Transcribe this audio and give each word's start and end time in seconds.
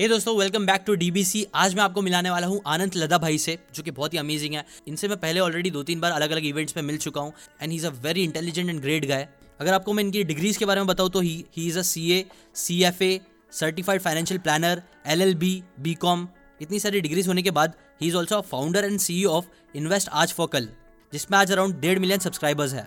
हे 0.00 0.06
दोस्तों 0.08 0.36
welcome 0.38 0.64
back 0.66 0.82
to 0.86 0.94
DBC 0.94 1.44
आज 1.54 1.74
मैं 1.74 1.82
आपको 1.82 2.02
मिलाने 2.02 2.30
वाला 2.30 2.46
हूँ 2.46 2.60
आनंद 2.66 2.94
लदा 2.96 3.18
भाई 3.18 3.38
से, 3.38 3.56
जो 3.74 3.82
कि 3.82 3.90
बहुत 3.90 4.12
ही 4.14 4.18
अमेजिंग 4.18 4.54
है। 4.54 4.64
इनसे 4.88 5.08
मैं 5.08 5.16
पहले 5.18 5.40
ऑलरेडी 5.40 5.70
दो 5.70 5.82
तीन 5.82 6.00
बार 6.00 6.12
अलग 6.12 6.30
अलग 6.30 6.46
इवेंट्स 6.46 6.76
में 6.76 6.82
मिल 6.82 6.98
चुका 6.98 7.20
हूँ 7.20 7.32
and 7.62 7.70
he 7.70 7.76
is 7.76 7.86
a 7.86 7.90
very 8.02 8.24
intelligent 8.24 8.70
and 8.70 8.80
great 8.80 9.06
guy 9.06 9.26
अगर 9.60 9.72
आपको 9.74 9.92
मैं 9.92 10.04
इनकी 10.04 10.24
डिग्रीज 10.24 10.56
के 10.56 10.64
बारे 10.64 10.80
में 10.80 10.86
बताऊँ 10.86 11.10
तो 11.10 11.20
he 11.20 11.44
he 11.56 11.66
is 11.68 11.78
a 11.78 11.82
C 11.82 12.10
A 12.12 12.24
C 12.56 12.82
F 12.84 13.02
A 13.04 13.20
certified 13.52 14.00
financial 14.00 14.40
planner 14.40 14.82
L 15.06 15.22
L 15.22 15.34
B 15.34 15.62
B 15.80 15.94
com 15.96 16.28
इतनी 16.60 16.80
सारी 16.80 17.00
डिग्रीज 17.00 17.28
होने 17.28 17.42
के 17.42 17.50
बाद 17.50 17.76
he 18.02 18.08
is 18.08 18.16
also 18.16 18.40
founder 18.50 18.84
and 18.84 18.98
C 19.00 19.20
E 19.20 19.24
of 19.26 19.46
invest 19.74 20.08
Aaj 20.08 20.32
for 20.32 20.48
Kal, 20.52 20.68
जिसमें 21.12 21.38
आज 21.38 21.52
अराउंड 21.52 21.80
डेढ़ 21.80 21.98
million 21.98 22.18
subscribers 22.18 22.74
है। 22.74 22.86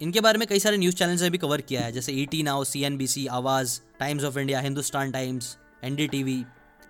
इनके 0.00 0.20
बारे 0.20 0.38
में 0.38 0.46
कई 0.48 0.58
सारे 0.58 0.76
न्यूज़ 0.76 0.96
चैनल्स 0.96 1.22
ने 1.22 1.30
भी 1.30 1.38
कवर 1.38 1.60
किया 1.62 1.80
है, 1.80 1.92
जैसे 1.92 2.12
E 2.12 2.26
T 2.26 2.42
now 2.42 2.64
C 2.64 2.84
N 2.84 2.96
B 2.96 3.06
C 3.06 3.26
Awaaz 3.40 3.80
Times 4.00 4.24
of 4.24 4.38
India 4.38 4.60
Hindustan 4.60 5.10
Times 5.12 5.56
N 5.84 5.94
D 5.96 6.06
T 6.08 6.22
V 6.22 6.44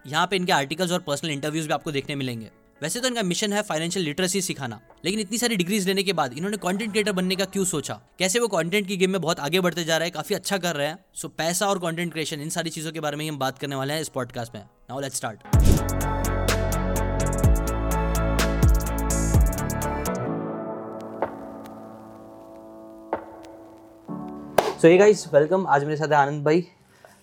यहाँ 0.05 0.27
पे 0.27 0.37
इनके 0.37 0.53
आर्टिकल्स 0.53 0.93
और 0.93 1.01
पर्सनल 1.01 1.31
इंटरव्यूज़ 1.31 1.67
भी 1.67 1.75
आपको 1.75 1.93
देखने 1.93 2.15
मिलेंगे। 2.15 2.51
वैसे 2.83 3.01
तो 3.01 3.09
इनका 3.09 3.23
मिशन 3.23 3.53
है 3.53 3.63
फाइनेंशियल 3.63 4.05
लिटरेसी 4.05 4.41
सिखाना, 4.43 4.81
लेकिन 5.05 5.21
इतनी 5.21 5.39
सारी 5.39 5.57
डिग्रीज 5.57 5.87
लेने 5.87 6.03
के 6.03 6.13
बाद 6.13 6.33
इन्होंने 6.33 6.57
कंटेंट 6.57 6.91
क्रिएटर 6.91 7.13
बनने 7.13 7.37
का 7.37 7.45
क्यों 7.47 7.65
सोचा? 7.65 7.95
कैसे 8.19 8.39
वो 8.39 8.49
कंटेंट 8.49 8.87
की 8.87 8.97
गेम 8.97 9.11
में 9.11 9.21
बहुत 9.21 9.41
आगे 9.41 9.61
बढ़ते 9.61 9.85
जा 9.85 9.97
रहे 9.97 10.07
हैं, 10.07 10.15
काफ़ी 10.15 10.35
अच्छा 10.35 10.59
कर 10.59 10.77
रहे 10.77 10.87
हैं? 10.87 10.99
सो 11.15 11.29
पैसा 11.29 11.67
और 11.67 11.79
कंटेंट 11.79 12.13
क्रिएशन 12.13 12.41
इन 12.41 12.49
सारी 12.49 12.71
चीज़ों 12.71 12.93
के 12.93 13.01
बारे 13.01 13.17
में 13.17 13.29
हम 13.29 13.39
बात 13.39 13.59
करने 13.59 13.77
वाले 13.77 13.95
हैं 13.95 14.01
इस 14.01 14.09
पॉडकास्ट 14.09 14.55
में। 14.55 14.63
नाउ 14.63 15.01
लेट्स 15.01 15.17
स्टार्ट 15.17 15.39
सो 24.81 24.89
ये 24.89 24.97
गाइस 24.99 25.27
वेलकम 25.33 25.67
आज 25.67 25.85
मेरे 25.85 25.97
साथ 25.97 26.09
है 26.09 26.17
आनंद 26.17 26.45
भाई। 26.45 26.67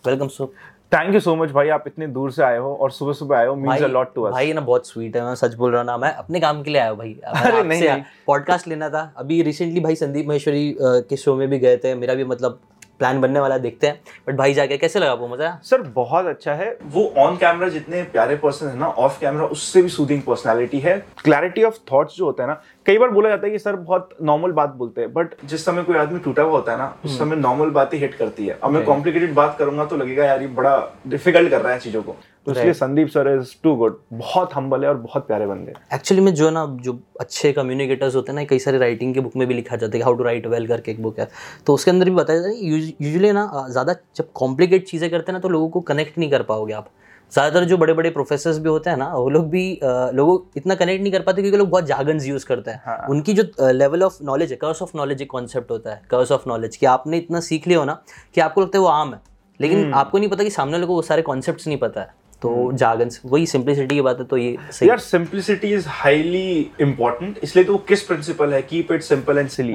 Welcome 0.05 0.27
so 0.30 0.54
thank 0.91 1.14
you 1.14 1.20
so 1.20 1.36
much 1.36 1.52
भाई 1.52 1.70
आप 1.70 1.84
इतने 1.88 2.08
दूर 2.08 2.32
से 2.32 2.44
आए 2.44 2.58
हो 2.58 2.73
और 2.82 2.91
सुबह 2.91 3.14
सुबह 3.14 3.38
आए 3.38 3.48
हो 3.48 3.55
means 3.55 3.82
a 3.82 3.88
lot 3.88 4.14
to 4.16 4.23
us 4.23 4.32
भाई 4.34 4.54
ना 4.54 4.62
बहुत 4.62 4.88
स्वीट 4.88 5.16
है 5.16 5.23
मैं 5.23 5.34
सच 5.36 5.54
बोल 5.54 5.72
रहा 5.72 5.82
हूँ 5.82 5.88
ना 5.88 5.98
मैं 5.98 6.12
अपने 6.13 6.40
काम 6.40 6.62
के 6.63 6.71
लिए 6.71 6.82
आया 6.82 6.90
हूँ 6.90 6.98
भाई। 6.98 7.13
अरे 7.26 7.63
नहीं, 7.63 7.82
नहीं। 7.82 8.04
पॉडकास्ट 8.27 8.68
लेना 8.68 8.90
था। 8.90 9.02
अभी 9.18 9.41
रिसेंटली 9.41 9.80
भाई 9.80 9.96
संदीप 9.96 10.27
महेश्वरी 10.27 10.76
के 10.82 11.18
शो 11.18 11.35
में 11.35 11.48
भी 11.49 11.60
गए 11.60 11.77
थे 11.77 11.93
मेरा 11.96 12.13
भी 12.13 12.24
मतलब 12.26 12.60
प्लान 12.99 13.21
बनने 13.21 13.40
वाला 13.40 13.57
देखते 13.57 13.87
हैं। 13.87 14.01
बट 14.27 14.35
भाई 14.35 14.53
जाके 14.53 14.77
कैसे 14.77 14.99
लगा 14.99 15.13
वो 15.13 15.27
मज़ा? 15.27 15.49
सर 15.63 15.81
बहुत 15.95 16.26
अच्छा 16.26 16.53
है। 16.53 16.77
वो 16.85 17.05
ऑन 17.17 17.37
कैमरा 17.37 17.70
जितने 17.70 18.01
प्यारे 18.05 18.35
पर्सन 18.35 18.67
है 18.67 18.77
ना 18.77 18.87
ऑफ़ 18.87 19.20
कैमरा 19.21 19.45
उससे 19.48 19.81
भी 19.81 19.90
सूदिंग 19.90 20.21
पर्सनैलिटी 20.21 20.79
है। 20.79 20.98
क्लैरिटी 21.23 21.63
ऑफ़ 21.63 21.77
थॉट्स 21.91 22.15
जो 22.18 22.25
होता 22.25 22.43
है 22.43 22.49
ना 22.49 22.62
कई 22.85 22.98
बार 22.98 23.09
बोला 23.09 23.29
जाता 23.29 23.45
है 23.48 23.51
कि 23.51 23.59
सर 23.59 23.75
बहुत 23.75 24.09
नॉर्मल 24.21 24.51
बात 24.51 24.70
बोलते 24.75 25.01
हैं 25.01 25.13
बट 25.13 25.35
जिस 25.45 25.65
समय 25.65 25.84
कोई 25.84 25.98
आदमी 25.98 26.20
टूटा 26.20 26.43
हुआ 26.43 26.51
होता 26.51 26.71
है 26.71 26.77
ना 26.77 26.95
उस 27.05 27.18
समय 27.20 27.35
नॉर्मल 27.35 27.70
बात 27.71 27.93
ही 27.93 27.99
हिट 27.99 28.15
करती 28.15 28.45
है। 28.48 28.57
अब 28.63 28.71
मैं 28.71 28.84
कॉम्प्लिकेटेड 28.85 29.34
बात 29.35 29.55
करूँगा 29.59 29.85
तो 29.85 29.98
लगेगा 29.98 30.25
यार 30.25 30.41
ये 30.41 30.48
बड़ा 30.55 30.77
डिफ़िकल्ट 31.07 31.49
कर 31.49 31.62
रहा 31.62 31.73
है 31.73 31.79
चीज़ों 31.79 32.01
को। 32.03 32.15
तो 32.48 32.51
इसलिए 32.51 32.73
Sandeep 32.73 33.07
sir 33.09 33.27
is 33.29 33.53
too 33.63 33.73
good 33.76 33.98
बहुत 34.13 34.53
हम्बल 34.55 34.84
है 34.84 34.90
और 34.90 34.98
बहुत 34.98 35.26
प्यारे 35.27 35.48
बंदे 35.48 35.73
एक्चुअली 35.93 36.21
में 36.23 36.34
जो 36.34 36.49
ना 36.49 36.65
जो 36.81 36.98
अच्छे 37.20 37.51
कम्युनिकेटर्स 37.53 38.15
होते 38.15 38.31
हैं 38.31 38.35
ना 38.35 38.43
कई 38.45 38.59
सारे 38.59 38.77
राइटिंग 38.77 39.13
के 39.13 39.20
बुक 39.20 39.35
में 39.35 39.48
भी 39.48 39.53
लिखा 39.53 39.76
जाता 39.76 39.98
है 39.98 40.03
हाउ 40.03 40.13
टू 40.13 40.23
राइट 40.23 40.48
वेल 40.48 40.68
करके 40.68 40.91
एक 40.91 41.01
बुक 41.03 41.20
है। 41.20 41.27
तो 41.68 41.73
उसके 41.73 41.91
अंदर 41.91 42.09
भी 42.09 42.15
बताया 42.15 42.40
जाता 42.40 42.49
है 42.49 42.65
यूजुअली 42.65 43.31
ना 43.31 43.65
ज़्यादा 43.70 43.95
जब 44.15 44.31
कॉम्प्लिकेट 44.35 44.87
चीज़ें 44.87 45.09
करते 45.09 45.31
हैं 45.31 45.34
ना 45.34 45.40
तो 45.40 45.49
लोगों 45.49 45.70
को 45.70 45.81
कनेक्ट 45.81 46.18
नहीं 46.18 46.29
कर 46.31 46.43
पाओगे 46.43 46.73
आप। 46.73 46.90
ज़्यादातर 47.31 47.65
जो 47.65 47.77
बड़े 47.77 47.93
बड़े 47.93 48.09
प्रोफेसर 48.09 48.59
भी 48.59 48.70
होते 48.70 48.90
हैं 48.90 48.98
ना 48.98 49.07
वो 49.07 49.29
लोग 49.29 49.49
भी 49.49 49.63
लोगों 49.84 50.37
इतना 50.57 50.75
कनेक्ट 50.75 51.01
नहीं 51.01 51.12
कर 51.13 51.21
पाते 51.21 51.41
क्योंकि 51.41 51.57
लोग 51.57 51.70
बहुत 51.70 51.85
जागन्स 51.85 52.27
यूज़ 52.27 52.45
करते 52.45 52.71
हैं। 52.71 52.81
हाँ। 52.85 53.07
उनकी 53.09 53.34
जो 53.34 53.71
लेवल 53.71 54.03
ऑफ़ 54.03 54.18
नॉलेज 54.23 54.51
है 54.51 54.57
कर्स 54.57 54.81
ऑफ़ 54.81 54.91
नॉलेज 54.98 55.21
एक 55.21 55.29
कॉन्सेप्ट 55.31 55.71
होता 55.71 55.93
है 55.93 56.01
कर्स 56.12 56.31
ऑफ़ 56.31 56.48
नॉलेज 56.49 56.77
कि 56.77 56.85
आपने 56.87 57.18
इतना 57.18 57.40
सीख 57.41 57.68
लिया 57.68 57.79
हो 57.79 57.85
ना 57.85 58.01
कि 58.35 58.41
आपको 58.41 58.62
लगता 58.62 58.77
है 58.77 58.81
वो 58.81 58.87
आम 58.90 59.13
है। 59.13 59.20
लेकिन 59.59 59.84
हम्म। 59.84 59.93
आपको 59.95 60.18
नहीं 60.18 60.29
पता 60.29 60.43
कि 60.43 60.49
सामने 60.49 60.77
लोगों 60.77 60.87
को 60.87 60.95
वो 60.95 61.01
सारे 61.01 61.21
कॉन्सेप्ट 61.23 61.68
नहीं 61.68 61.77
पता 61.77 62.01
है। 62.01 62.15
तो 62.41 62.71
जागन 62.74 63.04
हम्म। 63.04 63.30
वही 63.30 63.46
सिंप्लिसिटी 63.48 63.96
की 63.96 64.02
बात 64.02 64.19
है 64.19 64.25
तो 64.25 64.38
ये 64.38 64.56
सही। 64.72 64.90
यार 64.90 65.00
सिंप्लिसिटी 65.00 65.74
इज़ 65.74 65.85
हाईली 65.90 66.72
इंपॉर्टेंट 66.81 67.40
इसलिए 67.44 67.66
तो 67.66 67.78
किस 67.88 68.02
प्रिंसिपल 68.03 68.53
है? 68.53 68.62
Keep 68.63 68.91
it 68.91 69.03
simple 69.03 69.38
and 69.38 69.50
silly 69.50 69.74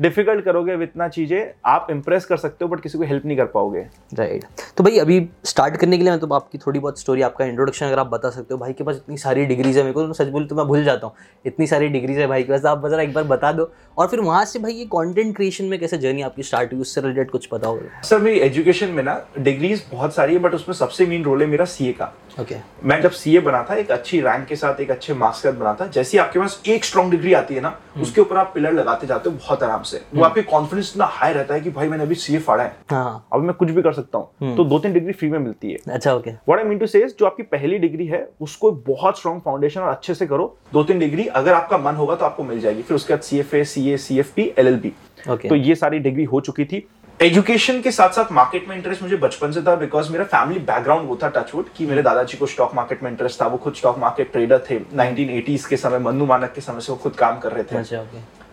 difficult 0.00 0.44
करोगे 0.44 0.74
इतना 0.84 1.08
चीज़ें 1.08 1.52
आप 1.66 1.86
इंप्रेस 1.90 2.24
कर 2.24 2.36
सकते 2.36 2.64
हो 2.64 2.68
बट 2.70 2.80
किसी 2.80 2.98
को 2.98 3.04
हेल्प 3.04 3.24
नहीं 3.26 3.36
कर 3.36 3.46
पाओगे। 3.46 3.80
Right 3.80 4.42
right. 4.42 4.76
तो 4.76 4.84
भाई 4.84 4.98
अभी 4.98 5.20
स्टार्ट 5.44 5.76
करने 5.76 5.96
के 5.96 6.02
लिए 6.02 6.10
मैं 6.10 6.20
तो 6.20 6.34
आपकी 6.34 6.58
थोड़ी 6.58 6.78
बहुत 6.78 7.00
स्टोरी 7.00 7.22
आपका 7.22 7.44
इंट्रोडक्शन 7.44 7.86
अगर 7.86 7.98
आप 7.98 8.06
बता 8.06 8.30
सकते 8.30 8.54
हो 8.54 8.60
भाई 8.60 8.72
के 8.72 8.84
पास 8.84 8.96
इतनी 8.96 9.16
सारी 9.18 9.44
डिग्रीज 9.46 9.76
है 9.76 9.82
मेरे 9.82 9.94
को 9.94 10.06
तो 10.06 10.12
सच 10.14 10.28
बोल 10.28 10.46
तो 10.46 10.56
मैं 10.56 10.66
भूल 10.66 10.84
जाता 10.84 11.06
हूँ। 11.06 11.14
इतनी 11.46 11.66
सारी 11.66 11.88
डिग्रीज 11.88 12.18
है 12.18 12.26
भाई 12.26 12.42
के 12.42 12.52
पास 12.52 12.64
आप 12.66 12.78
बता 12.78 13.00
एक 13.02 13.12
बार 13.14 13.24
बता 13.26 13.52
दो। 13.52 13.70
और 13.98 14.08
फिर 14.08 14.20
वहाँ 14.20 14.44
से 14.44 14.58
भाई 14.58 14.72
ये 14.72 14.84
कंटेंट 14.86 15.34
क्रिएशन 15.36 15.64
में 15.64 15.78
कैसे 15.80 15.98
जर्नी 15.98 16.22
आपकी 16.22 16.42
स्टार्ट 16.42 16.72
हुई 16.72 16.80
उससे 16.80 17.00
रिलेटेड 17.00 17.30
कुछ 17.30 17.46
पता 17.46 17.68
होगा 17.68 18.00
सर 18.04 18.20
मेरी 18.20 18.38
एजुकेशन 18.40 18.88
में 18.88 19.02
ना 19.02 19.20
डिग्रीज 19.38 19.84
बहुत 19.92 20.14
सारी 20.14 20.34
है 20.34 20.38
बट 20.40 20.54
उसमें 20.54 20.74
सबसे 20.76 21.06
मेन 21.06 21.24
रोल 21.24 21.42
है 21.42 21.48
मेरा 21.48 21.64
सीए 21.66 21.92
का। 21.96 22.12
Okay 22.40 22.54
okay. 22.54 22.60
मैं 22.84 23.00
जब 23.02 23.10
सीए 23.12 23.40
बना 23.40 23.62
था 23.70 23.74
एक 23.74 23.90
अच्छी 23.90 24.20
रैंक 24.20 24.46
के 24.48 24.56
साथ 24.56 24.80
एक 24.80 24.90
अच्छे 24.90 25.14
मार्क्स 25.14 25.40
के 25.42 25.48
साथ 25.48 25.58
बना 25.58 25.72
था 25.74 25.86
जैसे 25.88 26.18
आपके 26.18 26.38
पास 26.38 26.60
एक 26.68 26.84
स्ट्रॉन्ग 26.84 27.10
डिग्री 27.10 27.32
आती 27.34 27.54
है 27.54 27.60
ना 27.60 27.70
hmm. 27.72 28.02
उसके 28.02 28.20
ऊपर 28.20 28.36
आप 28.36 28.50
पिलर 28.54 28.72
लगाते 28.72 29.06
जाते 29.06 29.30
हो 29.30 29.36
बहुत 29.36 29.62
आराम 29.62 29.82
से. 29.82 30.02
वो 30.14 30.24
आपके 30.24 30.42
कॉन्फिडेंस 30.44 30.90
इतना 30.92 31.04
हाई 31.12 31.32
रहता 31.32 31.54
है 31.54 31.60
कि 31.60 31.70
भाई 31.70 31.88
मैंने 31.88 32.04
अभी 32.04 32.14
सीए 32.16 32.38
फाड़ा 32.40 32.64
है। 32.64 32.76
हाँ. 32.90 33.28
अब 33.32 33.42
मैं 33.42 33.54
कुछ 33.54 33.70
भी 33.70 33.82
कर 33.82 33.92
सकता 33.92 34.18
हूँ। 34.18 34.28
hmm. 34.32 34.56
तो 34.56 34.64
दो 34.64 34.78
तीन 34.78 34.92
डिग्री 34.92 35.12
फ्री 35.12 35.30
में 35.30 35.38
मिलती 35.38 35.70
है। 35.70 35.78
अच्छा 35.88 36.14
okay 36.14 36.30
what 36.30 36.58
I 36.58 36.64
mean 36.64 36.78
to 36.78 36.86
say 36.86 37.06
जो 37.10 37.26
आपकी 37.26 37.42
पहली 37.44 37.78
डिग्री 37.78 38.06
है 38.06 38.28
उसको 38.40 38.70
बहुत 38.88 39.18
स्ट्रॉन्ग 39.18 39.40
फाउंडेशन 39.44 39.80
और 39.80 39.88
अच्छे 39.88 40.14
से 40.14 40.26
करो। 40.26 40.56
दो 40.72 40.82
तीन 40.82 40.98
डिग्री 40.98 41.26
अगर 41.26 41.52
आपका 41.54 41.78
मन 41.78 41.94
होगा 41.94 42.14
तो 42.16 42.24
आपको 42.24 42.44
मिल 42.44 42.60
जाएगी। 42.60 42.82
फिर 42.82 42.94
उसके 42.94 43.14
बाद 43.14 43.22
C 43.22 43.38
F 43.38 43.56
A 43.56 43.64
C 43.64 43.90
A 43.90 43.96
C 43.98 44.18
F 44.18 44.32
P 44.36 44.52
L 44.58 44.68
L 44.68 44.76
B 44.76 44.92
तो 45.28 45.54
ये 45.54 45.74
सारी 45.74 45.98
डिग्री 45.98 46.24
हो 46.24 46.40
चुकी 46.40 46.64
थी। 46.64 46.86
एजुकेशन 47.20 47.80
के 47.82 47.90
साथ 47.90 48.10
साथ 48.10 48.32
मार्केट 48.32 48.68
में 48.68 48.74
इंटरेस्ट 48.76 49.02
मुझे 49.02 49.16
बचपन 49.16 49.52
से 49.52 49.60
था 49.62 49.74
बिकॉज़ 49.74 50.10
मेरा 50.12 50.24
फैमिली 50.24 50.60
बैकग्राउंड 50.60 51.08
वो 51.08 51.16
था 51.22 51.28
टचवुड 51.36 51.68
कि 51.76 51.86
मेरे 51.86 52.02
दादाजी 52.02 52.38
को 52.38 52.46
स्टॉक 52.46 52.74
मार्केट 52.74 53.02
में 53.02 53.10
इंटरेस्ट 53.10 53.40
था 53.42 53.46
वो 53.46 53.56
खुद 53.56 53.74
स्टॉक 53.74 53.98
मार्केट 53.98 54.32
ट्रेडर 54.32 54.58
थे। 54.70 54.78
1980s 54.78 55.64
के 55.66 55.76
समय 55.76 55.98
मन्नू 55.98 56.26
मानक 56.26 56.52
के 56.54 56.60
समय 56.60 56.80
से 56.80 56.92
वो 56.92 56.98
खुद 57.02 57.14
काम 57.14 57.38
कर 57.38 57.52
रहे 57.52 57.62
थे। 57.62 57.76
अच्छा, 57.76 58.04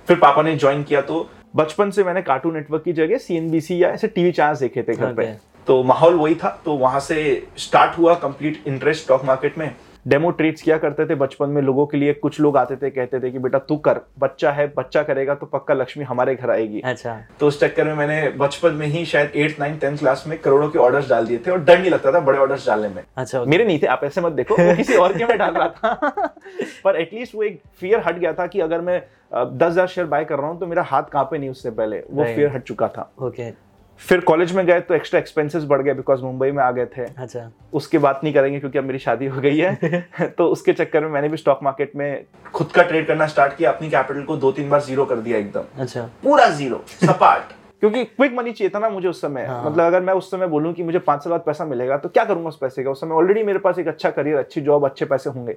फिर 0.07 0.17
पापा 0.17 0.41
ने 0.41 0.55
ज्वाइन 0.55 0.83
किया 0.83 1.01
तो 1.01 1.29
बचपन 1.55 1.91
से 1.91 2.03
मैंने 2.03 2.21
कार्टून 2.21 2.53
नेटवर्क 2.53 2.83
की 2.83 2.93
जगह 2.93 3.17
सीएनबीसी 3.17 3.83
या 3.83 3.89
ऐसे 3.89 4.07
टीवी 4.07 4.31
चैनल 4.31 4.55
देखे 4.57 4.83
थे 4.83 4.95
घर 4.95 5.13
पे। 5.13 5.25
तो 5.67 5.83
माहौल 5.83 6.13
वही 6.15 6.35
था 6.35 6.59
तो 6.65 6.73
वहाँ 6.77 6.99
से 7.01 7.21
स्टार्ट 7.57 7.97
हुआ 7.97 8.13
कंप्लीट 8.23 8.63
इंटरेस्ट 8.67 9.03
स्टॉक 9.03 9.25
मार्केट 9.25 9.57
में। 9.57 9.73
डेमो 10.05 10.29
ट्रीट्स 10.31 10.61
किया 10.61 10.77
करते 10.77 11.05
थे 11.05 11.15
बचपन 11.15 11.49
में 11.49 11.61
लोगों 11.61 11.85
के 11.85 11.97
लिए। 11.97 12.13
कुछ 12.13 12.39
लोग 12.39 12.57
आते 12.57 12.75
थे 12.75 12.89
कहते 12.89 13.19
थे 13.19 13.31
कि 13.31 13.39
बेटा 13.39 13.59
तू 13.59 13.77
कर 13.77 13.99
बच्चा 14.19 14.51
है 14.51 14.67
बच्चा 14.75 15.03
करेगा 15.03 15.35
तो 15.35 15.45
पक्का 15.45 15.73
लक्ष्मी 15.73 16.03
हमारे 16.03 16.35
घर 16.35 16.51
आएगी। 16.51 16.81
अच्छा। 16.81 17.15
तो 17.39 17.47
उस 17.47 17.59
चक्कर 17.59 17.85
में 17.85 17.93
मैंने 17.95 18.29
बचपन 18.37 18.73
में 18.73 18.85
ही 18.87 19.05
शायद 19.05 19.31
एट 19.35 19.59
नाइन 19.59 19.77
टेंथ 19.77 19.97
क्लास 19.97 20.23
में 20.27 20.37
करोड़ों 20.39 20.69
के 20.69 20.79
ऑर्डर्स 20.79 21.09
डाल 21.09 21.27
दिए 21.27 21.39
थे 21.47 21.51
और 21.51 21.63
डर 21.63 21.79
नहीं 21.79 21.91
लगता 21.91 22.11
था 22.13 22.19
बड़े 22.21 22.39
ऑर्डर्स 22.39 22.67
डालने 22.67 22.89
में। 22.89 23.03
अच्छा 23.17 23.43
मेरे 23.45 23.65
नहीं 23.65 23.79
थे 23.79 23.87
आप 23.87 24.03
ऐसे 24.03 24.21
मत 24.21 24.31
देखो 24.33 24.55
किसी 24.75 24.95
और 24.95 25.17
के 25.17 25.25
में 25.25 25.37
डाल 25.37 25.53
रहा 25.53 25.67
था। 25.69 26.27
पर 26.83 27.01
एटलीस्ट 27.01 27.35
वो 27.35 27.43
एक 27.43 27.61
फियर 27.79 28.03
हट 28.07 28.17
गया 28.17 28.33
था 28.33 28.47
कि 28.47 28.59
अगर 28.61 28.81
मैं 28.81 29.01
दस 29.33 29.63
हज़ार 29.63 29.87
शेयर 29.87 30.07
बाय 30.07 30.25
कर 30.25 30.39
रहा 30.39 30.47
हूँ 30.47 30.59
तो 30.59 30.67
मेरा 30.67 30.83
हाथ 30.83 31.03
कांपे 31.03 31.37
नहीं 31.37 31.49
उससे 31.49 31.71
पहले। 31.71 32.03
वो 32.09 32.23
फियर 32.25 32.51
हट 32.55 32.63
चुका 32.63 32.87
था। 32.87 33.11
ओके। 33.21 33.51
फिर 33.99 34.19
कॉलेज 34.21 34.51
में 34.55 34.65
गए 34.65 34.79
तो 34.79 34.93
एक्स्ट्रा 34.93 35.19
एक्सपेंसेस 35.19 35.63
बढ़ 35.63 35.81
गए 35.81 35.93
बिकॉज़ 35.93 36.21
मुंबई 36.21 36.51
में 36.51 36.63
आ 36.63 36.69
गए 36.71 36.85
थे। 36.97 37.05
अच्छा। 37.17 37.49
उसकी 37.73 37.97
बात 37.97 38.19
नहीं 38.23 38.33
करेंगे 38.33 38.59
क्योंकि 38.59 38.77
अब 38.77 38.83
मेरी 38.83 38.99
शादी 38.99 39.25
हो 39.25 39.41
गई 39.41 39.57
है। 39.57 40.01
तो 40.37 40.47
उसके 40.47 40.73
चक्कर 40.73 41.01
में 41.01 41.09
मैंने 41.09 41.29
भी 41.29 41.37
स्टॉक 41.37 41.59
मार्केट 41.63 41.95
में 41.95 42.23
खुद 42.53 42.71
का 42.71 42.83
ट्रेड 42.83 43.07
करना 43.07 43.27
स्टार्ट 43.27 43.55
किया 43.57 43.71
अपनी 43.71 43.89
कैपिटल 43.89 44.23
को 44.23 44.37
दो 44.37 44.51
तीन 44.51 44.69
बार 44.69 44.81
ज़ीरो 44.81 45.05
कर 45.05 45.15
दिया 45.17 45.37
एकदम। 45.37 45.81
अच्छा। 45.81 46.09
पूरा 46.23 46.49
ज़ीरो 46.49 46.83
सपाट। 46.87 47.51
क्योंकि 47.79 48.03
क्विक 48.05 48.33
मनी 48.33 48.51
चाहिए 48.51 48.69
था 48.75 48.79
ना 48.79 48.89
मुझे 48.89 49.07
उस 49.07 49.21
समय। 49.21 49.45
हाँ। 49.45 49.63
मतलब 49.65 49.85
अगर 49.85 50.01
मैं 50.01 50.13
उस 50.13 50.29
समय 50.31 50.47
बोलूँ 50.47 50.73
कि 50.73 50.83
मुझे 50.83 50.99
पाँच 50.99 51.23
साल 51.23 51.31
बाद 51.31 51.41
पैसा 51.45 51.65
मिलेगा 51.65 51.97
तो 51.97 52.09
क्या 52.09 52.23
करूँगा 52.25 52.49
उस 52.49 52.57
पैसे 52.57 52.83
का? 52.83 52.91
उस 52.91 53.01
समय 53.01 53.15
ऑलरेडी 53.15 53.43
मेरे 53.43 53.59
पास 53.59 53.79
एक 53.79 53.87
अच्छा 53.87 54.09
करियर 54.09 54.37
अच्छी 54.37 54.61
जॉब 54.61 54.85
अच्छे 54.85 55.05
पैसे 55.05 55.29
होंगे। 55.29 55.55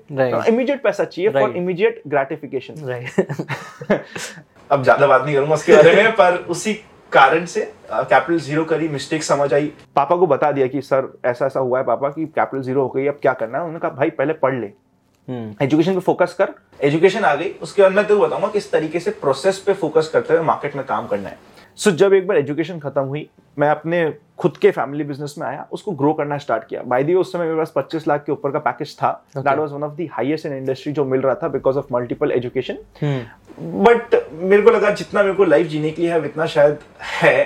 इमीडिएट 0.49 0.83
पैसा 0.83 1.05
चाहिए 1.05 1.31
फॉर 1.33 1.57
इमीडिएट 1.57 2.03
ग्रेटिफिकेशन 2.07 2.75
अब 4.71 4.83
ज़्यादा 4.83 5.07
बात 5.07 5.25
नहीं 5.25 5.35
करूँगा 5.35 5.55
उसके 5.55 5.77
बारे 5.77 6.03
में 6.03 6.13
पर 6.13 6.45
उसी 6.49 6.79
कारण 7.17 7.45
से 7.47 7.61
कैपिटल 7.91 8.39
ज़ीरो 8.41 8.65
करी 8.65 8.89
मिस्टेक 8.89 9.23
समझ 9.25 9.53
आई। 9.55 9.73
पापा 9.97 10.17
को 10.17 10.27
बता 10.27 10.51
दिया 10.53 10.67
कि 10.67 10.81
सर 10.83 11.13
ऐसा 11.25 11.47
ऐसा 11.47 11.61
हुआ 11.61 11.79
है 11.79 11.85
पापा 11.85 12.09
कि 12.09 12.27
कैपिटल 12.27 12.63
ज़ीरो 12.63 12.83
हो 12.83 12.89
गई 12.89 13.07
अब 13.07 13.19
क्या 13.23 13.33
करना 13.33 13.59
है? 13.59 13.65
उन्होंने 13.65 13.81
कहा 13.81 13.91
भाई 13.91 14.11
पहले 14.11 14.33
पढ़ 14.35 14.55
ले। 14.55 14.67
Education 15.29 15.91
hmm. 15.91 16.01
पे 16.01 16.05
फोकस 16.05 16.35
कर। 16.41 16.53
एजुकेशन 16.83 17.25
आ 17.25 17.35
गई 17.35 17.51
उसके 17.63 17.83
बाद 17.83 17.93
मैं 17.93 18.07
तो 18.07 18.19
बताऊँगा 18.19 18.49
किस 18.49 18.71
तरीके 18.73 19.01
से 19.01 19.11
प्रोसेस 19.11 19.59
पे 19.59 19.73
फोकस 19.75 20.11
करते 20.13 20.35
हुए 20.35 20.43
मार्केट 20.43 20.77
में 20.77 20.85
काम 20.87 21.07
करना 21.07 21.29
है। 21.29 21.39
सो 21.77 21.91
so, 21.91 21.97
जब 21.97 22.13
एक 22.15 22.27
बार 22.27 22.37
एजुकेशन 22.37 22.79
खत्म 22.79 23.03
हुई 23.03 23.29
मैं 23.59 23.69
अपने 23.69 24.13
खुद 24.39 24.57
के 24.57 24.71
फैमिली 24.71 25.05
बिज़नेस 25.05 25.35
में 25.39 25.47
आया 25.47 25.67
उसको 25.73 25.93
ग्रो 25.93 26.13
करना 26.13 26.39
स्टार्ट 26.39 26.65
किया। 26.65 26.83
बाय 26.83 27.05
दी 27.05 27.15
उस 27.15 27.33
समय 27.33 27.45
मेरे 27.45 27.57
पास 27.57 27.73
25 27.77 28.07
लाख 28.09 28.25
के 28.25 28.33
ऊपर 28.33 28.51
का 28.51 28.59
पैकेज 28.59 28.97
था। 28.99 29.11
That 29.37 29.59
was 29.59 29.73
one 29.73 29.83
of 29.83 29.93
the 29.93 30.09
highest 30.13 30.47
in 30.47 30.53
industry 30.53 30.93
जो 30.93 31.05
मिल 31.05 31.21
रहा 31.21 31.35
था 31.35 31.49
because 31.49 31.79
of 31.79 31.93
multiple 31.93 32.33
education 32.33 32.79
but 33.61 34.15
मेरे 34.33 34.63
को 34.63 34.71
लगा 34.71 34.91
जितना 34.91 35.23
मेरे 35.23 35.35
को 35.35 35.45
लाइफ 35.45 35.67
जीने 35.67 35.91
के 35.91 36.03
लिए 36.03 36.13
है 36.13 36.25
इतना 36.25 36.47
शायद 36.47 36.79
है। 37.23 37.45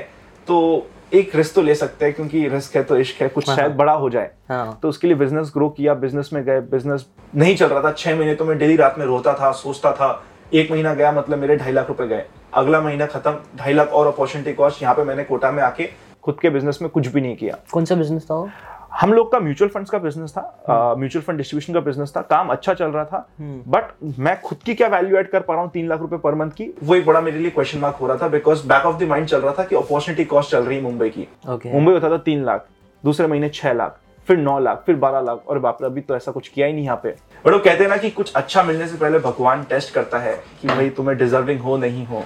तो 0.49 0.87
एक 1.15 1.35
रिस्क 1.37 1.55
तो 1.55 1.63
ले 1.63 1.75
सकते 1.75 2.05
हैं 2.05 2.15
क्योंकि 2.15 2.49
रिस्क 2.49 2.77
है 2.77 2.83
तो 2.83 2.97
इश्क 2.97 3.23
है 3.23 3.29
कुछ 3.29 3.49
हाँ, 3.49 3.57
शायद 3.57 3.73
बड़ा 3.73 3.93
हो 3.93 4.11
जाए। 4.11 4.31
हाँ. 4.49 4.79
तो 4.83 4.89
उसके 4.89 5.07
लिए 5.07 5.17
बिज़नेस 5.17 5.51
ग्रो 5.55 5.69
किया 5.69 5.95
बिज़नेस 5.95 6.31
में 6.33 6.45
गए 6.45 6.61
बिज़नेस 6.61 7.07
नहीं 7.35 7.57
चल 7.57 7.67
रहा 7.67 7.83
था। 7.83 7.93
छह 7.93 8.17
महीने 8.17 8.35
तो 8.35 8.45
मैं 8.45 8.59
डेली 8.59 8.77
रात 8.77 8.99
में 8.99 9.07
रोता 9.07 9.35
था 9.35 9.53
सोचता 9.53 9.93
था 9.93 10.13
एक 10.53 10.71
महीना 10.71 10.95
गया 10.95 11.13
मतलब 11.13 11.39
मेरे 11.39 11.57
ढाई 11.57 11.73
लाख 11.73 11.89
रुपए 11.89 12.07
गए। 12.09 12.25
अगला 12.55 12.81
महीना 12.81 13.07
खत्म 13.07 13.59
ढाई 13.59 13.73
लाख 13.73 13.89
और 13.89 14.07
अपॉर्चुनिटी 14.07 14.53
कॉस्ट 14.53 14.83
यहाँ 14.83 14.95
पे 14.95 15.05
मैंने 15.05 15.25
कोटा 15.25 15.51
में 15.51 15.63
आके 15.63 15.89
खुद 16.25 16.39
के 16.41 16.51
बिज़नेस 16.51 16.79
में 16.83 16.91
कुछ 16.91 17.07
भी 17.07 17.21
नहीं 17.21 17.37
किया। 17.37 17.57
कौन 17.73 17.85
सा 17.85 17.95
बिज़नेस 17.95 18.25
था 18.25 18.45
हम 18.93 19.13
लोग 19.13 19.31
का 19.33 19.39
म्यूचुअल 19.41 19.71
फंड्स 19.71 19.91
का 19.91 19.99
बिज़नेस 19.99 20.33
था 20.33 20.95
म्यूचुअल 20.99 21.23
फंड 21.25 21.37
डिस्ट्रीब्यूशन 21.39 21.73
का 21.75 21.81
बिज़नेस 21.81 22.13
था 22.17 22.21
काम 22.31 22.49
अच्छा 22.49 22.75
चल 22.75 22.87
रहा 22.87 23.05
था 23.05 23.27
बट 23.41 23.93
मैं 24.19 24.41
खुद 24.41 24.59
की 24.59 24.75
क्या 24.75 24.89
वैल्यू 24.89 25.17
एड 25.19 25.31
कर 25.31 25.41
पा 25.41 25.55
रहा 25.55 25.63
हूँ 25.63 25.71
तीन 25.71 25.89
लाख 25.89 26.01
रुपए 26.01 26.17
पर 26.25 26.35
मंथ 26.35 26.51
की 26.51 26.71
वो 26.83 26.95
एक 26.95 27.07
बड़ा 27.07 27.21
मेरे 27.21 27.39
लिए 27.39 27.51
क्वेश्चन 27.51 27.79
मार्क 27.79 27.97
हो 27.97 28.07
रहा 28.07 28.17
था 28.17 28.29
because 28.29 28.67
back 28.69 28.87
of 28.87 28.99
the 28.99 29.09
mind 29.09 29.27
चल 29.27 29.41
रहा 29.41 29.55
था 29.59 29.65
कि 29.65 29.77
अपॉर्चुनिटी 29.77 30.25
कॉस्ट 30.25 30.51
चल 30.51 30.63
रही 30.63 30.77
है 30.77 30.83
मुंबई 30.83 31.09
की। 31.09 31.29
Okay. 31.49 31.73
मुंबई 31.73 31.93
होता 31.93 32.11
था 32.11 32.19
तीन 32.21 32.45
लाख 32.45 32.67
दूसरे 33.05 33.27
महीने 33.27 33.49
छह 33.51 33.73
लाख। 33.73 33.99
फिर 34.31 34.39
नौ 34.39 34.59
लाख 34.59 34.83
फिर 34.87 34.97
बारह 34.97 35.21
लाख 35.21 35.49
और 35.49 35.59
बाप 35.59 35.79
रे 35.83 35.87
अभी 35.87 36.01
तो 36.01 36.17
ऐसा 36.17 36.33
कुछ 36.33 36.49
किया 36.49 36.67
ही 36.67 36.73
नहीं 36.73 36.85
यहाँ 36.85 37.01
पे। 37.03 37.11
बट 37.45 37.53
वो 37.53 37.59
कहते 37.59 37.83
हैं 37.85 37.89
ना 37.91 37.97
कि 37.97 38.11
कुछ 38.11 38.33
अच्छा 38.33 38.63
मिलने 38.63 38.87
से 38.89 38.97
पहले 38.97 39.19
भगवान 39.19 39.65
टेस्ट 39.71 39.93
करता 39.95 40.19
है 40.19 40.35
कि 40.61 40.69
भाई 40.69 40.91
तुम्हें 40.91 41.17
डिजर्विंग 41.19 41.61
हो 41.61 41.77
नहीं 41.77 42.07
हो। 42.07 42.23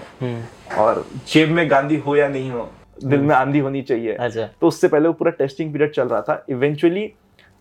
और 0.78 1.04
जेब 1.28 1.50
में 1.50 1.70
गांधी 1.70 1.96
हो 1.96 2.16
या 2.16 2.28
नहीं 2.28 2.50
हो 2.50 2.68
दिल 3.04 3.20
में 3.20 3.34
आंधी 3.34 3.58
होनी 3.58 3.82
चाहिए। 3.82 4.14
अच्छा। 4.14 4.48
तो 4.60 4.66
उससे 4.66 4.88
पहले 4.88 5.08
वो 5.08 5.12
पूरा 5.12 5.30
टेस्टिंग 5.32 5.72
पीरियड 5.72 5.92
चल 5.92 6.08
रहा 6.08 6.20
था। 6.20 6.44
इवेंचुअली 6.48 7.12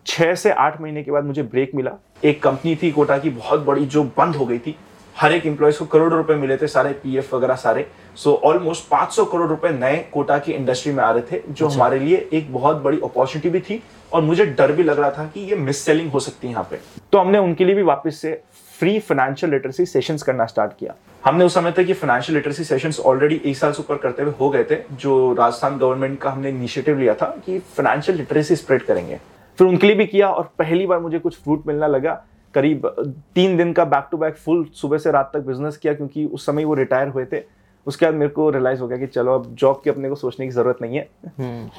छह 0.06 0.34
से 0.34 0.50
आठ 0.52 0.80
महीने 0.80 1.02
के 1.02 1.10
बाद 1.10 1.24
मुझे 1.24 1.42
ब्रेक 1.42 1.74
मिला। 1.74 1.98
एक 2.24 2.42
कंपनी 2.42 2.76
थी 2.76 2.90
कोटा 2.90 3.18
की 3.18 3.30
बहुत 3.30 3.64
बड़ी 3.66 3.86
जो 3.86 4.02
बंद 4.18 4.36
हो 4.36 4.46
गई 4.46 4.58
थी। 4.58 4.76
हर 5.16 5.32
एक 5.32 5.44
एम्प्लॉयज़ 5.46 5.78
को 5.78 5.84
करोड़ 5.86 6.12
रुपए 6.12 6.34
मिले 6.34 6.56
थे 6.56 6.66
सारे 6.66 6.92
पीएफ 7.02 7.34
वगैरह 7.34 7.54
सारे। 7.54 7.86
सो 8.16 8.32
ऑलमोस्ट 8.44 8.88
500 8.88 9.24
करोड़ 9.24 9.48
रुपए 9.48 9.68
नए 9.70 9.96
कोटा 10.12 10.38
की 10.38 10.52
इंडस्ट्री 10.52 10.92
में 10.92 11.02
आ 11.04 11.10
रहे 11.10 11.22
थे 11.22 11.42
जो 11.48 11.66
अच्छा। 11.66 11.76
हमारे 11.76 11.98
लिए 11.98 12.28
एक 12.32 12.52
बहुत 12.52 12.76
बड़ी 12.76 13.00
अपॉर्चुनिटी 13.04 13.50
भी 13.50 13.60
थी। 13.60 13.82
और 14.14 14.22
मुझे 14.22 14.44
डर 14.48 14.72
भी 14.72 14.82
लग 14.82 14.98
रहा 14.98 15.10
था 15.10 15.24
कि 15.26 15.40
ये 15.40 15.56
मिस 15.56 15.78
सेलिंग 15.78 16.10
हो 16.10 16.20
सकती 16.20 16.46
है 16.46 16.52
यहाँ 16.52 16.66
पे। 16.70 16.78
तो 17.12 17.18
हमने 17.18 17.38
उनके 17.38 17.64
लिए 17.64 17.74
भी 17.74 17.82
वापस 17.82 18.16
से 18.16 18.32
फ्री 18.78 18.98
फाइनेंशियल 19.00 19.52
लिटरेसी 19.52 19.86
सेशंस 19.86 20.22
करना 20.22 20.44
स्टार्ट 20.46 20.72
किया। 20.78 20.94
हमने 21.24 21.44
उस 21.44 21.54
समय 21.54 21.72
तक 21.72 21.84
ये 21.88 21.94
फाइनेंशियल 21.94 22.36
लिटरेसी 22.36 22.64
सेशंस 22.64 23.00
ऑलरेडी 23.00 23.40
एक 23.44 23.56
साल 23.56 23.72
से 23.72 23.82
ऊपर 23.82 23.96
करते 23.98 24.22
हुए 24.22 24.32
हो 24.40 24.48
गए 24.50 24.64
थे 24.64 24.76
जो 24.92 25.32
राजस्थान 25.34 25.78
गवर्नमेंट 25.78 26.18
का 26.20 26.30
हमने 26.30 26.48
इनिशिएटिव 26.48 26.98
लिया 26.98 27.14
था 27.14 27.26
कि 27.46 27.58
फाइनेंशियल 27.76 28.18
लिटरेसी 28.18 28.56
स्प्रेड 28.56 28.82
करेंगे। 28.82 29.18
फिर 29.58 29.66
उनके 29.66 29.86
लिए 29.86 29.96
भी 29.96 30.06
किया 30.06 30.28
और 30.28 30.50
पहली 30.58 30.86
बार 30.86 30.98
मुझे 31.00 31.18
कुछ 31.18 31.38
फ्रूट 31.38 31.66
मिलना 31.66 31.86
लगा। 31.86 32.22
करीब 32.54 32.86
तीन 33.34 33.56
दिन 33.56 33.72
का 33.72 33.84
बैक 33.86 34.08
टू 34.10 34.16
बैक 34.16 34.36
फुल 34.36 34.64
सुबह 34.74 34.98
से 34.98 35.10
रात 35.12 35.30
तक 35.34 35.40
बिज़नेस 35.42 35.76
किया 35.76 35.94
क्योंकि 35.94 36.24
उस 36.26 36.46
समय 36.46 36.64
वो 36.64 36.74
रिटायर 36.74 37.08
हुए 37.08 37.24
थे। 37.24 37.42
उसके 37.86 38.06
बाद 38.06 38.14
मेरे 38.14 38.30
को 38.30 38.48
रियलाइज़ 38.50 38.80
हो 38.80 38.86
गया 38.88 38.98
कि 38.98 39.06
चलो 39.06 39.34
अब 39.34 39.54
जॉब 39.54 39.80
की 39.84 39.90
अपने 39.90 40.08
को 40.08 40.14
सोचने 40.14 40.46
की 40.46 40.52
ज़रूरत 40.52 40.78
नहीं 40.82 40.96
है। 40.96 41.08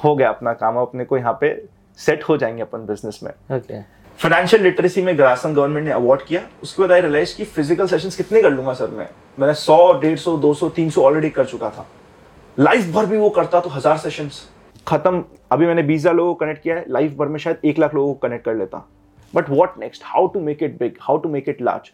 हो 0.04 0.14
गया 0.16 0.28
अपना 0.28 0.52
काम 0.54 0.76
अपने 0.76 1.04
को 1.04 1.16
यहाँ 1.18 1.36
पे 1.40 1.50
सेट 1.98 2.24
हो 2.24 2.36
जाएँगे 2.36 2.62
अपन 2.62 2.86
बिज़नेस 2.86 3.20
में। 3.22 3.32
फाइनेंशियल 4.18 4.62
लिटरेसी 4.62 5.02
में 5.02 5.16
ग्रासन 5.18 5.54
गवर्नमेंट 5.54 5.86
ने 5.86 5.92
अवार्ड 5.92 6.22
किया। 6.22 6.40
उसके 6.62 6.82
बाद 6.82 6.92
आई 6.92 7.00
रियलाइज़ 7.00 7.36
कि 7.36 7.44
फ़िज़िकल 7.44 7.86
सेशंस 7.86 8.16
कितने 8.16 8.42
कर 8.42 8.50
लूँगा 8.50 8.72
सर 8.74 8.90
मैं। 8.90 9.08
मैंने 9.38 9.54
सौ 9.54 9.92
डेढ़ 10.00 10.18
सौ 10.18 10.36
दो 10.38 10.52
सौ 10.54 10.68
तीन 10.70 10.90
सौ 10.90 11.02
ऑलरेडी 11.02 11.30
कर 11.30 11.44
चुका 11.46 11.70
था। 11.70 11.86
लाइफ 12.58 12.92
भर 12.94 13.06
भी 13.06 13.16
वो 13.16 13.30
करता 13.30 13.60
तो 13.60 13.70
हज़ार 13.70 13.98
सेशंस 13.98 14.42
खत्म। 14.86 15.24
अभी 15.52 15.66
मैंने 15.66 15.82
बीस 15.82 16.00
हज़ार 16.00 16.14
लोगों 16.14 16.34
को 16.34 16.38
कनेक्ट 16.40 16.62
किया 16.62 16.76
है। 16.76 16.84
लाइफ 16.88 17.12
भर 17.12 17.26
में 17.26 17.38
शायद 17.38 17.64
एक 17.64 17.78
लाख 17.78 17.94
लोगों 17.94 18.14
को 18.14 18.18
कनेक्ट 18.18 18.44
कर 18.44 18.54
लेता। 18.54 18.86
But 19.34 19.50
what 19.50 19.78
next 19.78 20.02
how 20.04 20.26
to 20.26 20.40
make 20.40 20.62
it 20.62 20.78
big 20.78 20.96
how 21.00 21.18
to 21.18 21.28
make 21.28 21.48
it 21.48 21.62
large 21.62 21.90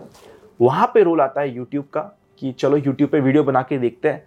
वहाँ 0.61 0.91
पे 0.95 1.03
रोल 1.03 1.21
आता 1.21 1.41
है 1.41 1.55
यूट्यूब 1.55 1.85
का 1.95 2.01
कि 2.39 2.53
चलो 2.53 2.77
यूट्यूब 2.77 3.11
पे 3.11 3.21
वीडियो 3.21 3.45
बना 3.45 3.63
के 3.63 3.79
देखते 3.79 4.09
हैं। 4.09 4.25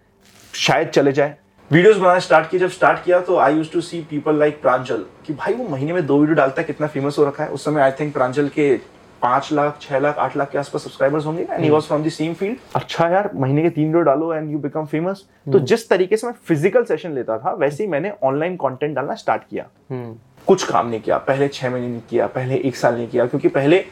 शायद 0.54 0.90
चले 0.90 1.12
जाए। 1.12 1.38
वीडियोस 1.72 1.98
बनाना 1.98 2.20
स्टार्ट 2.20 2.50
किया 2.50 2.60
जब 2.60 2.70
स्टार्ट 2.70 3.04
किया 3.04 3.20
तो 3.20 3.38
I 3.38 3.56
used 3.56 3.72
to 3.72 3.82
see 3.82 4.00
people 4.10 4.36
like 4.40 4.62
Pranjal 4.62 5.04
कि 5.26 5.34
भाई 5.34 5.54
वो 5.54 5.68
महीने 5.70 5.94
में 5.94 6.06
दो 6.08 6.18
वीडियो 6.20 6.36
डालता 6.36 6.62
है 6.62 6.66
कितना 6.66 6.88
फ़ेमस 6.88 7.18
हो 7.20 7.26
रखा 7.26 7.44
है। 7.44 7.50
उस 7.50 7.64
समय 7.66 7.82
आई 7.82 7.92
थिंक 8.00 8.14
प्रांजल 8.14 8.50
के 8.50 8.76
पाँच 9.22 9.50
लाख 9.54 9.78
छह 9.82 10.00
लाख 10.00 10.18
आठ 10.18 10.36
लाख 10.38 10.52
के 10.52 10.58
आसपास 10.58 10.84
सब्सक्राइबर्स 10.84 11.26
होंगे 11.26 11.44
and 11.44 11.64
he 11.64 11.70
was 11.70 11.84
from 11.84 12.04
the 12.04 12.10
same 12.10 12.34
field 12.34 12.58
अच्छा 12.76 13.08
यार 13.10 13.30
महीने 13.36 13.62
के 13.62 13.70
तीन 13.70 13.86
वीडियो 13.86 14.02
डालो 14.04 14.34
एंड 14.34 14.52
यू 14.52 14.60
बिकम 14.60 14.86
फ़ेमस 14.86 15.26
तो 15.54 15.60
जिस 15.62 15.90
तरीके 15.90 16.18
से 16.18 16.28
मैं 16.28 16.34
फ़िज़िकल 16.48 16.84
सेशन 16.84 17.14
लेता 17.16 17.38
था 17.38 17.54
वैसे 17.56 17.84
ही 17.84 17.90
मैंने 17.90 18.12
ऑनलाइन 18.24 18.56
कंटेंट 18.58 18.96
डालना 18.96 19.16
स्टार्ट 19.16 19.44
किया। 19.50 19.68
कुछ 20.48 20.64
काम 20.64 20.90
नहीं 20.90 21.02
किया 21.02 21.18
पहले 21.28 21.48
छह 21.48 21.70
महीने 21.70 21.88
नहीं 21.88 22.02
किया 22.10 22.28
पहले 22.36 22.56
एक 22.58 22.76
साल 22.76 22.96
नहीं 22.96 23.08
किया 23.08 23.26
क्योंकि 23.26 23.48
पहले 23.50 23.86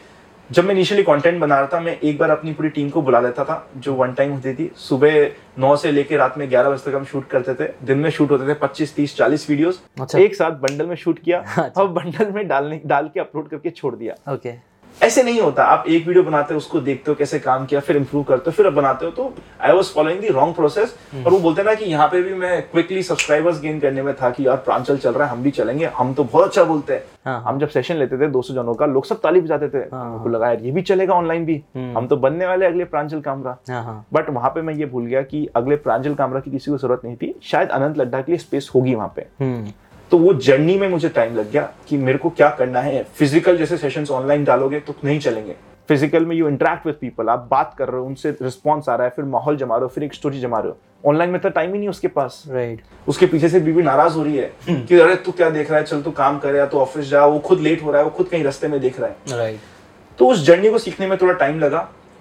जब 0.54 0.66
मैं 0.66 0.74
इनिशियली 0.76 1.04
कंटेंट 1.04 1.40
बना 1.42 1.60
रहा 1.60 1.68
था 1.68 1.80
मैं 1.80 1.96
एक 2.00 2.18
बार 2.18 2.30
अपनी 2.30 2.52
पूरी 2.54 2.70
टीम 2.70 2.90
को 2.90 3.02
बुला 3.02 3.20
लेता 3.20 3.44
था 3.44 3.56
जो 3.78 3.94
वन 3.94 4.12
टाइम 4.14 4.32
होती 4.32 4.54
थी। 4.54 4.70
सुबह 4.78 5.16
नौ 5.60 5.76
से 5.76 5.92
लेकर 5.92 6.18
रात 6.18 6.38
में 6.38 6.50
ग्यारह 6.50 6.70
बजे 6.70 6.90
तक 6.90 6.96
हम 6.96 7.06
शूट 7.06 7.28
करते 7.28 7.54
थे। 7.54 7.70
दिन 7.84 7.98
में 7.98 8.10
शूट 8.10 8.32
होते 8.32 8.48
थे 8.48 8.54
पच्चीस 8.54 8.96
तीस 8.96 9.16
चालीस 9.18 9.50
वीडियोस 9.50 9.82
अच्छा। 10.02 10.20
एक 10.20 10.36
साथ 10.36 10.60
बंडल 10.60 10.88
में 10.88 10.96
शूट 10.96 11.20
किया। 11.20 11.40
अच्छा। 11.58 11.82
और 11.82 11.88
बंडल 11.88 12.32
में 12.32 12.48
डालने 12.48 12.82
डाल 12.86 13.10
के 13.14 13.20
अपलोड 13.20 13.50
करके 13.50 13.70
छोड़ 13.70 13.96
दिया। 13.96 14.34
ओके 14.34 14.54
ऐसे 15.01 15.24
नहीं 15.24 15.40
होता। 15.42 15.63
आप 15.63 15.86
एक 15.88 16.06
वीडियो 16.07 16.24
बनाते 16.24 16.54
हो 16.54 16.57
उसको 16.57 16.80
देखते 16.81 17.12
हो 17.12 17.16
कैसे 17.16 17.40
काम 17.40 17.66
किया 17.66 17.80
फिर 17.80 17.98
इंप्रूव 17.98 18.24
करते 18.24 18.50
हो 18.50 18.51
फिर 18.51 18.66
अब 18.66 18.74
बनाते 18.74 19.06
हो 19.06 19.12
तो 19.12 19.34
I 19.62 19.72
was 19.72 19.92
following 19.94 20.19
the 20.22 20.28
wrong 20.28 20.56
process 20.56 20.95
और 21.16 21.31
वो 21.31 21.40
बोलते 21.40 21.63
ना 21.63 21.74
कि 21.74 21.86
यहाँ 21.86 22.07
पे 22.07 22.22
भी 22.22 22.34
मैं 22.34 22.62
क्विकली 22.62 23.04
सब्सक्राइबर्स 23.04 23.60
गेन 23.62 23.80
करने 23.80 24.01
में 24.01 24.13
था 24.16 24.30
कि 24.30 24.48
यार 24.48 24.57
प्रांचल 24.57 24.98
चल 24.98 25.13
रहा 25.13 25.28
है 25.28 25.31
हम 25.31 25.44
भी 25.44 25.51
चलेंगे 25.51 25.90
हम 25.98 26.13
तो 26.13 26.24
बहुत 26.24 26.48
अच्छा 26.48 26.63
बोलते 26.63 26.94
हैं। 26.94 27.04
हाँ। 27.25 27.42
हम 27.44 27.60
जब 27.60 27.68
सेशन 27.69 27.95
लेते 27.95 28.18
थे 28.18 28.28
200 28.28 28.54
जनों 28.54 28.74
का 28.74 28.86
लोग 28.86 29.06
सब 29.06 29.19
ताली 29.22 29.42
बजाते 29.42 29.69
थे। 29.69 29.84
हाँ। 29.94 30.24
लगा 30.28 30.48
यार 30.48 30.62
ये 30.62 30.72
भी 30.72 30.81
चलेगा 30.81 31.13
ऑनलाइन 31.13 31.46
भी। 31.46 31.62
हम 31.96 32.07
तो 32.07 32.18
बनने 32.18 32.46
वाले 32.46 32.66
अगले 32.66 32.86
प्रांजल 32.86 33.22
कामरा। 33.22 33.57
हाँ 33.69 33.84
हाँ। 33.84 34.06
बट 34.13 34.30
वहाँ 34.30 34.50
पे 34.50 34.62
मैं 34.62 34.74
ये 34.74 34.86
भूल 34.86 35.06
गया 35.06 35.22
कि 35.22 35.48
अगले 35.56 35.75
प्रांजल 35.78 36.16
कामरा 36.16 36.39
की 36.39 36.51
किसी 36.51 36.72
को 36.72 36.78
ज़रूरत 36.78 37.01
नहीं 37.06 37.16
थी। 37.16 37.34
शायद 37.44 37.69
अनंत 37.69 37.98
लड्डा 37.98 38.22
के 38.22 38.31
लिए 38.31 38.39
स्पेस 38.39 38.69
होगी 38.75 38.96
वहाँ 38.96 39.13
पे। 39.16 39.25
हम्म। 39.42 39.72
तो 40.12 40.18
वो 40.18 40.34
जर्नी 40.36 40.78
में 40.78 40.88
मुझे 40.90 41.10
टाइम 41.10 41.36
लग 41.36 41.52
गया 41.52 41.70
कि 41.90 41.98
मेरे 41.98 42.18
को 42.18 42.30
क्या 42.30 42.50
करना 42.50 42.80
है। 42.82 43.04
फ़िज़िकल 43.18 43.58
जैसे 43.58 43.78
सेशंस 43.78 44.12
ऑनलाइन 44.12 44.44
डालोगे 44.44 44.80
तो 44.80 44.96
नहीं 45.04 45.20
चलेंगे। 45.20 45.56
फ़िज़िकल 45.90 46.26
में 46.26 46.36
यू 46.36 46.48
इंटरेक्ट 46.48 46.86
विद 46.86 46.96
पीपल 46.96 47.30
आप 47.30 47.48
बात 47.52 47.74
कर 47.78 47.90
रहे 47.90 48.00
हो 48.00 48.06
उनसे 48.06 48.30
रिस्पॉन्स 48.42 48.90
आ 48.90 48.96
रहा 48.96 49.08
है 49.08 49.14
फिर 49.16 49.26
माहौल 49.26 49.58
जमा 49.58 49.76
रहे 49.76 49.84
हो 49.84 49.88
फिर 49.88 50.04
एक 50.04 50.14
स्टोरी 50.14 50.40
जमा 50.40 50.60
रहे 50.60 50.70
हो। 50.70 51.10
ऑनलाइन 51.10 51.30
में 51.30 51.40
तो 51.42 51.50
टाइम 51.50 51.74
ही 51.74 51.80
नहीं 51.80 51.90
उसके 51.90 52.08
पास। 52.08 52.44
Right 52.50 52.78
right. 52.78 53.10
उसके 53.10 53.26
पीछे 53.26 53.50
से 53.50 53.60
बीवी 53.60 53.84
नाराज़ 53.84 54.14
हो 54.14 54.24
रही 54.24 54.38
है 54.38 54.52
कि 54.70 55.00
अरे 55.00 55.16
तू 55.16 55.32
क्या 55.32 55.50
देख 55.50 55.70
रहा 55.72 55.80
है 55.80 55.86
चल 55.86 56.02
तू 56.02 56.12
काम 56.14 56.38
करे 56.40 56.58
या 56.58 56.66
तो 56.66 56.80
ऑफ़िस 56.80 57.06
जा 57.06 57.26
वो 57.26 57.40
खुद 57.40 57.60
लेट 57.60 57.84
हो 57.84 57.92
रहा 57.92 58.02
है 58.02 58.06
वो 58.06 58.12
खुद 58.18 58.28
कहीं 58.28 58.44
रस्ते 58.44 58.68
में 58.68 58.80
देख 58.82 59.00
रहा 59.00 59.10
है। 59.10 59.38
Right 59.38 59.56
right. 59.56 60.18
तो 60.20 60.28
उस 60.28 60.46
जर्नी 60.46 60.70
को 60.70 60.78
सीखने 60.78 61.08
में 61.08 61.18
थोड़ा 61.18 61.34
टाइम 61.34 61.60
लगा। 61.60 61.80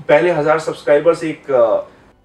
पहले 0.08 0.30
हज़ार 0.30 0.58
सब्सक्राइबर्स 0.58 1.24
एक 1.24 1.52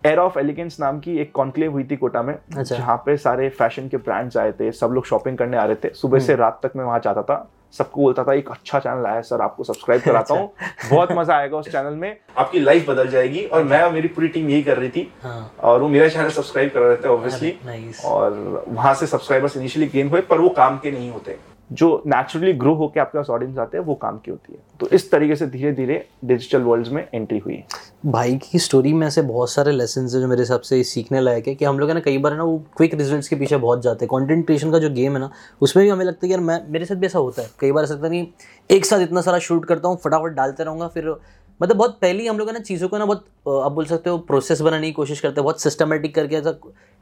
एयर 0.07 0.19
ऑफ़ 0.19 0.37
एलिगेंस 0.39 0.79
नाम 0.79 0.99
की 0.99 1.17
एक 1.19 1.31
कॉन्क्लेव 1.33 1.71
हुई 1.71 1.83
थी 1.83 1.95
कोटा 1.95 2.21
में 2.21 2.33
अच्छा। 2.33 2.75
जहाँ 2.75 2.95
पे 3.05 3.17
सारे 3.17 3.49
फ़ैशन 3.49 3.87
के 3.87 3.97
ब्रांड्स 3.97 4.37
आए 4.37 4.51
थे 4.59 4.71
सब 4.71 4.91
लोग 4.93 5.05
शॉपिंग 5.05 5.37
करने 5.37 5.57
आ 5.57 5.63
रहे 5.65 5.75
थे। 5.83 5.93
सुबह 5.95 6.19
से 6.19 6.35
रात 6.35 6.59
तक 6.63 6.75
मैं 6.75 6.83
वहाँ 6.85 6.99
जाता 7.03 7.21
था 7.21 7.47
सबको 7.73 8.01
बोलता 8.01 8.23
था 8.23 8.33
एक 8.33 8.49
अच्छा 8.51 8.79
चैनल 8.79 9.05
आया 9.05 9.21
सर 9.21 9.41
आपको 9.41 9.63
सब्सक्राइब 9.63 10.01
कराता 10.01 10.33
हूँ। 10.33 10.49
बहुत 10.91 11.11
मज़ा 11.11 11.35
आएगा 11.37 11.57
उस 11.57 11.71
चैनल 11.71 11.95
में 11.95 12.15
आपकी 12.37 12.59
लाइफ 12.59 12.89
बदल 12.89 13.07
जाएगी। 13.07 13.43
और 13.45 13.63
मैं 13.63 13.81
और 13.83 13.91
मेरी 13.91 14.07
पूरी 14.07 14.27
टीम 14.27 14.49
यही 14.49 14.63
कर 14.63 14.77
रही 14.77 14.89
थी। 14.89 15.11
हाँ। 15.23 15.51
और 15.61 15.81
वो 15.81 15.87
मेरा 15.87 16.07
चैनल 16.07 16.29
सब्सक्राइब 16.29 16.71
कर 16.73 16.79
रहे 16.79 16.95
थे 16.95 17.09
ऑब्वियसली 17.09 17.99
और 18.05 18.63
वहाँ 18.67 18.93
से 18.93 19.07
सब्सक्राइबर्स 19.07 19.57
इनिशियली 19.57 19.89
गेन 19.91 20.09
हुए 20.09 20.21
पर 20.21 20.39
वो 20.39 20.49
काम 20.57 20.77
के 20.77 20.91
नहीं 20.91 21.11
होते। 21.11 21.37
जो 21.71 22.01
नेचुरली 22.07 22.53
ग्रो 22.53 22.73
होकर 22.73 22.99
आपके 22.99 23.17
पास 23.17 23.29
ऑडियंस 23.29 23.57
आते 23.57 23.77
हैं, 23.77 23.83
वो 23.85 23.95
काम 23.95 24.17
की 24.17 24.31
होती 24.31 24.53
है। 24.53 24.59
तो 24.79 24.87
इस 24.89 25.09
तरीके 25.11 25.35
से 25.35 25.47
धीरे 25.47 25.71
धीरे 25.71 26.05
डिजिटल 26.25 26.61
वर्ल्ड 26.61 26.87
में 26.87 27.07
एंट्री 27.13 27.37
हुई 27.37 27.63
भाई 28.05 28.35
की 28.35 28.59
स्टोरी 28.59 28.93
में 28.93 29.05
ऐसे 29.07 29.21
बहुत 29.21 29.51
सारे 29.51 29.71
लेसन 29.71 30.01
है 30.01 30.07
जो 30.07 30.27
मेरे 30.27 30.41
हिसाब 30.41 30.61
से 30.61 30.83
सीखने 30.83 31.21
लायक 31.21 31.47
है 31.47 31.55
कि 31.55 31.65
हम 31.65 31.79
लोग 31.79 31.89
है 31.89 31.95
ना, 31.95 31.99
कई 31.99 32.17
बार 32.17 32.31
है 32.31 32.37
ना, 32.37 32.43
वो 32.43 32.57
क्विक 32.77 32.93
रिजल्ट्स 32.93 33.27
के 33.27 33.35
पीछे 33.35 33.57
बहुत 33.57 33.81
जाते 33.81 34.05
हैं। 34.05 34.09
कॉन्टेंट 34.09 34.45
क्रिएशन 34.45 34.71
का 34.71 34.79
जो 34.79 34.89
गेम 34.89 35.13
है 35.13 35.19
ना, 35.19 35.29
उसमें 35.61 35.83
भी 35.85 35.89
हमें 35.91 36.05
लगता 36.05 36.25
है 36.25 36.27
कि 36.27 36.33
यार 36.33 36.41
मैं, 36.41 36.59
मेरे 36.69 36.85
साथ 36.85 36.95
भी 36.95 37.05
ऐसा 37.05 37.19
होता 37.19 37.41
है। 37.41 37.49
कई 37.59 37.71
बार 37.71 37.83
ऐसा 37.83 37.93
लगता 37.93 38.07
है 38.07 38.21
कि 38.21 38.75
एक 38.75 38.85
साथ 38.85 38.99
इतना 38.99 39.21
सारा 39.21 39.39
शूट 39.39 39.65
करता 39.65 39.87
हूँ, 39.87 39.97
फटाफट 39.97 40.31
डालते 40.31 40.63
रहूँगा, 40.63 40.87
फिर 40.87 41.15
मतलब 41.61 41.75
बहुत 41.77 41.97
पहले 42.01 42.21
ही 42.21 42.27
हम 42.27 42.37
लोग 42.37 42.51
ना 42.51 42.59
चीज़ों 42.59 42.87
को 42.89 42.97
ना 42.97 43.05
बहुत 43.05 43.25
आप 43.63 43.71
बोल 43.71 43.85
सकते 43.85 44.09
हो 44.09 44.17
प्रोसेस 44.27 44.61
बनाने 44.61 44.87
की 44.87 44.93
कोशिश 44.93 45.19
करते 45.19 45.41
हैं 45.41 45.43
बहुत 45.43 45.61
सिस्टमेटिक 45.61 46.15
करके 46.15 46.35
ऐसा 46.35 46.51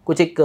कुछ 0.07 0.21
एक 0.21 0.35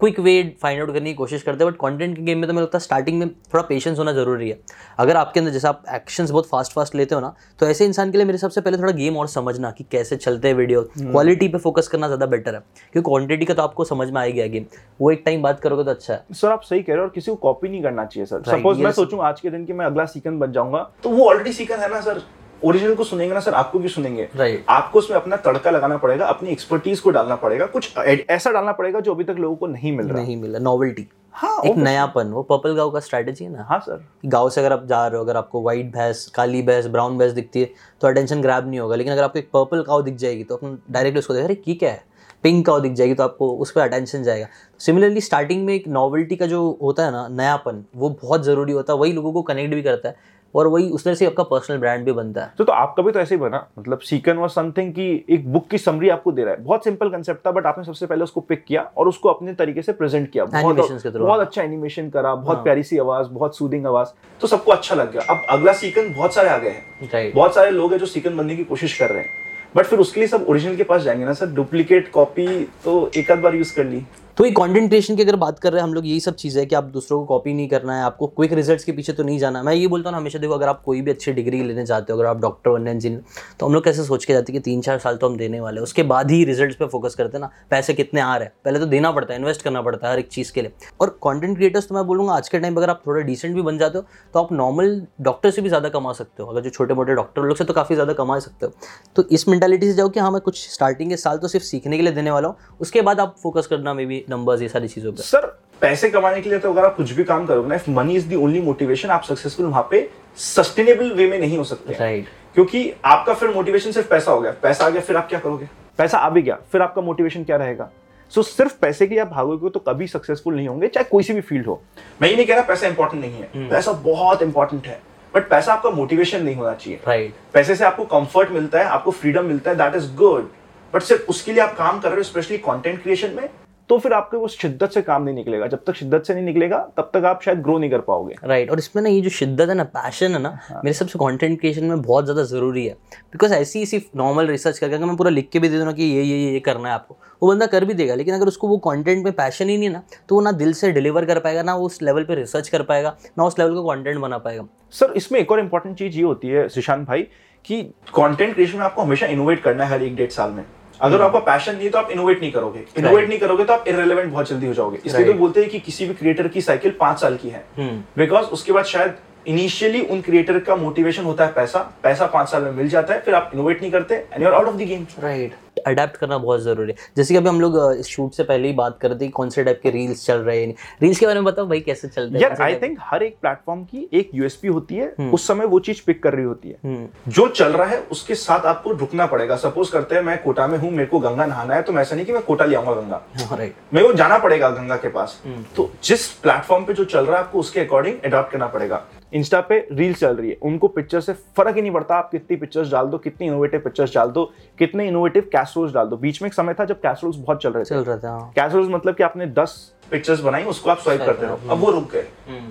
क्विक 0.00 0.18
वे 0.20 0.32
फाइंड 0.62 0.80
आउट 0.80 0.92
करने 0.92 1.10
की 1.10 1.14
कोशिश 1.14 1.42
करते 1.42 1.64
हैं 1.64 1.72
बट 1.72 1.78
कंटेंट 1.78 2.16
के 2.16 2.22
गेम 2.22 2.38
में 2.38 2.46
तो 2.48 2.52
मुझे 2.54 2.62
लगता 2.62 2.78
है 2.78 2.82
स्टार्टिंग 2.82 3.18
में 3.18 3.28
थोड़ा 3.28 3.62
पेशेंस 3.62 3.98
होना 3.98 4.12
ज़रूरी 4.12 4.48
है। 4.50 4.58
अगर 4.98 5.16
आपके 5.16 5.40
अंदर 5.40 5.52
जैसे 5.52 5.68
आप 5.68 5.82
एक्शंस 5.94 6.30
बहुत 6.30 6.48
फास्ट 6.48 6.72
फास्ट 6.72 6.94
लेते 6.94 7.14
हो 7.14 7.20
ना 7.20 7.34
तो 7.60 7.66
ऐसे 7.66 7.84
इंसान 7.84 8.10
के 8.10 8.18
लिए 8.18 8.26
मेरे 8.26 8.38
सबसे 8.38 8.60
पहले 8.60 8.78
थोड़ा 8.78 8.92
गेम 8.92 9.16
और 9.16 9.26
समझना 9.28 9.70
कि 9.70 9.84
कैसे 9.92 10.16
चलते 10.16 10.48
हैं 10.48 10.54
वीडियो 10.54 10.82
क्वालिटी 10.96 11.48
पे 11.48 11.58
फोकस 11.58 11.88
करना 11.88 12.06
ज़्यादा 12.06 12.26
बेटर 12.26 12.54
है 12.54 12.60
क्योंकि 12.60 13.08
क्वांटिटी 13.10 13.44
का 13.44 13.54
तो 13.54 13.62
आपको 13.62 13.84
समझ 13.84 14.10
में 14.10 14.20
आ 14.20 14.26
गया 14.26 14.46
गेम 14.46 14.64
वो 15.00 15.10
एक 15.10 15.22
टाइम 15.26 15.42
बात 15.42 15.60
करोगे 15.60 15.84
तो 15.84 15.90
अच्छा 15.90 16.12
है। 16.14 16.24
सर 16.32 16.50
आप 16.50 16.62
सही 16.62 16.82
कह 16.82 16.92
रहे 16.92 16.98
हो 16.98 17.04
और 17.04 17.12
किसी 17.14 17.30
को 17.30 17.36
कॉपी 17.38 17.68
नहीं 17.68 17.82
करना 17.82 18.04
चाहिए 18.04 18.26
सर 18.26 18.42
सपोज़ 18.46 18.80
मैं 18.80 18.92
सोचूं 18.92 19.22
आज 19.22 19.40
के 19.40 19.50
दिन 19.50 19.66
की 19.66 19.72
मैं 19.72 19.86
अगला 19.86 20.04
सीकन 20.06 20.38
बन 20.38 20.52
जाऊँगा 20.52 20.90
तो 21.02 21.10
वो 21.10 21.28
ऑलरेडी 21.28 21.52
सीकन 21.52 21.78
है 21.78 21.90
ना 21.90 22.00
सर 22.00 22.22
ओरिजिनल 22.62 22.94
को 22.94 23.04
सुनेंगे 23.04 23.34
ना 23.34 23.40
सर 23.40 23.54
आपको 23.54 23.78
भी 23.78 23.88
सुनेंगे। 23.88 24.28
राइट 24.36 24.64
आपको 24.68 24.98
उसमें 24.98 25.16
अपना 25.16 25.36
तड़का 25.38 25.70
लगाना 25.70 25.96
पड़ेगा 25.96 26.26
अपनी 26.26 26.50
एक्सपर्टीज 26.50 27.00
को 27.00 27.10
डालना 27.10 27.36
पड़ेगा 27.36 27.66
कुछ 27.68 27.96
ऐसा 27.98 28.50
डालना 28.50 28.72
पड़ेगा 28.72 29.00
जो 29.00 29.14
अभी 29.14 29.24
तक 29.24 29.36
लोगों 29.38 29.56
को 29.56 29.66
नहीं 29.66 29.92
मिल 29.92 30.06
रहा। 30.06 30.22
नहीं 30.22 30.36
मिला 30.36 30.58
नॉवल्टी 30.58 31.06
हाँ 31.34 31.62
एक। 31.66 31.76
नयापन 31.76 32.28
वो 32.28 32.42
पर्पल 32.42 32.74
गाँव 32.76 32.90
का 32.90 33.00
स्ट्रेटेजी 33.00 33.44
है 33.44 33.50
ना? 33.52 33.66
हाँ 33.68 33.78
सर। 33.78 34.04
गाँव 34.26 34.50
से 34.50 34.60
अगर 34.60 34.72
आप 34.72 34.84
जा 34.86 35.06
रहे 35.06 35.18
हो 35.18 35.24
अगर 35.24 35.36
आपको 35.36 35.62
व्हाइट 35.62 35.92
भैंस 35.92 36.26
काली 36.34 36.62
भैंस 36.62 36.86
ब्राउन 36.88 37.18
भैंस 37.18 37.32
दिखती 37.32 37.60
है 37.60 37.70
तो 38.00 38.08
अटेंशन 38.08 38.42
ग्रैब 38.42 38.68
नहीं 38.68 38.80
होगा। 38.80 38.96
लेकिन 38.96 39.12
अगर 39.12 39.22
आपको 39.22 39.38
एक 39.38 39.48
पर्पल 39.52 39.82
काव 39.82 40.02
दिख 40.02 40.16
जाएगी 40.16 40.44
तो 40.44 40.56
अपन 40.56 40.78
डायरेक्टली 40.90 41.18
उसको 41.18 41.34
देख 41.34 41.44
अरे 41.44 41.60
ये 41.68 41.74
क्या 41.74 41.90
है? 41.90 42.02
पिंक 42.44 42.64
काव 42.66 42.80
दिख 42.80 42.92
जाएगी 42.92 43.14
तो 43.14 43.22
आपको 43.22 43.50
उस 43.52 43.70
पर 43.72 43.80
अटेंशन 43.80 44.22
जाएगा। 44.22 44.46
सिमिलरली 44.80 45.20
स्टार्टिंग 45.20 45.64
में 45.66 45.74
एक 45.74 45.88
नॉवेल्टी 45.88 46.36
का 46.36 46.46
जो 46.46 46.78
होता 46.82 47.04
है 47.04 47.12
ना 47.12 47.26
नयापन 47.30 47.84
वो 47.96 48.08
बहुत 48.22 48.44
ज़रूरी 48.44 48.72
होता 48.72 48.92
है। 48.92 48.98
वही 48.98 49.12
लोगों 49.12 49.32
को 49.32 49.42
कनेक्ट 49.42 49.74
भी 49.74 49.82
करता 49.82 50.08
है। 50.08 50.16
और 50.54 50.66
वही 50.66 50.90
उस 50.90 51.04
तरह 51.04 51.14
से 51.14 51.26
आपका 51.26 51.42
पर्सनल 51.42 51.78
ब्रांड 51.78 52.04
भी 52.04 52.12
बनता 52.12 52.40
है। 52.40 52.52
तो, 52.58 52.64
तो 52.64 52.72
आपका 52.72 53.02
भी 53.02 53.12
तो 53.12 53.20
ऐसे 53.20 53.34
ही 53.34 53.40
बना। 53.40 53.66
मतलब 53.78 53.98
सीकन 53.98 54.38
और 54.38 54.50
समथिंग 54.50 54.92
की 54.92 55.26
एक 55.30 55.52
बुक 55.52 55.68
की 55.68 55.78
समरी 55.78 56.08
आपको 56.08 56.32
दे 56.32 56.44
रहा 56.44 56.54
है। 56.54 56.64
बहुत 56.64 56.84
सिंपल 56.84 57.08
कंसेप्ट 57.08 57.46
था 57.46 57.50
बट 57.50 57.66
आपने 57.66 57.84
सबसे 57.84 58.06
पहले 58.06 58.24
उसको 58.24 58.40
पिक 58.40 58.64
किया 58.64 58.90
और 58.96 59.08
उसको 59.08 59.28
अपने 59.28 59.54
तरीके 59.54 59.82
से 59.82 59.92
प्रेजेंट 59.92 60.30
किया। 60.30 60.44
बहुत, 60.44 60.76
बहुत 61.16 61.40
अच्छा 61.40 61.62
एनिमेशन 61.62 62.10
करा 62.10 62.34
बहुत 62.34 62.56
हाँ. 62.56 62.64
प्यारी 62.64 62.82
सी 62.82 62.98
आवाज़ 62.98 63.26
बहुत 63.26 63.56
सूदिंग 63.56 63.86
आवाज़। 63.86 64.08
तो 64.40 64.46
सबको 64.46 64.72
अच्छा 64.72 64.94
लग 64.94 65.12
गया। 65.12 65.22
अब 65.30 65.42
अगला 65.50 65.72
सीकन 65.72 66.14
बहुत 66.14 66.34
सारे 66.34 66.48
आ 66.48 66.58
गए 66.58 66.70
हैं 66.70 67.32
बहुत 67.34 67.54
सारे 67.54 67.70
लोग 67.70 67.92
हैं 67.92 67.98
जो 67.98 68.06
सीकन 68.06 68.36
बनने 68.36 68.56
की 68.56 68.64
कोशिश 68.64 68.98
कर 68.98 69.10
रहे 69.10 69.18
हैं। 69.18 69.28
बट 69.76 69.84
फिर 69.84 69.98
उसके 69.98 70.20
लिए 70.20 70.28
सब 70.28 70.46
ओरिजिनल 70.48 70.76
के 70.76 70.82
पास 70.82 71.02
जाएँगे 71.02 71.24
ना 71.24 71.32
सर। 71.32 71.46
डुप्लीकेट 71.46 72.10
कॉपी 72.10 72.64
तो 72.84 73.10
एक 73.16 73.30
आध 73.30 73.38
बार 73.38 73.54
यूज़ 73.54 73.76
कर 73.76 73.84
ली। 73.84 74.02
तो 74.40 74.44
ये 74.44 74.50
कंटेंट 74.52 74.88
क्रिएशन 74.88 75.16
की 75.16 75.22
अगर 75.22 75.36
बात 75.36 75.58
कर 75.58 75.72
रहे 75.72 75.80
हैं, 75.80 75.86
हम 75.86 75.94
लोग, 75.94 76.06
यही 76.06 76.20
सब 76.20 76.34
चीज़ 76.34 76.58
है 76.58 76.64
कि 76.66 76.74
आप 76.74 76.84
दूसरों 76.92 77.18
को 77.18 77.24
कॉपी 77.26 77.52
नहीं 77.54 77.68
करना 77.68 77.96
है, 77.96 78.02
आपको 78.02 78.26
क्विक 78.26 78.52
रिजल्ट्स 78.52 78.84
के 78.84 78.92
पीछे 78.92 79.12
तो 79.12 79.22
नहीं 79.22 79.38
जाना। 79.38 79.62
मैं 79.62 79.72
ये 79.74 79.86
बोलता 79.86 80.10
हूँ 80.10 80.16
हमेशा 80.18 80.38
देखो, 80.38 80.54
अगर 80.54 80.68
आप 80.68 80.80
कोई 80.84 81.00
भी 81.00 81.10
अच्छी 81.10 81.32
डिग्री 81.32 81.62
लेने 81.62 81.84
चाहते 81.86 82.12
हो, 82.12 82.18
अगर 82.18 82.28
आप 82.28 82.40
डॉक्टर 82.40 82.70
बनने 82.70 82.90
इंजीनियर 82.90 83.22
तो 83.60 83.66
हम 83.66 83.74
लोग 83.74 83.84
कैसे 83.84 84.04
सोच 84.04 84.24
के 84.24 84.32
जाते 84.32 84.52
हैं 84.52 84.60
कि 84.60 84.64
तीन 84.64 84.80
चार 84.80 84.98
साल 84.98 85.16
तो 85.16 85.28
हम 85.28 85.36
देने 85.36 85.60
वाले 85.60 85.80
उसके 85.80 86.02
बाद 86.04 86.30
ही 86.30 86.42
रिज़ल्ट 86.44 86.78
पर 86.78 86.86
फोकस 86.86 87.14
करते 87.14 87.36
हैं 87.36 87.40
ना, 87.40 87.50
पैसे 87.70 87.94
कितने 87.94 88.20
आ 88.20 88.36
रहे 88.36 88.44
हैं। 88.44 88.52
पहले 88.64 88.78
तो 88.78 88.86
देना 88.86 89.10
पड़ता 89.12 89.32
है 89.34 89.38
इन्वेस्ट 89.38 89.62
करना 89.62 89.82
पड़ता 89.82 90.06
है 90.06 90.12
हर 90.12 90.18
एक 90.18 90.28
चीज़ 90.28 90.52
के 90.52 90.62
लिए। 90.62 90.72
और 91.00 91.10
कॉन्टेंट 91.20 91.56
क्रिएटर्स 91.56 91.88
तो 91.88 91.94
मैं 91.94 92.06
बोलूँगा, 92.06 92.32
आज 92.34 92.48
के 92.48 92.58
टाइम 92.58 92.76
अगर 92.76 92.90
आप 92.90 93.02
थोड़ा 93.06 93.20
डिसेंट 93.22 93.54
भी 93.54 93.62
बन 93.62 93.78
जाते 93.78 93.98
हो 93.98 94.04
तो 94.34 94.42
आप 94.42 94.52
नॉर्मल 94.52 95.00
डॉक्टर 95.20 95.50
से 95.50 95.62
भी 95.62 95.68
ज़्यादा 95.68 95.88
कमा 95.90 96.12
सकते 96.12 96.42
हो। 96.42 96.48
अगर 96.48 96.60
जो 96.60 96.70
छोटे 96.70 96.94
मोटे 96.94 97.14
डॉक्टर 97.14 97.42
लोग 97.42 97.56
से 97.56 97.64
तो 97.64 97.72
काफ़ी 97.72 97.94
ज़्यादा 97.94 98.12
कमा 98.14 98.38
सकते 98.38 98.66
हो। 98.66 98.72
तो 99.16 99.28
इस 99.28 99.48
मेंटालिटी 99.48 99.86
से 99.86 99.94
जाओ 99.94 100.08
कि 100.08 100.20
हाँ 100.20 100.30
मैं 100.30 100.40
कुछ 100.40 100.66
स्टार्टिंग 100.70 101.10
के 101.10 101.16
साल 101.18 101.38
तो 101.38 101.48
सिर्फ़ 101.48 101.66
सीखने 101.66 101.96
के 101.96 102.02
लिए 102.02 102.12
देने 102.12 102.30
वाला 102.30 102.48
हूँ, 102.48 102.56
उसके 102.80 103.02
बाद 103.02 103.20
आप 103.20 103.36
फोकस 103.42 103.66
करना 103.66 103.94
मे 103.94 104.06
बी 104.06 104.24
नंबर्स 104.30 104.62
ये 104.62 104.68
सारी 104.68 104.88
चीज़ों 104.88 105.12
पे। 105.12 105.22
सर 105.22 105.46
पैसे 105.80 106.10
कमाने 106.10 106.40
के 106.42 106.50
लिए 106.50 106.58
तो 106.58 106.72
अगर 106.72 106.84
आप 106.84 106.96
कुछ 106.96 107.12
भी 107.12 107.24
काम 107.24 107.46
करोगे 107.46 107.68
ना 107.68 107.74
if 107.74 107.90
money 107.90 108.16
is 108.16 108.26
the 108.28 108.36
only 108.36 108.60
motivation 108.60 109.10
आप 109.10 109.22
सक्सेसफुल 109.22 109.66
वहाँ 109.66 109.86
पे 109.90 110.08
सस्टेनेबल 110.36 111.12
वे 111.12 111.28
में 111.30 111.38
नहीं 111.38 111.58
हो 111.58 111.64
सकते। 111.64 111.94
राइट 111.94 112.28
क्योंकि 112.54 112.92
आपका 113.04 113.34
फिर 113.34 113.50
मोटिवेशन 113.50 113.92
सिर्फ़ 113.92 114.08
पैसा 114.08 114.32
हो 114.32 114.40
गया। 114.40 114.52
पैसा 114.62 114.86
आ 114.86 114.90
गया 114.90 115.00
फिर 115.00 115.16
आप 115.16 115.28
क्या 115.28 115.38
करोगे? 115.38 115.68
पैसा 115.98 116.18
आ 116.18 116.30
भी 116.30 116.42
गया 116.42 116.58
फिर 116.72 116.82
आपका 116.82 117.02
मोटिवेशन 117.02 117.44
क्या 117.44 117.56
रहेगा? 117.56 117.90
सो 118.32 118.42
so, 118.42 118.48
सिर्फ़ 118.48 118.74
पैसे 118.80 119.06
के 119.06 119.18
आप 119.18 119.28
भागोगे 119.28 119.70
तो 119.70 119.80
कभी 119.80 120.06
सक्सेसफुल 120.06 120.54
नहीं 120.54 120.68
होंगे 120.68 120.88
चाहे 120.88 121.04
कोई 121.04 121.22
सी 121.22 121.32
भी 121.32 121.40
फ़ील्ड 121.40 121.66
हो। 121.66 121.80
मैं 122.22 122.28
ये 122.28 122.36
नहीं 122.36 122.46
कह 122.46 122.54
रहा 122.54 122.64
पैसा 122.64 122.86
इंपॉर्टेंट 122.86 123.22
नहीं 123.22 123.32
है। 123.32 123.50
hmm. 123.52 123.70
पैसा 123.70 123.92
बहुत 123.92 124.42
इंपॉर्टेंट 124.42 124.86
है। 124.86 125.00
बट 125.34 125.48
पैसा 125.48 125.72
आपका 125.72 125.90
मोटिवेशन 125.90 126.42
नहीं 126.42 126.54
होना 126.56 126.74
चाहिए। 126.74 127.00
Right 127.08 127.30
right. 127.30 127.52
पैसे 127.54 127.74
से 127.76 127.84
आपको 127.84 128.04
कंफर्ट 128.04 128.50
मिलता 128.50 128.78
है 128.78 128.84
आपको 128.84 129.10
फ्रीडम 129.10 129.44
मिलता 129.44 129.70
है 129.70 129.76
दैट 129.76 129.94
इज़ 129.94 130.12
गुड 130.14 130.50
बट 130.92 131.02
सिर्फ़ 131.02 131.28
उसके 131.28 131.52
लिए 131.52 131.62
आप 131.62 131.76
काम 131.76 132.00
कर 132.00 132.08
रहे 132.08 132.16
हो 132.16 132.22
स्पेशली 132.22 132.58
कंटेंट 132.58 133.02
क्रिएशन 133.02 133.30
में 133.30 133.48
तो 133.90 133.96
फिर 133.98 134.12
आपके 134.12 134.36
वो 134.36 134.48
शिद्दत 134.48 134.90
से 134.90 135.00
काम 135.02 135.22
नहीं 135.22 135.34
निकलेगा। 135.34 135.66
जब 135.66 135.82
तक 135.86 135.94
शिद्दत 135.94 136.24
से 136.26 136.34
नहीं 136.34 136.44
निकलेगा 136.44 136.78
तब 136.96 137.10
तक 137.14 137.24
आप 137.24 137.40
शायद 137.42 137.60
ग्रो 137.62 137.78
नहीं 137.78 137.90
कर 137.90 138.00
पाओगे। 138.00 138.34
Right 138.34 138.48
right. 138.50 138.70
और 138.70 138.78
इसमें 138.78 139.02
ना 139.02 139.08
ये 139.08 139.20
जो 139.20 139.30
शिद्दत 139.30 139.68
है 139.68 139.74
ना 139.74 139.84
पैशन 139.86 140.32
है 140.32 140.38
ना 140.42 140.48
हाँ. 140.62 140.80
मेरे 140.84 140.94
सबसे 140.94 141.18
कंटेंट 141.18 141.58
क्रिएशन 141.60 141.84
में 141.84 142.02
बहुत 142.02 142.24
ज़्यादा 142.24 142.42
ज़रूरी 142.44 142.86
है। 142.86 142.92
बिकॉज़ 143.32 143.54
ऐसी 143.54 143.84
सिर्फ़ 143.86 144.04
नॉर्मल 144.16 144.46
रिसर्च 144.46 144.78
करके 144.78 144.94
अगर 144.94 145.06
मैं 145.06 145.16
पूरा 145.16 145.30
लिख 145.30 145.48
के 145.52 145.58
भी 145.58 145.68
दे 145.68 145.78
दूँ 145.78 145.86
ना 145.86 145.92
कि 145.92 146.04
ये 146.04 146.22
ये 146.22 146.38
ये 146.44 146.60
करना 146.60 146.88
है 146.88 146.94
आपको 146.94 147.16
वो 147.42 147.48
बंदा 147.48 147.66
कर 147.66 147.84
भी 147.84 147.94
देगा। 147.94 148.14
लेकिन 148.14 148.34
अगर 148.34 148.46
उसको 148.48 148.68
वो 148.68 148.78
कंटेंट 148.86 149.24
में 149.24 149.32
पैशन 149.34 149.68
ही 149.68 149.78
नहीं 149.78 149.90
ना 149.90 150.02
तो 150.28 150.34
वो 150.34 150.40
ना 150.40 150.52
दिल 150.54 150.72
से 150.72 150.92
डिलीवर 150.92 151.24
कर 151.24 151.38
पाएगा 151.40 151.62
ना 151.62 151.74
उस 151.78 152.02
लेवल 152.02 152.24
पे 152.24 152.34
रिसर्च 152.34 152.68
कर 152.68 152.82
पाएगा 152.84 153.16
ना 153.38 153.44
उस 153.44 153.58
लेवल 153.58 153.74
का 153.74 153.94
कंटेंट 153.94 154.18
बना 154.18 154.38
पाएगा। 154.38 154.66
सर 154.94 155.12
इसमें 155.16 155.40
एक 155.40 155.52
और 155.52 155.60
इंपॉर्टेंट 155.60 155.96
चीज़ 155.98 156.16
ये 156.16 156.22
होती 156.22 156.48
है 156.48 156.68
सुशांत 156.68 157.06
भाई 157.08 157.26
कि 157.64 157.82
कंटेंट 158.16 158.52
क्रिएशन 158.54 158.78
में 158.78 158.84
आपको 158.84 159.02
हमेशा 159.02 159.26
इनोवेट 159.28 159.62
करना 159.62 159.84
है 159.84 159.90
हर 159.90 160.02
एक 160.02 160.16
डेढ़ 160.16 160.30
साल 160.30 160.50
में। 160.50 160.64
अगर 161.02 161.16
hmm. 161.16 161.26
आपका 161.26 161.38
पैशन 161.38 161.74
नहीं 161.74 161.84
है 161.84 161.90
तो 161.90 161.98
आप 161.98 162.10
इनोवेट 162.10 162.40
नहीं 162.40 162.52
करोगे। 162.52 162.84
इनोवेट 162.98 163.28
नहीं 163.28 163.38
करोगे 163.38 163.64
तो 163.64 163.72
आप 163.72 163.84
इरेलीवेंट 163.88 164.32
बहुत 164.32 164.48
जल्दी 164.48 164.66
हो 164.66 164.74
जाओगे। 164.74 164.98
इसलिए 165.06 165.26
तो 165.26 165.32
बोलते 165.32 165.60
हैं 165.60 165.70
कि 165.70 165.78
किसी 165.80 166.06
भी 166.06 166.14
क्रिएटर 166.14 166.48
की 166.48 166.60
साइकिल 166.60 166.94
पाँच 167.00 167.20
साल 167.20 167.36
की 167.36 167.48
है। 167.48 167.64
Because 167.78 168.44
hmm. 168.44 168.52
उसके 168.52 168.72
बाद 168.72 168.84
शायद 168.84 169.14
इनिशियली 169.46 170.00
उन 170.02 170.20
क्रिएटर 170.20 170.58
का 170.58 170.76
मोटिवेशन 170.76 171.24
होता 171.24 171.44
है 171.44 171.52
पैसा। 171.52 171.78
पैसा 172.02 172.26
पाँच 172.26 172.48
साल 172.48 172.62
में 172.62 172.72
मिल 172.72 172.88
जाता 172.88 173.14
है 173.14 173.20
फिर 173.20 173.34
आप 173.34 173.50
इनोवेट 173.54 173.80
नहीं 173.80 173.90
करते 173.92 174.14
and 174.14 174.42
you 174.42 174.48
are 174.48 174.54
out 174.54 174.66
of 174.66 174.76
the 174.76 174.86
game 174.88 175.06
right 175.22 175.54
adapt 175.86 176.16
करना 176.16 176.36
बहुत 176.38 176.60
ज़रूरी 176.60 176.92
है। 176.92 176.96
जैसे 177.16 177.34
कि 177.34 177.38
अभी 177.38 177.48
हम 177.48 177.60
लोग 177.60 177.76
इस 177.98 178.06
शूट 178.06 178.32
से 178.32 178.44
पहले 178.44 178.68
ही 178.68 178.74
बात 178.74 178.98
कर 179.00 179.08
रहे 179.10 179.18
थे 179.18 179.28
कौन 179.28 179.50
से 179.50 179.62
टाइप 179.64 179.80
के 179.82 179.90
रील्स 179.90 180.24
चल 180.26 180.38
रहे 180.38 180.64
हैं। 180.64 180.74
रील्स 181.02 181.18
के 181.18 181.26
बारे 181.26 181.40
में 181.40 181.44
बताओ 181.44 181.66
भाई 181.66 181.80
कैसे 181.80 182.08
चलते 182.08 182.38
हैं? 182.38 182.56
आई 182.60 182.74
थिंक 182.74 182.98
हर 183.02 183.22
एक 183.22 183.36
प्लेटफॉर्म 183.42 183.84
की 183.84 184.08
एक 184.12 184.30
यूएसपी 184.34 184.68
होती 184.68 184.96
है 184.96 185.06
हम्म। 185.18 185.30
उस 185.34 185.46
समय 185.48 185.66
वो 185.66 185.78
चीज़ 185.80 186.02
पिक 186.06 186.22
कर 186.22 186.34
रही 186.34 186.44
होती 186.44 186.68
है। 186.68 186.76
हम्म। 186.84 187.32
जो 187.32 187.46
चल 187.48 187.72
रहा 187.72 187.86
है 187.88 187.98
उसके 188.10 188.34
साथ 188.34 188.66
आपको 188.66 188.92
रुकना 188.92 189.26
पड़ेगा। 189.26 189.56
सपोज़ 189.56 189.92
करते 189.92 190.14
हैं 190.14 190.22
मैं 190.22 190.36
कोटा 190.42 190.66
में 190.66 190.76
हूँ 190.78 190.90
मेरे 190.90 191.06
को 191.06 191.20
गंगा 191.20 191.46
नहाना 191.46 191.74
है 191.74 191.82
तो 191.82 191.92
मैं 191.92 192.02
ऐसा 192.02 192.16
नहीं 192.16 192.26
कि 192.26 192.32
मैं 192.32 192.42
कोटा 192.42 192.64
ले 192.64 192.76
आऊँगा 192.76 192.92
गंगा। 192.92 193.22
राइट 193.56 193.74
मेरे 193.94 194.06
को 194.06 194.12
जाना 194.12 194.38
पड़ेगा 194.38 194.70
गंगा 194.70 194.96
के 194.96 195.08
पास। 195.08 195.40
हम्म। 195.44 195.64
तो 195.76 195.90
जिस 196.04 196.26
प्लेटफॉर्म 196.42 196.84
पे 196.84 196.94
जो 196.94 197.04
चल 197.06 197.24
रहा 197.24 197.36
है 197.36 197.44
आपको 197.44 197.60
उसके 197.60 197.80
अकॉर्डिंग 197.80 198.20
अडॉप्ट 198.24 198.52
करना 198.52 198.66
पड़ेगा। 198.66 199.02
इंस्टा 199.32 199.60
पे 199.60 199.78
रील 199.92 200.14
चल 200.14 200.36
रही 200.36 200.50
है। 200.50 200.56
उनको 200.62 200.88
पिक्चर 200.88 201.20
से 201.20 201.32
फ़र्क 201.56 201.76
ही 201.76 201.82
नहीं 201.82 201.92
पड़ता 201.92 202.14
आप 202.14 202.30
कितनी 202.30 202.56
पिक्चर्स 202.56 202.90
डाल 202.92 203.06
दो 203.06 203.18
कितनी 203.18 203.46
इनोवेटिव 203.46 203.80
पिक्चर्स 203.80 204.14
डाल 204.14 204.30
दो 204.30 204.44
कितने 204.78 205.06
इनोवेटिव 205.08 205.48
कैसरोल्स 205.52 205.92
डाल 205.94 206.06
दो। 206.06 206.16
बीच 206.16 206.40
में 206.42 206.46
एक 206.48 206.54
समय 206.54 206.74
था 206.74 206.84
जब 206.84 207.00
कैसरोल्स 207.00 207.36
बहुत 207.36 207.62
चल 207.62 207.72
रहे 207.72 207.84
थे। 207.84 207.88
चल 207.88 208.04
रहे 208.04 208.16
थे 208.16 208.50
कैसरोल्स 208.54 208.88
हाँ। 208.88 208.96
मतलब 208.96 209.14
कि 209.14 209.22
आपने 209.22 209.46
दस 209.58 209.76
पिक्चर्स 210.10 210.40
बनाई 210.40 210.64
उसको 210.64 210.90
आप 210.90 210.98
स्वाइप 210.98 211.20
करते 211.20 211.46
रहो। 211.46 211.70
अब 211.70 211.78
वो 211.78 211.90
रुक 211.90 212.10
गए। 212.12 212.26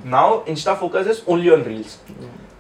Now 0.05 0.43
insta 0.47 0.73
focus 0.75 1.07
is 1.09 1.21
only 1.29 1.49
on 1.49 1.63
reels 1.63 1.99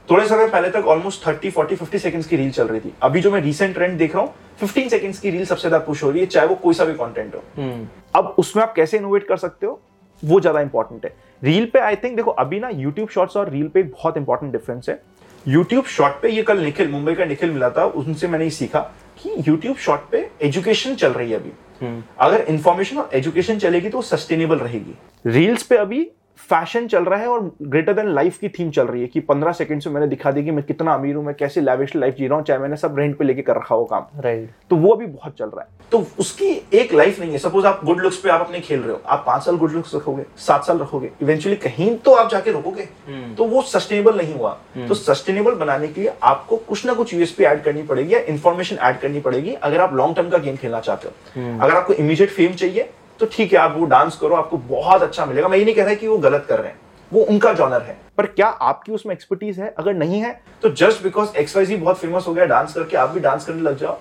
थोड़े 0.09 0.27
समय 0.27 0.47
पहले 0.49 0.69
तक 0.71 0.85
almost 0.87 1.25
thirty 1.27 1.49
forty 1.49 1.75
fifty 1.75 1.99
seconds 1.99 2.27
की 2.27 2.35
रील 2.35 2.51
चल 2.51 2.67
रही 2.67 2.79
थी। 2.79 2.93
अभी 3.03 3.21
जो 3.21 3.31
मैं 3.31 3.41
रिसेंट 3.41 3.73
ट्रेंड 3.73 3.97
देख 3.97 4.15
रहा 4.15 4.23
हूँ 4.23 4.33
फिफ्टीन 4.59 4.89
सेकंड्स 4.89 5.19
की 5.19 5.29
रील 5.29 5.45
सबसे 5.45 5.67
ज़्यादा 5.67 5.85
पुश 5.85 6.03
हो 6.03 6.09
रही 6.11 6.19
है 6.21 6.25
चाहे 6.27 6.47
वो 6.47 6.55
कोई 6.55 6.73
सा 6.73 6.85
भी 6.85 6.93
कंटेंट 6.93 7.35
हो। 7.35 7.41
हम्म। 7.57 7.87
अब 8.15 8.33
उसमें 8.37 8.63
आप 8.63 8.73
कैसे 8.75 8.97
इनोवेट 8.97 9.27
कर 9.27 9.37
सकते 9.37 9.65
हो? 9.65 9.79
वो 10.23 10.39
ज़्यादा 10.39 10.61
इंपॉर्टेंट 10.61 11.05
है। 11.05 11.13
रील 11.41 11.65
पे 11.73 11.79
आई 11.79 11.95
थिंक 11.95 12.15
देखो 12.15 12.31
अभी 12.33 12.59
ना 12.59 12.69
यूट्यूब 12.69 13.09
शॉर्ट्स 13.09 13.37
और 13.37 13.49
रील 13.49 13.67
पे 13.67 13.79
एक 13.79 13.91
बहुत 13.91 14.17
इंपॉर्टेंट 14.17 14.51
डिफरेंस 14.51 14.89
है। 14.89 15.01
यूट्यूब 15.45 15.85
शॉर्ट 15.87 16.21
पे 16.21 16.29
ये 16.29 16.43
कल 16.43 16.59
निखिल 16.59 16.89
मुंबई 16.91 17.13
का 17.15 17.25
निखिल 17.25 17.51
मिला 17.51 17.69
था 17.69 17.83
उनसे 17.85 18.27
मैंने 18.27 18.45
ये 18.45 18.51
सीखा 18.51 18.79
कि 19.17 19.29
यूट्यूब 19.47 19.77
शॉर्ट 19.77 20.01
पे 20.11 20.29
एजुकेशन 20.41 20.95
चल 20.95 21.11
रही 21.11 21.31
है 21.31 21.37
अभी। 21.37 21.51
हम्म। 21.81 22.03
अगर 22.19 22.41
इंफॉर्मेशन 22.49 22.97
और 22.97 23.09
एजुकेशन 23.13 23.57
चलेगी 23.59 23.89
तो 23.89 24.01
सस्टेनेबल 24.03 24.57
रहेगी। 24.57 24.95
रील्स 25.25 25.63
पे 25.63 25.77
अभी 25.77 26.09
फ़ैशन 26.49 26.87
चल 26.87 27.03
रहा 27.03 27.19
है 27.19 27.27
और 27.27 27.51
ग्रेटर 27.63 27.93
देन 27.93 28.07
लाइफ 28.09 28.37
की 28.37 28.49
थीम 28.49 28.69
चल 28.71 28.87
रही 28.87 29.01
है 29.01 29.07
कि 29.07 29.19
पंद्रह 29.21 29.51
सेकंड 29.53 29.81
से 29.81 29.89
मैंने 29.89 30.07
दिखा 30.07 30.31
दी 30.31 30.43
कि 30.43 30.51
मैं 30.51 30.63
कितना 30.65 30.93
अमीर 30.93 31.15
हूँ 31.15 31.23
मैं 31.25 31.33
कैसे 31.35 31.61
लैविश 31.61 31.95
लाइफ 31.95 32.15
जी 32.15 32.27
रहा 32.27 32.37
हूँ 32.37 32.45
चाहे 32.45 32.59
मैंने 32.59 32.77
सब 32.77 32.97
रेंट 32.99 33.17
पे 33.17 33.25
लेके 33.25 33.41
कर 33.41 33.55
रखा 33.55 33.75
हो 33.75 33.85
काम 33.85 34.05
राइट 34.17 34.39
right. 34.39 34.69
तो 34.69 34.75
वो 34.77 34.93
अभी 34.93 35.05
बहुत 35.07 35.37
चल 35.37 35.45
रहा 35.45 35.61
है 35.61 35.87
तो 35.91 36.05
उसकी 36.19 36.49
एक 36.73 36.93
लाइफ 36.93 37.19
नहीं 37.19 37.31
है 37.31 37.37
सपोज़ 37.39 37.65
आप 37.67 37.81
गुड 37.85 38.01
लुक्स 38.01 38.17
पे 38.17 38.29
आप 38.29 38.41
अपने 38.41 38.59
खेल 38.61 38.79
रहे 38.79 38.91
हो 38.91 39.01
आप 39.07 39.23
पाँच 39.27 39.43
साल 39.43 39.57
गुड 39.57 39.71
लुक्स 39.71 39.95
रखोगे 39.95 40.25
सात 40.39 40.65
साल 40.65 40.79
रखोगे 40.79 41.11
इवेंचुअली 41.21 41.55
कहीं 41.59 41.95
तो 41.99 42.13
आप 42.13 42.29
जाके 42.31 42.51
रुकोगे 42.51 42.87
हम्म। 43.07 43.33
तो 43.35 43.45
वो 43.45 43.61
सस्टेनेबल 43.69 44.17
नहीं 44.17 44.33
हुआ 44.33 44.57
हम्म। 44.75 44.87
तो 44.87 44.95
सस्टेनेबल 44.95 45.55
बनाने 45.55 45.87
के 45.87 46.01
लिए 46.01 46.13
आपको 46.25 46.57
कुछ 46.69 46.85
ना 46.85 46.93
कुछ 46.93 47.13
यूएसपी 47.13 47.43
ऐड 47.45 47.63
करनी 47.63 47.83
पड़ेगी 47.83 48.13
या 48.13 48.19
इन्फॉर्मेशन 48.29 48.77
ऐड 48.81 48.99
करनी 48.99 49.19
पड़ेगी 49.21 49.53
अगर 49.63 49.81
आप 49.81 49.93
लॉन्ग 49.95 50.15
टर्म 50.15 50.29
का 50.29 50.37
गेम 50.39 50.55
खेलना 50.57 50.79
चाहते 50.81 51.07
हो 51.07 51.41
हम्म। 51.41 51.59
अगर 51.59 51.75
आपको 51.75 51.93
इमीडिएट 51.95 52.29
फेम 52.31 52.53
चाहिए 52.53 52.89
तो 53.19 53.25
ठीक 53.25 53.53
है 53.53 53.59
आप 53.59 53.75
वो 53.77 53.85
डांस 53.85 54.17
करो 54.17 54.35
आपको 54.35 54.57
बहुत 54.57 55.01
अच्छा 55.01 55.25
मिलेगा। 55.25 55.47
मैं 55.47 55.57
ये 55.57 55.65
नहीं 55.65 55.75
कह 55.75 55.85
रहा 55.85 55.93
कि 55.93 56.07
वो 56.07 56.17
गलत 56.19 56.45
कर 56.49 56.59
रहे 56.59 56.67
हैं 56.67 56.79
वो 57.11 57.21
उनका 57.23 57.53
जॉनर 57.53 57.81
है। 57.81 57.97
पर 58.17 58.25
क्या 58.25 58.47
आपकी 58.47 58.91
उसमें 58.91 59.13
एक्सपर्टीज 59.13 59.59
है? 59.59 59.73
अगर 59.77 59.93
नहीं 59.93 60.19
है 60.21 60.39
तो 60.61 60.69
जस्ट 60.71 61.03
बिकॉज़ 61.03 61.35
एक्सवाइज 61.37 61.73
बहुत 61.73 61.97
फ़ेमस 61.97 62.27
हो 62.27 62.33
गया 62.33 62.45
डांस 62.45 62.73
करके 62.73 62.97
आप 62.97 63.09
भी 63.09 63.19
डांस 63.19 63.45
करने 63.45 63.61
लग 63.61 63.77
जाओ। 63.77 63.97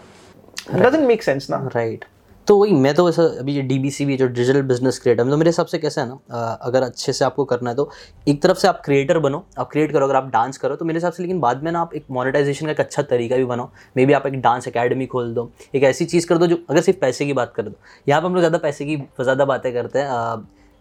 डजेंट 0.73 1.07
मेक 1.07 1.23
सेंस 1.23 1.47
ना। 1.51 1.69
राइट 1.75 2.05
तो 2.49 2.57
वही, 2.57 2.73
मैं 2.73 2.95
तो 2.95 3.09
ऐसा 3.09 3.23
अभी 3.41 3.55
ये 3.55 3.63
डी 3.63 3.79
बी 3.79 3.91
सी 3.91 4.05
भी 4.07 4.17
जो 4.17 4.27
डिजिटल 4.29 4.63
बिज़नेस 4.63 4.99
क्रिएटर 4.99 5.25
तो 5.25 5.37
मेरे 5.37 5.49
हिसाब 5.49 5.67
से 5.67 5.79
कैसे 5.79 6.01
है 6.01 6.07
ना 6.09 6.47
अगर 6.63 6.83
अच्छे 6.83 7.13
से 7.13 7.25
आपको 7.25 7.45
करना 7.45 7.71
है 7.71 7.77
तो 7.77 7.91
एक 8.29 8.41
तरफ़ 8.43 8.59
से 8.59 8.69
आप 8.69 8.81
क्रिएटर 8.85 9.19
बनो, 9.19 9.45
आप 9.59 9.71
क्रिएट 9.73 9.93
करो, 9.93 10.07
अगर 10.07 10.17
आप 10.17 10.31
डांस 10.33 10.59
करो 10.59 10.77
तो 10.77 10.85
मेरे 10.85 10.97
हिसाब 10.99 11.13
से, 11.13 11.23
लेकिन 11.23 11.41
बाद 11.41 11.63
में 11.65 11.71
ना 11.73 11.81
आप 11.81 11.95
एक 11.95 12.05
मोनेटाइजेशन 12.11 12.67
का 12.67 12.73
एक 12.73 12.81
अच्छा 12.81 13.03
तरीका 13.05 13.37
भी 13.37 13.45
बनाओ 13.45 13.71
मे 13.97 14.07
बी 14.07 14.13
आप 14.13 14.27
एक 14.27 14.41
डांस 14.41 14.69
अकेडमी 14.69 15.07
खोल 15.07 15.33
दो, 15.35 15.51
एक 15.75 15.83
ऐसी 15.85 16.05
चीज़ 16.05 16.27
कर 16.29 16.39
दो 16.39 16.47
जो, 16.47 16.59
अगर 16.71 16.81
सिर्फ़ 16.81 17.01
पैसे 17.01 17.27
की 17.27 17.33
बात 17.33 17.53
कर 17.57 17.63
दो, 17.63 17.73
यहाँ 18.09 18.21
पर 18.21 18.27
हम 18.27 18.35
लोग 18.35 18.41
ज़्यादा 18.41 18.59
पैसे 18.59 18.85
की 18.87 18.97
ज़्यादा 18.97 19.45
बातें 19.45 19.73
करते 19.73 19.99
हैं 19.99 20.09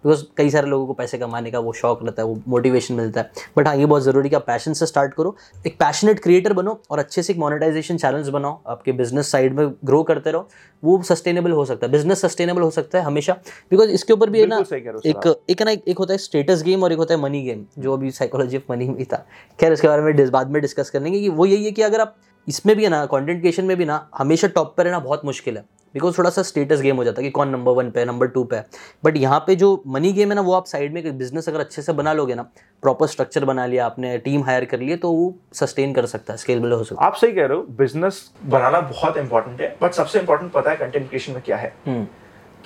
बिकॉज़ 0.07 0.23
कई 0.37 0.49
सारे 0.49 0.67
लोगों 0.67 0.85
को 0.87 0.93
पैसे 0.93 1.17
कमाने 1.17 1.51
का 1.51 1.59
वो 1.59 1.71
शौक 1.73 2.03
रहता 2.03 2.21
है 2.21 2.27
वो 2.27 2.39
मोटिवेशन 2.47 2.95
मिलता 2.95 3.21
है। 3.21 3.31
बट 3.57 3.67
हाँ 3.67 3.75
ये 3.75 3.85
बहुत 3.85 4.03
ज़रूरी 4.03 4.29
कि 4.29 4.35
आप 4.35 4.45
पैशन 4.47 4.73
से 4.73 4.85
स्टार्ट 4.85 5.13
करो। 5.13 5.35
एक 5.67 5.77
पैशनेट 5.79 6.19
क्रिएटर 6.19 6.53
बनो 6.53 6.79
और 6.91 6.99
अच्छे 6.99 7.23
से 7.23 7.33
एक 7.33 7.39
मोनेटाइजेशन 7.39 7.97
चैनल्स 7.97 8.27
बनाओ। 8.29 8.59
आपके 8.67 8.91
बिज़नेस 8.91 9.31
साइड 9.31 9.53
में 9.53 9.73
ग्रो 9.85 10.01
करते 10.03 10.31
रहो। 10.31 10.49
वो 10.83 11.01
सस्टेनेबल 11.03 11.51
हो 11.51 11.65
सकता 11.65 11.85
है। 11.85 11.91
बिज़नेस 11.91 12.21
सस्टेनेबल 12.21 12.61
हो 12.61 12.69
सकता 12.71 12.99
है 12.99 13.03
हमेशा। 13.05 13.33
बिकॉज़ 13.71 13.89
इसके 13.89 14.13
ऊपर 14.13 14.29
भी 14.29 14.39
है 14.39 14.45
ना 14.45 14.63
एक 15.05 15.27
एक 15.49 15.61
ना 15.61 15.71
एक 15.71 15.97
होता 15.99 16.13
है 16.13 16.17
स्टेटस 16.19 16.63
गेम 16.63 16.83
और 16.83 16.91
एक 16.91 16.97
होता 16.97 17.13
है 17.13 17.19
मनी 17.21 17.41
गेम 17.43 17.65
जो 17.79 17.93
अभी 17.93 18.11
साइकोलॉजी 18.11 18.57
ऑफ़ 18.57 18.71
मनी 18.71 18.87
में 18.87 19.05
था। 19.05 19.25
खैर 19.59 19.73
इसके 19.73 19.87
बारे 19.87 20.01
में 20.01 20.29
बाद 20.31 20.51
में 20.51 20.61
डिस्कस 20.61 20.89
करने 20.89 21.11
की 21.11 21.29
वो 21.29 21.45
यही 21.45 21.65
है 21.65 21.71
कि 21.71 21.81
अगर 21.81 22.01
आप 22.01 22.15
इसमें 22.47 22.75
भी 22.75 22.83
है 22.83 22.89
ना 22.89 23.05
कॉन्टेंट 23.05 23.39
क्रिएशन 23.39 23.65
में 23.65 23.75
भी 23.77 23.85
ना 23.85 24.07
हमेशा 24.17 24.47
टॉप 24.47 24.73
पर 24.77 24.85
रहना 24.85 24.99
बहुत 24.99 25.25
मुश्किल 25.25 25.57
है। 25.57 25.65
बिकॉज़ 25.94 26.17
थोड़ा 26.17 26.29
सा 26.29 26.41
स्टेटस 26.44 26.82
गेम 26.82 26.96
हो 26.98 27.03
जाता 27.03 27.22
है 27.22 27.27
कि 27.27 27.32
कौन 27.32 27.50
नंबर 27.50 27.72
वन 27.74 27.89
पे 27.91 28.00
है 28.00 28.06
नंबर 28.06 28.27
टू 28.27 28.44
पे 28.44 28.56
है। 28.56 28.65
बट 29.06 29.17
यहाँ 29.17 29.39
पे 29.48 29.56
जो 29.56 29.72
मनी 29.88 30.12
गेम 30.13 30.29
है 30.29 30.36
ना 30.36 30.41
वो 30.41 30.53
आप 30.53 30.65
साइड 30.65 30.94
में 30.94 31.17
बिज़नेस 31.17 31.50
अगर 31.50 31.60
अच्छे 31.60 31.82
से 31.82 31.94
बना 31.94 32.13
लोगे 32.13 32.36
ना 32.36 32.44
प्रॉपर 32.84 33.08
स्ट्रक्चर 33.08 33.46
बना 33.46 33.65
लिया 33.65 33.86
आपने 33.86 34.17
टीम 34.17 34.44
हायर 34.44 34.65
कर 34.65 34.79
लिए 34.79 34.98
तो 34.98 35.12
वो 35.12 35.34
सस्टेन 35.53 35.94
कर 35.94 36.06
सकता 36.06 36.34
है 36.34 36.38
स्केलेबल 36.38 36.72
हो 36.72 36.84
सकता 36.84 37.01
है। 37.01 37.08
आप 37.08 37.15
सही 37.15 37.32
कह 37.32 37.46
रहे 37.46 37.58
हो 37.58 37.65
बिज़नेस 37.77 38.24
बनाना 38.46 38.79
बहुत 38.84 39.17
इंपॉर्टेंट 39.17 39.62
है 39.62 39.75
बट 39.82 39.94
सबसे 39.94 40.20
इंपॉर्टेंट 40.20 40.51
पता 40.51 40.72
है 40.72 40.77
कंटेंट 40.77 41.08
क्रिएशन 41.10 41.34
में 41.34 41.41
क्या 41.41 41.58
है। 41.58 41.74
हम्म। 41.86 42.08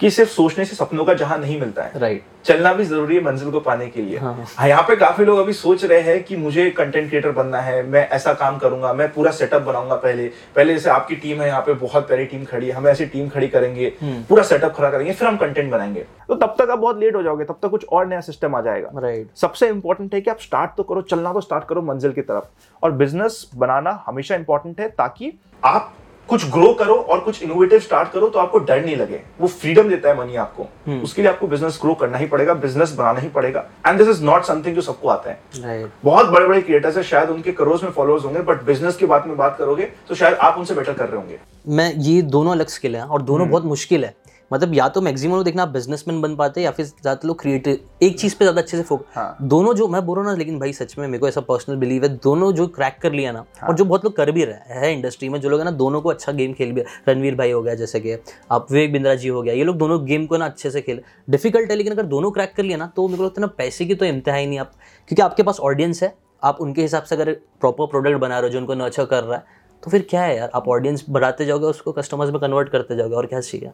कि 0.01 0.10
सिर्फ़ 0.10 0.29
सोचने 0.31 0.65
से 0.65 0.75
सपनों 0.75 1.03
का 1.05 1.13
जहाँ 1.13 1.38
नहीं 1.38 1.60
मिलता 1.60 1.84
है। 1.84 2.00
Right 2.00 2.20
right. 2.20 2.46
चलना 2.48 2.74
भी 2.74 2.84
ज़रूरी 2.84 3.15
है 3.15 3.24
मंजिल 3.24 3.51
को 3.51 3.60
पाने 3.60 3.88
के 3.88 4.01
लिए। 4.01 4.17
हाँ, 4.17 4.34
हाँ। 4.55 4.67
यहाँ 4.67 4.84
पे 4.84 4.96
काफ़ी 4.96 5.25
लोग 5.25 5.39
अभी 5.39 5.53
सोच 5.53 5.84
रहे 5.86 6.00
हैं 6.01 6.24
कि 6.24 6.38
मुझे 6.38 6.70
कंटेंट 6.72 7.10
क्रिएटर 7.10 7.31
बनना 7.31 7.60
है 7.62 7.84
मैं 7.88 8.08
ऐसा 8.10 8.34
काम 8.34 8.58
करूँगा 8.58 8.93
मैं 8.93 9.12
पूरा 9.13 9.31
सेटअप 9.31 9.62
बनाऊँगा 9.62 9.96
पहले। 9.96 10.27
पहले 10.55 10.74
जैसे 10.74 10.89
आपकी 10.89 11.15
टीम 11.15 11.41
है 11.41 11.48
यहाँ 11.48 11.62
पे 11.62 11.74
बहुत 11.75 12.08
प्यारी 12.08 12.25
टीम 12.25 12.46
खड़ी 12.46 12.67
है 12.67 12.74
हम 12.74 12.88
ऐसी 12.88 13.05
टीम 13.05 13.29
खड़ी 13.29 13.48
करेंगे 13.48 13.91
हम्म। 14.01 14.24
पूरा 14.24 14.43
सेटअप 14.43 14.75
खड़ा 14.75 14.89
करेंगे 14.89 15.13
फिर 15.13 15.27
हम 15.27 15.38
कंटेंट 15.38 15.72
बनाएँगे। 15.72 16.05
तो 16.27 16.36
तब 16.36 16.55
तक 16.60 16.70
आप 16.70 16.79
बहुत 16.79 17.00
लेट 17.00 17.15
हो 17.15 17.24
जाओगे 17.24 17.46
तब 17.46 17.60
तक 17.63 17.70
कुछ 17.70 17.86
और 17.86 18.08
नया 18.08 18.22
सिस्टम 18.22 18.55
आ 18.55 18.62
जाएगा। 18.62 19.00
राइट 19.00 19.29
सबसे 19.38 19.70
इंपॉर्टेंट 19.70 20.13
है 20.13 20.22
कि 20.22 20.31
आप 20.31 20.39
स्टार्ट 20.39 20.75
तो 20.77 20.84
करो 20.84 21.01
चलना 21.12 21.34
तो 21.34 21.41
स्टार्ट 21.41 21.67
करो 21.70 21.81
मंजिल 21.84 22.12
की 22.12 22.22
तरफ़। 22.24 22.84
और 22.84 22.91
बिज़नेस 22.93 23.50
बनाना 23.55 24.03
हमेशा 24.08 24.36
इंपॉर्टेंट 24.36 24.79
है 24.79 24.89
ताकि 24.89 25.34
आप 25.63 25.93
कुछ 26.31 26.45
ग्रो 26.51 26.71
करो 26.73 26.93
और 26.95 27.19
कुछ 27.19 27.41
इनोवेटिव 27.43 27.79
स्टार्ट 27.79 28.11
करो 28.11 28.27
तो 28.29 28.39
आपको 28.39 28.59
डर 28.61 28.83
नहीं 28.85 28.95
लगे 28.95 29.19
वो 29.41 29.47
फ्रीडम 29.47 29.89
देता 29.89 30.09
है 30.09 30.17
मनी 30.17 30.35
आपको 30.35 30.63
hmm. 30.63 31.03
उसके 31.03 31.21
लिए 31.21 31.31
आपको 31.31 31.47
बिज़नेस 31.47 31.79
ग्रो 31.81 31.93
करना 31.93 32.17
ही 32.17 32.25
पड़ेगा 32.25 32.53
बिज़नेस 32.61 32.91
बनाना 32.91 33.19
ही 33.19 33.29
पड़ेगा 33.29 33.65
and 33.88 33.97
this 33.97 34.09
is 34.09 34.23
not 34.23 34.43
something 34.43 34.75
जो 34.75 34.81
सबको 34.81 35.09
आता 35.09 35.29
है 35.29 35.38
right. 35.53 35.89
बहुत 36.05 36.27
बड़े 36.27 36.47
बड़े 36.47 36.61
क्रिएटर्स 36.61 36.97
है 36.97 37.03
शायद 37.03 37.29
उनके 37.29 37.51
करोड़ 37.51 37.77
में 37.83 37.91
फॉलोअर्स 37.91 38.25
होंगे 38.25 38.41
बट 38.43 38.63
बिज़नेस 38.63 38.95
की 38.95 39.05
बात 39.05 39.27
में 39.27 39.35
बात 39.38 39.57
करोगे 39.57 39.89
तो 40.09 40.15
शायद 40.15 40.38
आप 40.41 40.57
उनसे 40.57 40.75
बेटर 40.75 40.93
कर 40.93 41.09
रहे 41.09 41.21
होंगे 41.21 41.39
मैं 41.69 41.93
ये 42.01 42.21
दोनों 42.31 42.51
अलग 42.51 42.67
स्किल 42.69 42.95
है 42.95 43.03
और 43.03 43.21
दोनों 43.21 43.43
hmm. 43.43 43.51
बहुत 43.51 43.65
मुश्किल 43.65 44.05
है 44.05 44.15
मतलब 44.51 44.74
या 44.74 44.88
तो 44.89 45.01
मैक्सिमम 45.01 45.36
लोग 45.36 45.43
देखना 45.46 45.63
आप 45.63 45.70
बिजनेसमैन 45.70 46.22
बन 46.22 46.36
पाते 46.36 46.62
या 46.62 46.72
फिर 46.72 46.86
ज़्यादा 46.86 47.27
लोग 47.27 47.39
क्रिएटिव 47.41 47.79
एक 48.03 48.20
चीज़ 48.20 48.36
पे 48.36 48.46
ज़्यादा 48.46 48.62
अच्छे 48.62 48.77
से 48.77 48.84
फोकस 48.84 49.15
हाँ. 49.15 49.38
दोनों 49.43 49.74
जो 49.74 49.88
मैं 49.88 50.05
बोल 50.05 50.17
रहा 50.17 50.25
हूँ 50.25 50.31
ना 50.31 50.38
लेकिन 50.38 50.58
भाई 50.60 50.74
सच 50.74 50.98
में 50.98 51.08
मेरे 51.08 51.20
को 51.20 51.27
ऐसा 51.27 51.41
पर्सनल 51.41 51.75
बिलीव 51.75 52.03
है 52.03 52.10
दोनों 52.17 52.51
जो 52.53 52.67
क्रैक 52.70 52.98
कर 53.01 53.12
लिया 53.12 53.31
ना 53.31 53.39
हाँ. 53.39 53.67
और 53.70 53.75
जो 53.75 53.86
बहुत 53.86 54.05
लोग 54.05 54.15
कर 54.15 54.31
भी 54.31 54.46
रहे 54.46 54.79
हैं 54.79 54.91
इंडस्ट्री 54.91 55.29
में 55.29 55.39
जो 55.41 55.50
लोग 55.50 55.60
है 55.60 55.65
ना 55.65 55.72
दोनों 55.74 56.01
को 56.01 56.10
अच्छा 56.10 56.31
गेम 56.31 56.53
खेल 56.53 56.72
भी 56.72 56.84
रणवीर 57.08 57.36
भाई 57.36 57.51
हो 57.51 57.62
गया 57.62 57.75
जैसे 57.75 58.00
कि 58.00 58.17
आप 58.51 58.72
विवेक 58.72 58.91
बिंद्रा 58.93 59.15
जी 59.15 59.27
हो 59.27 59.41
गया 59.41 59.53
ये 59.53 59.63
लोग 59.63 59.77
दोनों 59.77 60.03
गेम 60.05 60.25
को 60.25 60.38
ना 60.38 60.46
अच्छे 60.46 60.72
से 60.72 60.81
खेल 60.81 61.01
डिफ़िकल्ट 61.29 61.72
है 61.72 61.77
लेकिन 61.77 61.93
अगर 61.93 62.05
दोनों 62.08 62.31
क्रैक 62.31 62.53
कर 62.58 62.63
लिया 62.63 62.77
ना 62.77 62.91
तो 62.96 63.08
मेरे 63.08 63.17
को 63.17 63.24
लगता 63.24 63.41
है 63.41 63.48
ना 63.48 63.53
पैसे 63.58 63.86
की 63.86 63.96
तो 63.96 64.05
इम्तहा 64.05 64.36
ही 64.36 64.48
नहीं 64.48 64.60
आप 64.60 64.72
क्योंकि 65.10 65.22
आपके 65.22 65.43
पास 65.43 65.60
ऑडियंस 65.62 66.03
है 66.03 66.13
आप 66.43 66.62
उनके 66.62 66.81
हिसाब 66.81 67.03
से 67.03 67.15
अगर 67.15 67.31
प्रॉपर 67.62 67.86
प्रोडक्ट 67.86 68.17
बना 68.17 68.39
रहे 68.39 68.50
हो 68.50 68.53
जो 68.53 68.60
उनको 68.60 68.75
नर्चर 68.75 69.05
कर 69.05 69.24
रहा 69.24 69.38
है 69.38 69.60
तो 69.83 69.91
फिर 69.91 70.05
क्या 70.09 70.21
है 70.21 70.35
यार? 70.38 70.50
आप 70.55 70.67
ऑडियंस 70.69 71.05
बढ़ाते 71.09 71.45
जाओगे 71.45 71.65
उसको 71.65 71.91
कस्टमर्स 71.91 72.31
में 72.31 72.39
कन्वर्ट 72.41 72.69
करते 72.69 72.95
जाओगे 72.95 73.15
और 73.15 73.25
क्या 73.25 73.39
चाहिए 73.39 73.71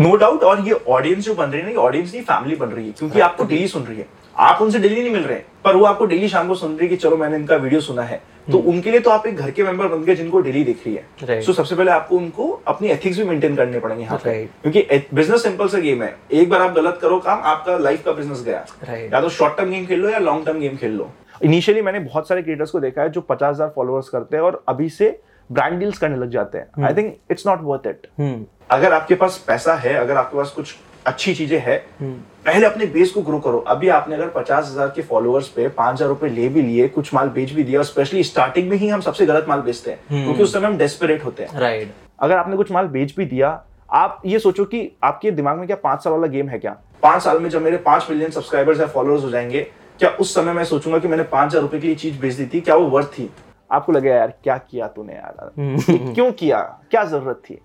नो 0.00 0.14
डाउट 0.16 0.42
और 0.44 0.60
ये 0.60 0.80
ऑडियंस 0.88 1.24
जो 1.24 1.34
बन 1.34 1.50
रही 1.50 1.60
है 1.62 1.74
ना 1.74 1.80
ऑडियंस 1.80 2.12
नहीं 2.12 2.22
फैमिली 2.24 2.56
बन 2.56 2.68
रही 2.68 2.86
है 2.86 2.92
क्योंकि 2.92 3.20
आपको 3.20 3.44
डेली 3.44 3.68
सुन 3.68 3.82
रही 3.82 3.98
है। 3.98 4.06
आप 4.36 4.62
उनसे 4.62 4.78
डेली 4.78 5.00
नहीं 5.00 5.10
मिल 5.10 5.22
रहे 5.22 5.38
पर 5.64 5.76
वो 5.76 5.84
आपको 5.84 6.06
डेली 6.06 6.28
शाम 6.28 6.48
को 6.48 6.54
सुन 6.54 6.70
रही 6.70 6.82
है 6.82 6.88
कि 6.88 6.96
चलो 6.96 7.16
मैंने 7.16 7.36
इनका 7.36 7.56
वीडियो 7.56 7.80
सुना 7.80 8.02
है। 8.02 8.20
तो 8.46 8.58
हम्म। 8.58 8.70
उनके 8.70 8.90
लिए 8.90 9.00
तो 9.00 9.10
आप 9.10 9.26
एक 9.26 9.36
घर 9.36 9.50
के 9.50 9.62
मेंबर 9.64 9.86
बन 9.88 10.02
गए 10.04 10.14
जिनको 10.14 10.40
डेली 10.40 10.64
देख 10.64 10.82
रही 10.86 10.94
है। 10.94 11.40
सो 11.40 11.50
so, 11.50 11.56
सबसे 11.56 11.74
पहले 11.74 11.90
आपको 11.90 12.16
उनको 12.16 12.48
अपनी 12.66 12.88
एथिक्स 12.88 13.18
भी 13.18 13.24
मेंटेन 13.24 13.56
करने 13.56 13.80
पड़ेंगे 13.80 14.02
यहाँ 14.02 14.18
पे। 14.24 14.34
क्योंकि 14.62 14.82
बिज़नेस 15.14 15.42
सिंपल 15.42 15.68
सा 15.68 15.78
गेम 15.78 16.02
है। 16.02 16.14
एक 16.32 16.50
बार 16.50 16.62
आप 16.62 16.74
गलत 16.74 16.98
करो 17.02 17.18
काम 17.20 17.40
आपका 17.44 17.76
लाइफ 17.78 18.04
का 18.04 18.12
बिज़नेस 18.12 18.42
गया। 18.42 18.64
या 19.04 19.20
तो 19.20 19.28
शॉर्ट 19.28 19.56
टर्म 19.56 19.70
गेम 19.70 19.86
खेल 19.86 20.00
लो 20.00 20.08
या 20.08 20.18
लॉन्ग 20.18 20.46
टर्म 20.46 20.60
गेम 20.60 20.76
खेल 20.76 20.92
लो। 20.92 21.10
इनिशियली 21.42 21.82
मैंने 21.82 21.98
बहुत 22.00 22.28
सारे 22.28 22.42
क्रिएटर्स 22.42 22.70
को 22.70 22.80
देखा 22.80 23.02
है 23.02 23.10
जो 23.10 23.20
पचास 23.22 23.54
हज़ार 23.54 23.72
फॉलोअर्स 23.76 24.08
करते 24.08 24.36
हैं 24.36 24.44
और 24.44 24.62
अभी 24.68 24.88
से 24.88 25.18
ब्रांड 25.52 25.78
डील्स 25.80 25.98
करने 25.98 26.16
लग 26.16 26.30
जाते 26.30 26.58
हैं। 26.58 26.84
I 26.84 26.94
think 26.94 27.14
it's 27.30 27.46
not 27.46 27.60
worth 27.62 27.86
it 27.86 28.06
अगर 28.70 28.92
आपके 28.92 29.14
पास 29.14 29.44
पैसा 29.46 29.74
है 29.76 29.94
अगर 29.94 30.16
आपके 30.16 30.36
पास 30.36 30.50
कुछ 30.50 30.74
अच्छी 31.06 31.34
चीज़ें 31.34 31.58
है 31.58 31.78
hmm. 31.80 32.12
पहले 32.46 32.66
अपने 32.66 32.86
बेस 32.86 33.10
को 33.10 33.22
ग्रो 33.22 33.38
करो। 33.40 33.58
अभी 33.68 33.88
आपने 33.88 34.14
अगर 34.14 34.28
पचास 34.30 34.70
हज़ार 34.70 34.88
के 34.88 35.02
फॉलोअर्स 35.02 35.48
पे 35.48 35.68
पाँच 35.68 35.94
हज़ार 35.94 36.08
रुपए 36.08 36.28
ले 36.28 36.48
भी 36.48 36.62
लिए 36.62 36.88
कुछ 36.88 37.12
माल 37.14 37.28
बेच 37.28 37.52
भी 37.52 37.64
दिया 37.64 37.80
और 37.80 37.84
स्पेशली 37.84 38.22
स्टार्टिंग 38.24 38.68
में 38.70 38.76
ही 38.76 38.88
हम 38.88 39.00
सबसे 39.00 39.26
गलत 39.26 39.46
माल 39.48 39.60
बेचते 39.60 39.90
हैं 39.90 39.98
hmm. 40.00 40.24
क्योंकि 40.24 40.42
उस 40.42 40.52
समय 40.52 40.66
हम 40.66 40.76
डेस्परेट 40.78 41.24
होते 41.24 41.42
हैं। 41.42 41.60
राइट 41.60 41.92
अगर 42.20 42.36
आपने 42.36 42.56
कुछ 42.56 42.72
माल 42.72 42.86
बेच 42.88 43.14
भी 43.16 43.24
दिया 43.26 43.60
आप 43.92 44.22
ये 44.26 44.38
सोचो 44.38 44.64
कि 44.64 44.90
आपके 45.04 45.30
दिमाग 45.30 45.58
में 45.58 45.66
क्या 45.66 45.76
पाँच 45.76 46.04
साल 46.04 46.12
वाला 46.12 46.26
गेम 46.26 46.48
है 46.48 46.58
क्या? 46.58 46.76
पाँच 47.02 47.22
साल 47.22 47.38
में 47.40 47.48
जब 47.50 47.62
मेरे 47.62 47.76
पाँच 47.78 48.06
मिलियन 48.10 48.30
सब्सक्राइबर्स 48.30 48.80
या 48.80 48.86
फॉलोअर्स 48.86 49.24
हो 49.24 49.30
जाएँगे 49.30 49.60
क्या 50.00 50.10
उस 50.10 50.34
समय 50.34 50.52
मैं 50.52 50.64
सोचूँगा 50.64 50.98
कि 50.98 51.08
मैंने 51.08 51.22
पाँच 51.24 51.48
हज़ार 51.48 51.62
रुपए 51.62 51.78
की 51.80 51.94
चीज़ 51.94 52.18
बेच 52.20 52.34
दी 52.34 52.46
थी? 52.46 52.60
क्या 52.60 52.74
वो 52.74 52.86
वर्थ 52.88 53.06
थी? 53.08 53.30
आपको 53.76 53.92
लगे 53.92 54.10
यार 54.10 54.38
क्या 54.42 54.56
किया 54.60 54.88
तूने 54.88 55.14
यार? 55.14 55.52
क्यों 55.58 56.30
किया? 56.32 56.60
क्या 56.90 57.04
ज़रूरत 57.04 57.42
थी? 57.44 57.60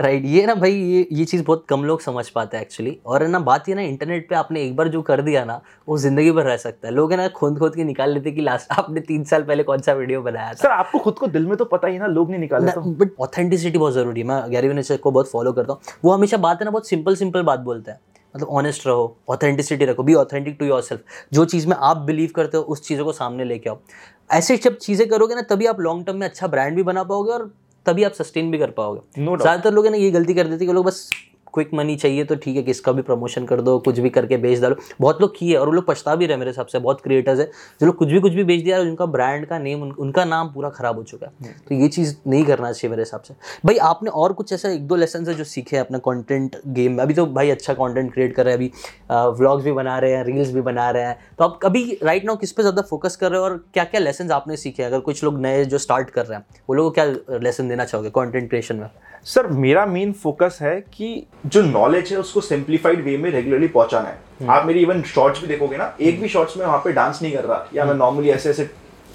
राइट 0.00 0.14
right, 0.14 0.34
ये 0.34 0.44
ना 0.46 0.54
भाई 0.54 0.72
ये 0.72 1.06
ये 1.12 1.24
चीज़ 1.24 1.42
बहुत 1.44 1.64
कम 1.68 1.84
लोग 1.84 2.00
समझ 2.00 2.28
पाते 2.28 2.56
हैं 2.56 2.64
एक्चुअली 2.64 2.96
और 3.06 3.26
ना 3.28 3.38
बात 3.40 3.68
ये 3.68 3.74
ना 3.74 3.82
इंटरनेट 3.82 4.28
पे 4.28 4.34
आपने 4.34 4.62
एक 4.62 4.76
बार 4.76 4.88
जो 4.88 5.00
कर 5.02 5.22
दिया 5.22 5.44
ना 5.44 5.60
वो 5.88 5.98
ज़िंदगी 5.98 6.30
भर 6.30 6.44
रह 6.44 6.56
सकता 6.56 6.88
है। 6.88 6.94
लोग 6.94 7.12
है 7.12 7.16
ना 7.18 7.26
खोद 7.28 7.58
खोद 7.58 7.76
के 7.76 7.84
निकाल 7.84 8.12
लेते 8.14 8.30
कि 8.30 8.40
लास्ट 8.40 8.72
आपने 8.78 9.00
तीन 9.00 9.24
साल 9.24 9.42
पहले 9.42 9.62
कौन 9.62 9.80
सा 9.80 9.92
वीडियो 9.92 10.22
बनाया 10.22 10.48
था। 10.48 10.54
सर 10.54 10.70
आपको 10.70 10.98
खुद 10.98 11.14
को 11.14 11.26
दिल 11.26 11.46
में 11.46 11.56
तो 11.56 11.64
पता 11.64 11.88
ही 11.88 11.98
ना 11.98 12.06
लोग 12.06 12.30
नहीं 12.30 12.40
निकाले 12.40 12.72
तो। 12.72 12.80
बट 12.80 13.20
ऑथेंटिसिटी 13.20 13.78
बहुत 13.78 13.92
ज़रूरी 13.92 14.20
है। 14.20 14.26
मैं 14.26 14.42
गैरी 14.50 14.68
विनेचर 14.68 14.96
को 14.96 15.10
बहुत 15.10 15.30
फॉलो 15.30 15.52
करता 15.52 15.72
हूँ। 15.72 15.98
वो 16.04 16.12
हमेशा 16.12 16.36
बात 16.36 16.60
है 16.60 16.64
ना 16.64 16.70
बहुत 16.70 16.88
सिंपल 16.88 17.16
सिंपल 17.16 17.42
बात 17.42 17.60
बोलता 17.60 17.92
है। 17.92 18.00
मतलब 18.34 18.48
ऑनेस्ट 18.48 18.86
रहो 18.86 19.16
ऑथेंटिसिटी 19.30 19.84
रखो 19.84 20.02
be 20.02 20.14
authentic 20.14 20.56
to 20.58 20.64
your 20.66 20.80
self 20.82 21.02
जो 21.32 21.44
चीज़ 21.44 21.66
में 21.68 21.76
आप 21.76 21.96
बिलीव 22.06 22.30
करते 22.36 22.56
हो 22.56 22.62
उस 22.62 22.86
चीज़ों 22.88 23.04
को 23.04 23.12
सामने 23.12 23.44
लेके 23.44 23.70
आओ। 23.70 23.78
ऐसे 24.30 24.56
जब 24.56 24.76
चीज़ें 24.76 25.08
करोगे 25.08 25.34
ना 25.34 25.42
तभी 25.50 25.66
आप 25.66 25.80
लॉन्ग 25.80 26.06
टर्म 26.06 26.16
में 26.16 26.26
अच्छा 26.28 26.46
ब्रांड 26.46 26.76
भी 26.76 26.82
बना 26.82 27.02
पाओगे 27.04 27.32
और 27.32 27.50
तभी 27.86 28.04
आप 28.04 28.12
सस्टेन 28.12 28.50
भी 28.50 28.58
कर 28.58 28.70
पाओगे। 28.70 29.24
No 29.24 29.36
ज़्यादातर 29.40 29.72
लोग 29.72 29.86
ना 29.86 29.96
ये 29.96 30.10
गलती 30.10 30.34
कर 30.34 30.46
देते 30.46 30.66
कि 30.66 30.72
लोग 30.72 30.84
बस 30.84 31.10
क्विक 31.56 31.74
मनी 31.74 31.96
चाहिए 31.96 32.24
तो 32.24 32.36
ठीक 32.36 32.56
है 32.56 32.62
किसका 32.62 32.92
भी 32.92 33.02
प्रमोशन 33.02 33.44
कर 33.46 33.60
दो 33.60 33.78
कुछ 33.80 33.98
भी 33.98 34.10
करके 34.10 34.36
बेच 34.38 34.60
डालो। 34.60 34.76
बहुत 35.00 35.20
लोग 35.20 35.36
किए 35.36 35.54
और 35.56 35.66
वो 35.66 35.72
लोग 35.72 35.86
पछता 35.86 36.14
भी 36.16 36.26
रहे 36.26 36.36
मेरे 36.36 36.50
हिसाब 36.50 36.66
से 36.66 36.78
बहुत 36.78 37.00
क्रिएटर्स 37.00 37.40
है 37.40 37.46
जो 37.80 37.86
लोग 37.86 37.96
कुछ 37.96 38.08
भी 38.08 38.20
कुछ 38.20 38.32
भी 38.32 38.44
बेच 38.44 38.62
दिया 38.64 38.80
उनका 38.80 39.06
ब्रांड 39.08 39.46
का 39.46 39.58
नेम 39.58 39.82
उनका 39.84 40.24
नाम 40.26 40.52
पूरा 40.52 40.68
खराब 40.70 40.96
हो 40.96 41.02
चुका 41.04 41.26
है। 41.26 41.32
हम्म। 41.40 41.60
तो 41.68 41.74
ये 41.74 41.88
चीज़ 41.88 42.14
नहीं 42.26 42.44
करना 42.44 42.72
चाहिए 42.72 42.90
मेरे 42.90 43.02
हिसाब 43.02 43.20
से। 43.20 43.34
भाई 43.66 43.76
आपने 43.84 44.10
और 44.12 44.32
कुछ 44.32 44.52
ऐसा 44.52 44.68
एक 44.70 44.86
दो 44.86 44.96
लेसन 44.96 45.26
है 45.28 45.34
जो 45.34 45.44
सीखे 45.46 45.76
अपना 45.76 45.98
कॉन्टेंट 46.00 46.56
गेम 46.68 46.92
में? 46.92 47.02
अभी 47.02 47.14
तो 47.14 47.26
भाई 47.28 47.50
अच्छा 47.50 47.74
कॉन्टेंट 47.74 48.12
क्रिएट 48.12 48.34
कर 48.34 48.44
रहे 48.44 48.54
हैं 48.54 48.58
अभी 48.58 49.38
व्लॉग्स 49.38 49.64
भी 49.64 49.72
बना 49.72 49.98
रहे 49.98 50.12
हैं 50.12 50.24
रील्स 50.24 50.52
भी 50.52 50.60
बना 50.62 50.90
रहे 50.90 51.02
हैं। 51.02 51.18
तो 51.38 51.44
आप 51.44 51.64
अभी 51.64 51.98
राइट 52.02 52.24
नाउ 52.24 52.36
किस 52.36 52.52
पे 52.52 52.62
ज़्यादा 52.62 52.82
फोकस 52.82 53.16
कर 53.16 53.30
रहे 53.30 53.38
हो 53.38 53.44
और 53.44 53.56
क्या 53.74 53.84
क्या 53.84 54.00
लेसन 54.00 54.30
आपने 54.32 54.56
सीखे 54.56 54.82
अगर 54.82 55.00
कुछ 55.00 55.24
लोग 55.24 55.40
नए 55.40 55.64
जो 55.64 55.78
स्टार्ट 55.78 56.10
कर 56.10 56.26
रहे 56.26 56.38
हैं 56.38 56.44
वो 56.68 56.74
लोगों 56.74 56.90
को 56.90 56.94
क्या 56.94 57.38
लेसन 57.38 57.68
देना 57.68 57.84
चाहोगे 57.84 58.10
कॉन्टेंट 58.10 58.48
क्रिएशन 58.48 58.76
में? 58.76 58.88
सर 59.24 59.46
मेरा 59.48 59.84
मेन 59.86 60.12
फोकस 60.14 60.58
है 60.62 60.80
कि 60.92 61.26
जो 61.46 61.62
नॉलेज 61.62 62.12
है 62.12 62.18
उसको 62.18 62.40
सिंप्लीफाइड 62.40 63.02
वे 63.04 63.16
में 63.16 63.30
रेगुलरली 63.30 63.68
पहुंचाना 63.68 64.08
है 64.08 64.18
हम्म। 64.40 64.50
आप 64.50 64.66
मेरी 64.66 64.80
इवन 64.80 65.02
शॉर्ट्स 65.04 65.40
भी 65.40 65.46
देखोगे 65.46 65.76
ना 65.76 65.92
एक 66.00 66.20
भी 66.20 66.28
शॉर्ट्स 66.28 66.56
में 66.56 66.64
वहाँ 66.66 66.78
पे 66.78 66.92
डांस 66.92 67.22
नहीं 67.22 67.32
कर 67.32 67.44
रहा 67.44 67.66
या 67.74 67.84
मैं 67.84 67.94
नॉर्मली 67.94 68.28
हम्म। 68.28 68.36
ऐसे 68.36 68.50
ऐसे 68.50 68.70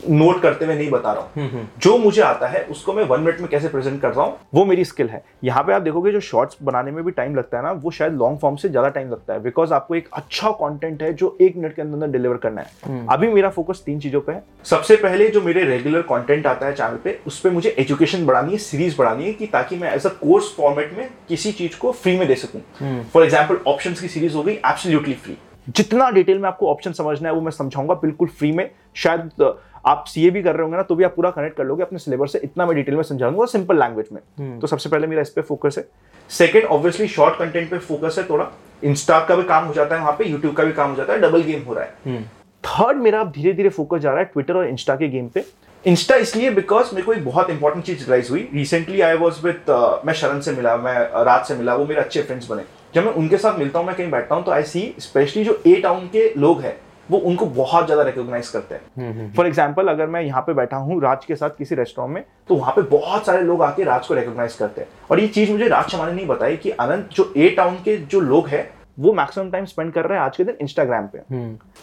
नोट 0.10 0.42
करते 0.42 0.66
हुए 0.66 0.76
नहीं 0.76 0.90
बता 0.92 1.12
रहा 1.14 1.22
हूँ। 1.22 1.32
हम्म, 1.36 1.48
हम्म। 1.50 1.68
जो 1.82 1.98
मुझे 1.98 2.22
आता 2.22 2.48
है 2.48 2.64
उसको 2.66 2.94
मैं 2.94 3.04
वन 3.06 3.20
मिनट 3.20 3.40
में 3.40 3.50
कैसे 3.50 3.68
प्रेजेंट 3.68 4.02
कर 4.02 4.10
रहा 4.10 4.26
हूँ 4.26 4.38
वो 4.54 4.66
मेरी 4.66 4.86
स्किल 4.86 5.10
है। 5.10 5.24
यहाँ 5.44 5.64
पे 5.64 5.74
आप 5.74 5.82
देखोगे 5.82 6.12
जो 6.12 6.20
शॉर्ट्स 6.22 6.58
बनाने 6.64 6.92
में 6.92 7.04
भी 7.06 7.12
टाइम 7.12 7.36
लगता 7.36 7.58
है 7.58 7.64
ना 7.64 7.72
वो 7.74 7.92
शायद 7.92 8.14
लॉन्ग 8.14 8.40
फॉर्म 8.40 8.56
से 8.56 8.70
ज़्यादा 8.70 8.90
टाइम 8.90 9.12
लगता 9.12 9.34
है 9.34 9.44
बिकॉज़ 9.44 9.74
आपको 9.74 9.96
एक 9.96 10.10
अच्छा 10.14 10.52
कॉन्टेंट 10.54 11.04
है 11.04 11.12
जो 11.14 11.36
एक 11.42 11.58
मिनट 11.58 11.76
के 11.76 11.82
अंदर 11.82 12.08
डिलीवर 12.10 12.38
करना 12.38 12.62
है। 12.62 12.72
हम्म। 12.86 13.06
अभी 13.14 13.28
मेरा 13.30 13.50
फोकस 13.50 13.84
तीन 13.86 14.00
चीज़ों 14.00 14.22
पर 14.22 14.34
है। 14.34 14.44
सबसे 14.66 14.96
पहले 14.98 15.28
जो 15.28 15.42
मेरे 15.42 15.64
रेगुलर 15.66 16.02
कॉन्टेंट 16.04 16.48
आता 16.48 16.66
है 16.66 16.74
चैनल 16.74 16.98
पे 17.04 17.20
उस 17.28 17.40
पर 17.40 17.50
मुझे 17.52 17.76
एजुकेशन 17.80 18.26
बढ़ानी 18.26 18.52
है 18.52 18.58
सीरीज़ 18.60 18.98
बढ़ानी 18.98 19.26
है 19.26 19.34
कि 19.34 19.48
ताकि 19.50 19.76
मैं 19.76 19.94
एज 19.94 20.06
अ 20.06 20.10
कोर्स 20.22 20.54
फॉर्मेट 20.58 20.98
में 20.98 21.08
किसी 21.30 21.52
चीज़ 21.52 21.78
को 21.80 21.92
फ्री 21.94 22.18
में 22.18 22.28
दे 22.28 22.36
सकूँ। 22.38 22.62
फॉर 23.14 23.24
एग्ज़ाम्पल 23.24 23.60
ऑप्शन 23.68 23.94
की 23.94 24.08
सीरीज़ 24.08 24.36
हो 24.36 24.44
गई 24.44 24.54
एब्सोल्युटली 24.56 25.14
फ्री 25.16 25.38
जितना 25.70 26.10
डिटेल 26.12 26.38
में 26.38 26.48
आपको 26.48 26.68
ऑप्शन 26.68 26.92
समझना 26.94 27.30
है 27.30 27.34
वो 27.36 27.42
मैं 27.42 27.52
समझाऊँगा 27.52 27.94
बिल्कुल 27.96 28.28
फ्री 28.30 28.52
में। 28.52 28.70
शायद 28.96 29.30
आप 29.86 30.04
सीए 30.08 30.30
भी 30.30 30.42
कर 30.44 30.54
रहे 30.54 30.62
होंगे 30.62 30.78
ना 30.78 30.84
तो 30.84 30.96
भी 30.96 31.04
आप 31.04 31.16
पूरा 31.16 31.30
कनेक्ट 31.32 31.58
कर 31.58 31.64
लोगे 31.64 31.84
अपने 31.84 32.00
सिलेबस 32.00 32.32
से 32.32 32.40
इतना 32.44 32.66
मैं 32.66 32.76
डिटेल 32.76 32.96
में 32.96 33.04
समझाऊँगा 33.04 33.46
सिंपल 33.48 33.80
लैंग्वेज 33.80 34.10
में। 34.12 34.22
हम्म। 34.40 34.60
तो 34.60 34.68
सबसे 34.68 34.90
पहले 34.90 35.08
मेरा 35.08 35.22
इस 35.22 35.30
पे 35.30 35.42
फोकस 35.42 35.78
है। 35.78 35.86
सेकंड 36.30 36.64
ऑब्वियसली 36.66 37.08
शॉर्ट 37.08 37.38
कंटेंट 37.38 37.70
पे 37.72 37.78
फोकस 37.80 38.16
है 38.20 38.24
थोड़ा। 38.30 38.52
इंस्टा 38.84 39.20
का 39.26 39.36
भी 39.36 39.44
काम 39.44 39.66
हो 39.66 39.74
जाता 39.74 39.96
है 39.96 40.02
वहाँ 40.02 40.16
पे 40.20 40.26
यूट्यूब 40.26 40.56
का 40.56 40.64
भी 40.64 40.72
काम 40.74 40.90
हो 40.90 40.96
जाता 40.96 41.14
है 41.14 41.20
डबल 41.20 41.42
गेम 41.44 41.64
हो 41.64 41.74
रहा 41.74 41.84
है। 41.84 42.22
Third 42.64 42.88
hmm. 42.88 43.04
मेरा 43.04 43.24
धीरे 43.36 43.54
धीरे 43.54 43.70
फोकस 43.70 44.00
जा 44.00 44.10
रहा 44.10 44.20
है 44.20 44.26
ट्विटर 44.26 44.58
और 44.58 44.68
इंस्टा 44.68 44.96
के 44.96 45.08
गेम 45.10 45.28
पे। 45.28 45.46
इंस्टा 45.86 46.16
इसलिए 46.18 46.50
बिकॉज़ 46.52 46.94
मेरे 46.96 47.06
को 47.06 47.14
एक 47.14 47.24
बहुत 47.26 47.50
इंपॉर्टेंट 47.50 47.86
चीज़ 47.86 48.04
रिलाइज 48.04 48.30
हुई। 48.32 48.48
रिसेंटली 48.54 49.02
आई 49.02 49.18
वॉज़ 49.18 49.46
विद 49.46 50.02
मैं 50.06 50.14
शरण 50.14 50.40
से 50.40 50.52
मिला 50.52 50.76
मैं 50.78 50.94
रात 51.26 51.46
से 51.46 51.56
मिला 51.56 51.76
वो 51.76 51.86
मेरे 51.86 52.02
अच्छे 52.02 52.22
फ्रेंड्स 52.22 52.50
बने। 52.50 52.64
जब 52.96 53.06
मैं 53.06 53.14
उनके 53.14 53.38
साथ 53.38 53.60
मिलता 53.60 53.80
हूँ 53.80 53.88
मैं 53.88 53.96
कहीं 53.96 54.12
बैठता 54.12 54.36
हूँ 54.36 54.44
तो 54.44 54.52
आई 54.52 54.64
सी 54.64 54.94
स्पेशली 55.00 55.44
जो 55.44 55.62
ए 55.68 55.76
टाउन 55.76 56.08
के 56.08 56.34
लोग 56.38 56.62
हैं 56.62 56.76
वो 57.12 57.18
उनको 57.20 57.46
बहुत 57.48 57.86
ज़्यादा 57.86 58.04
रिकॉग्नाइज 58.04 58.48
करते 58.50 58.76
हैं। 58.76 58.82
For 58.82 59.04
hmm, 59.04 59.48
example 59.48 59.82
hmm, 59.82 59.90
hmm. 59.90 60.02
अगर 60.02 60.12
मैं 60.12 60.22
यहाँ 60.22 60.42
पे 60.42 60.54
बैठा 60.54 60.78
हूँ 60.78 61.02
राज 61.02 61.26
के 61.26 61.36
साथ 61.36 61.58
किसी 61.58 61.76
रेस्टोरेंट 61.76 62.14
में 62.14 62.24
तो 62.50 62.56
वहाँ 62.56 62.74
पे 62.76 62.82
बहुत 62.92 63.26
सारे 63.26 63.42
लोग 63.44 63.64
आके 63.64 63.84
राज 63.84 64.08
को 64.08 64.14
रिकॉग्नाइज 64.14 64.54
करते 64.56 64.82
हैं। 64.82 64.88
और 65.12 65.20
ये 65.20 65.28
चीज़ 65.30 65.52
मुझे 65.52 65.68
राज 65.68 65.90
शर्मा 65.90 66.06
ने 66.06 66.14
नहीं 66.14 66.28
बताई 66.28 66.58
कि 66.58 66.70
अनंत 66.72 67.10
जो 67.14 67.32
ए 67.38 67.50
टाउन 67.58 67.76
के 67.86 67.98
जो 67.98 68.20
लोग 68.22 68.48
हैं 68.48 68.70
वो 69.00 69.14
मैक्सिमम 69.14 69.50
टाइम 69.52 69.66
स्पेंड 69.66 69.92
कर 69.94 70.06
रहे 70.06 70.18
हैं 70.18 70.26
आज 70.26 70.38
के 70.38 70.44
दिन 70.44 70.56
इंस्टाग्राम 70.62 71.08
पे। 71.08 71.20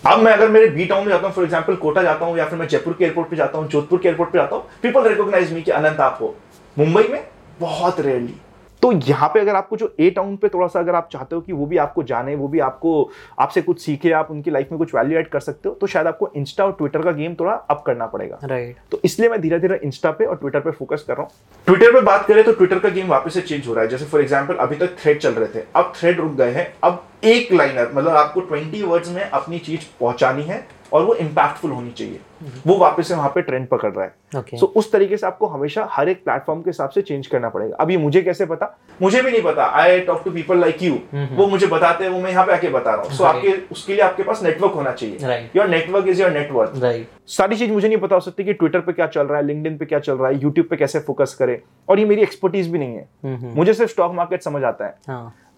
अब 0.04 0.18
मैं 0.18 0.32
अगर 0.32 0.48
मेरे 0.48 0.66
बी 0.68 0.84
टाउन 0.86 1.04
में 1.04 1.08
जाता 1.08 1.26
हूँ 1.26 1.34
फॉर 1.34 1.44
एग्ज़ाम्पल 1.44 1.76
कोटा 1.76 2.02
जाता 2.02 2.26
हूँ 2.26 2.36
या 2.38 2.44
फिर 2.46 2.58
मैं 2.58 2.66
जयपुर 2.68 2.94
के 2.98 3.04
एयरपोर्ट 3.04 3.30
पे 3.30 3.36
जाता 3.36 3.58
हूँ 3.58 3.68
जोधपुर 3.68 3.98
के 3.98 4.08
एयरपोर्ट 4.08 4.30
पे 4.30 4.38
जाता 4.38 4.56
हूँ 4.56 4.64
पीपल 4.82 5.08
रिकोगनाइज 5.08 5.52
मी 5.52 5.62
कि 5.62 5.70
अनंत 5.72 6.00
आप 6.00 6.18
हो। 6.20 6.34
मुंबई 6.76 7.08
में 7.10 7.22
बहुत 7.60 8.00
रेयरली 8.00 8.34
तो 8.82 8.90
यहाँ 9.04 9.28
पे 9.28 9.40
अगर 9.40 9.54
आपको 9.54 9.76
जो 9.76 9.94
ए 10.00 10.08
टाउन 10.10 10.36
पे 10.36 10.48
थोड़ा 10.48 10.66
सा 10.66 10.80
अगर 10.80 10.94
आप 10.94 11.08
चाहते 11.12 11.34
हो 11.36 11.40
कि 11.40 11.52
वो 11.52 11.66
भी 11.66 11.76
आपको 11.78 12.02
जाने 12.02 12.34
वो 12.36 12.48
भी 12.48 12.58
आपको 12.60 13.10
आपसे 13.38 13.62
कुछ 13.62 13.80
सीखे 13.80 14.12
आप 14.12 14.30
उनकी 14.30 14.50
लाइफ 14.50 14.68
में 14.72 14.78
कुछ 14.78 14.94
वैल्यू 14.94 15.18
एड 15.18 15.28
कर 15.28 15.40
सकते 15.40 15.68
हो 15.68 15.74
तो 15.74 15.86
शायद 15.86 16.06
आपको 16.06 16.30
इंस्टा 16.36 16.64
और 16.64 16.72
ट्विटर 16.78 17.02
का 17.02 17.12
गेम 17.12 17.34
थोड़ा 17.40 17.52
अप 17.52 17.82
करना 17.86 18.06
पड़ेगा। 18.06 18.38
राइट 18.44 18.76
तो 18.92 19.00
इसलिए 19.04 19.28
मैं 19.28 19.40
धीरे 19.40 19.58
धीरे 19.58 19.80
इंस्टा 19.84 20.10
पे 20.10 20.24
और 20.24 20.36
ट्विटर 20.36 20.60
पे 20.60 20.70
फोकस 20.70 21.04
कर 21.08 21.14
रहा 21.14 21.22
हूँ। 21.22 21.30
ट्विटर 21.66 21.92
पे 21.92 22.00
बात 22.02 22.26
करें 22.26 22.44
तो 22.44 22.52
ट्विटर 22.52 22.78
का 22.78 22.88
गेम 22.88 23.08
वापस 23.08 23.34
से 23.34 23.40
चेंज 23.42 23.66
हो 23.68 23.74
रहा 23.74 23.84
है। 23.84 23.90
जैसे 23.90 24.04
फॉर 24.04 24.20
एग्ज़ाम्पल 24.20 24.54
अभी 24.56 24.76
तक 24.76 24.96
थ्रेड 24.98 25.18
चल 25.18 25.32
रहे 25.32 25.54
थे 25.54 25.66
अब 25.76 25.92
थ्रेड 25.96 26.20
रुक 26.20 26.32
गए 26.34 26.50
हैं 26.52 26.72
अब 26.84 27.04
एक 27.24 27.52
लाइनर 27.52 27.90
मतलब 27.94 28.16
आपको 28.16 28.40
ट्वेंटी 28.40 28.82
वर्ड्स 28.82 29.10
में 29.10 29.22
अपनी 29.22 29.58
चीज़ 29.60 29.86
पहुंचानी 30.00 30.42
है। 30.44 30.66
और 30.92 31.04
वो 31.04 31.14
इम्पैक्टफुल 31.14 31.70
होनी 31.70 31.90
चाहिए। 31.90 32.20
वो 32.66 32.76
वापस 32.78 33.08
से 33.08 33.14
वहाँ 33.14 33.28
पे 33.34 33.42
ट्रेंड 33.42 33.66
पकड़ 33.68 33.92
रहा 33.92 34.04
है। 34.04 34.14
सो 34.32 34.38
okay. 34.40 34.58
so, 34.58 34.66
उस 34.76 34.90
तरीके 34.92 35.16
से 35.16 35.26
आपको 35.26 35.46
हमेशा 35.46 35.86
हर 35.90 36.08
एक 36.08 36.22
प्लेटफॉर्म 36.24 36.60
के 36.62 36.70
हिसाब 36.70 36.90
से 36.90 37.02
चेंज 37.02 37.26
करना 37.26 37.48
पड़ेगा। 37.48 37.76
अब 37.80 37.90
ये 37.90 37.96
मुझे 37.96 38.22
कैसे 38.22 38.46
पता? 38.46 38.78
मुझे 39.02 39.22
भी 39.22 39.30
नहीं 39.30 39.42
पता। 39.42 39.64
I 39.80 40.00
talk 40.00 40.22
to 40.24 40.30
people 40.30 40.58
like 40.58 40.82
you 40.82 40.98
वो 41.36 41.46
मुझे 41.46 41.66
बताते 41.66 42.04
हैं 42.04 42.10
वो 42.10 42.20
मैं 42.20 42.30
यहाँ 42.30 42.46
पे 42.46 42.52
आके 42.52 42.68
बता 42.68 42.94
रहा 42.94 43.02
हूँ। 43.02 43.10
सो 43.10 43.24
so, 43.24 43.28
आपके 43.28 43.52
उसके 43.72 43.92
लिए 43.92 44.02
आपके 44.02 44.22
पास 44.22 44.42
नेटवर्क 44.42 44.72
होना 44.72 44.92
चाहिए। 44.92 45.50
Your 45.56 45.68
network 45.68 46.08
is 46.08 46.22
your 46.22 46.30
network 46.30 47.06
सारी 47.28 47.56
चीज़ 47.56 47.72
मुझे 47.72 47.88
नहीं 47.88 47.98
पता 47.98 48.14
हो 48.14 48.20
सकती 48.20 48.44
कि 48.44 48.52
ट्विटर 48.52 48.80
पे 48.80 48.92
क्या 48.92 49.06
चल 49.06 49.26
रहा 49.26 49.38
है 49.38 49.46
लिंक्डइन 49.46 49.76
पे 49.78 49.84
क्या 49.84 49.98
चल 49.98 50.14
रहा 50.14 50.28
है 50.28 50.40
यूट्यूब 50.42 50.66
पे 50.66 50.76
कैसे 50.76 51.00
फोकस 51.00 51.34
करे। 51.34 51.60
और 51.88 51.98
ये 51.98 52.04
मेरी 52.04 52.22
एक्सपर्टीज 52.22 52.70
भी 52.70 52.78
नहीं 52.78 52.96
है। 52.96 53.54
मुझे 53.54 53.74
सिर्फ़ 53.74 53.92
स्टॉक 53.92 54.12
मार्केट 54.14 54.42
समझ 54.42 54.62
आता 54.64 54.86
है। 54.86 54.94